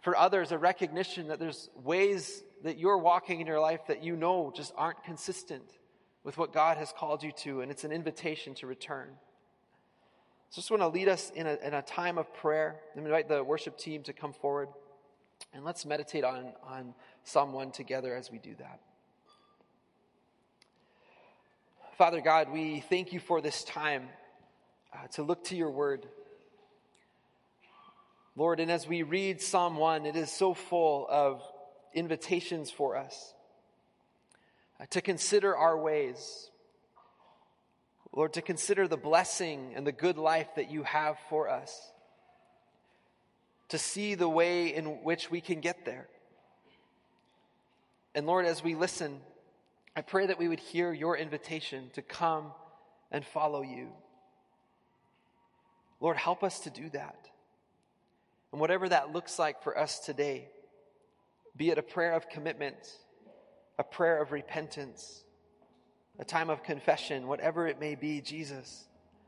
For 0.00 0.16
others, 0.16 0.52
a 0.52 0.58
recognition 0.58 1.28
that 1.28 1.38
there's 1.38 1.68
ways 1.82 2.42
that 2.62 2.78
you're 2.78 2.98
walking 2.98 3.40
in 3.40 3.46
your 3.46 3.60
life 3.60 3.80
that 3.88 4.02
you 4.02 4.16
know 4.16 4.52
just 4.54 4.72
aren't 4.76 5.02
consistent 5.04 5.64
with 6.24 6.38
what 6.38 6.52
God 6.52 6.78
has 6.78 6.92
called 6.96 7.22
you 7.22 7.32
to, 7.42 7.60
and 7.60 7.70
it's 7.70 7.84
an 7.84 7.92
invitation 7.92 8.54
to 8.54 8.66
return. 8.66 9.08
So 10.48 10.58
I 10.58 10.60
just 10.60 10.70
want 10.70 10.82
to 10.82 10.88
lead 10.88 11.08
us 11.08 11.30
in 11.34 11.46
a, 11.46 11.58
in 11.62 11.74
a 11.74 11.82
time 11.82 12.16
of 12.16 12.32
prayer. 12.32 12.76
and 12.94 13.04
invite 13.04 13.28
the 13.28 13.44
worship 13.44 13.76
team 13.76 14.02
to 14.04 14.14
come 14.14 14.32
forward, 14.32 14.68
and 15.52 15.62
let's 15.62 15.84
meditate 15.84 16.24
on, 16.24 16.54
on 16.66 16.94
Psalm 17.24 17.52
1 17.52 17.72
together 17.72 18.14
as 18.16 18.30
we 18.30 18.38
do 18.38 18.54
that. 18.58 18.80
Father 21.98 22.20
God, 22.20 22.50
we 22.50 22.80
thank 22.80 23.12
you 23.12 23.20
for 23.20 23.40
this 23.40 23.62
time 23.62 24.08
uh, 24.92 25.06
to 25.12 25.22
look 25.22 25.44
to 25.44 25.54
your 25.54 25.70
word. 25.70 26.04
Lord, 28.34 28.58
and 28.58 28.68
as 28.68 28.88
we 28.88 29.04
read 29.04 29.40
Psalm 29.40 29.76
1, 29.76 30.04
it 30.04 30.16
is 30.16 30.28
so 30.28 30.54
full 30.54 31.06
of 31.08 31.40
invitations 31.94 32.68
for 32.68 32.96
us 32.96 33.32
uh, 34.80 34.86
to 34.90 35.00
consider 35.00 35.56
our 35.56 35.78
ways. 35.78 36.50
Lord, 38.12 38.32
to 38.32 38.42
consider 38.42 38.88
the 38.88 38.96
blessing 38.96 39.74
and 39.76 39.86
the 39.86 39.92
good 39.92 40.18
life 40.18 40.48
that 40.56 40.72
you 40.72 40.82
have 40.82 41.16
for 41.30 41.48
us. 41.48 41.92
To 43.68 43.78
see 43.78 44.16
the 44.16 44.28
way 44.28 44.74
in 44.74 45.04
which 45.04 45.30
we 45.30 45.40
can 45.40 45.60
get 45.60 45.84
there. 45.84 46.08
And 48.16 48.26
Lord, 48.26 48.46
as 48.46 48.64
we 48.64 48.74
listen, 48.74 49.20
I 49.96 50.02
pray 50.02 50.26
that 50.26 50.38
we 50.38 50.48
would 50.48 50.60
hear 50.60 50.92
your 50.92 51.16
invitation 51.16 51.90
to 51.94 52.02
come 52.02 52.52
and 53.10 53.24
follow 53.24 53.62
you. 53.62 53.88
Lord, 56.00 56.16
help 56.16 56.42
us 56.42 56.60
to 56.60 56.70
do 56.70 56.88
that. 56.90 57.28
And 58.52 58.60
whatever 58.60 58.88
that 58.88 59.12
looks 59.12 59.38
like 59.38 59.62
for 59.62 59.78
us 59.78 60.00
today, 60.00 60.48
be 61.56 61.70
it 61.70 61.78
a 61.78 61.82
prayer 61.82 62.12
of 62.12 62.28
commitment, 62.28 62.76
a 63.78 63.84
prayer 63.84 64.20
of 64.20 64.32
repentance, 64.32 65.22
a 66.18 66.24
time 66.24 66.50
of 66.50 66.62
confession, 66.62 67.26
whatever 67.26 67.66
it 67.66 67.80
may 67.80 67.94
be, 67.94 68.20
Jesus, 68.20 68.84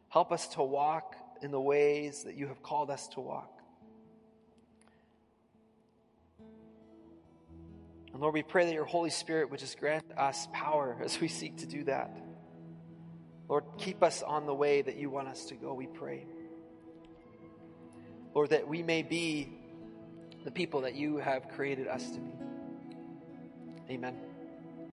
help 0.09 0.33
us 0.33 0.49
to 0.49 0.63
walk 0.63 1.17
in 1.43 1.51
the 1.51 1.61
ways 1.61 2.25
that 2.25 2.37
you 2.37 2.49
have 2.49 2.63
called 2.63 2.91
us 2.91 3.09
to 3.09 3.21
walk. 3.21 3.56
And 8.17 8.23
Lord, 8.23 8.33
we 8.33 8.43
pray 8.43 8.65
that 8.65 8.73
your 8.73 8.87
Holy 8.87 9.11
Spirit 9.11 9.51
would 9.51 9.61
just 9.61 9.79
grant 9.79 10.11
us 10.17 10.49
power 10.51 10.97
as 11.05 11.21
we 11.21 11.29
seek 11.29 11.59
to 11.59 11.67
do 11.67 11.85
that. 11.85 12.17
Lord, 13.47 13.65
keep 13.77 14.03
us 14.03 14.23
on 14.23 14.47
the 14.47 14.55
way 14.55 14.81
that 14.81 14.97
you 14.97 15.11
want 15.11 15.29
us 15.29 15.45
to 15.45 15.55
go, 15.55 15.75
we 15.75 15.87
pray. 15.87 16.25
Lord, 18.35 18.49
that 18.49 18.67
we 18.67 18.83
may 18.83 19.03
be 19.03 19.59
the 20.47 20.51
people 20.51 20.81
that 20.81 20.95
you 20.95 21.19
have 21.19 21.51
created 21.51 21.89
us 21.89 22.11
to 22.13 22.21
be. 22.21 22.33
Amen. 23.91 24.17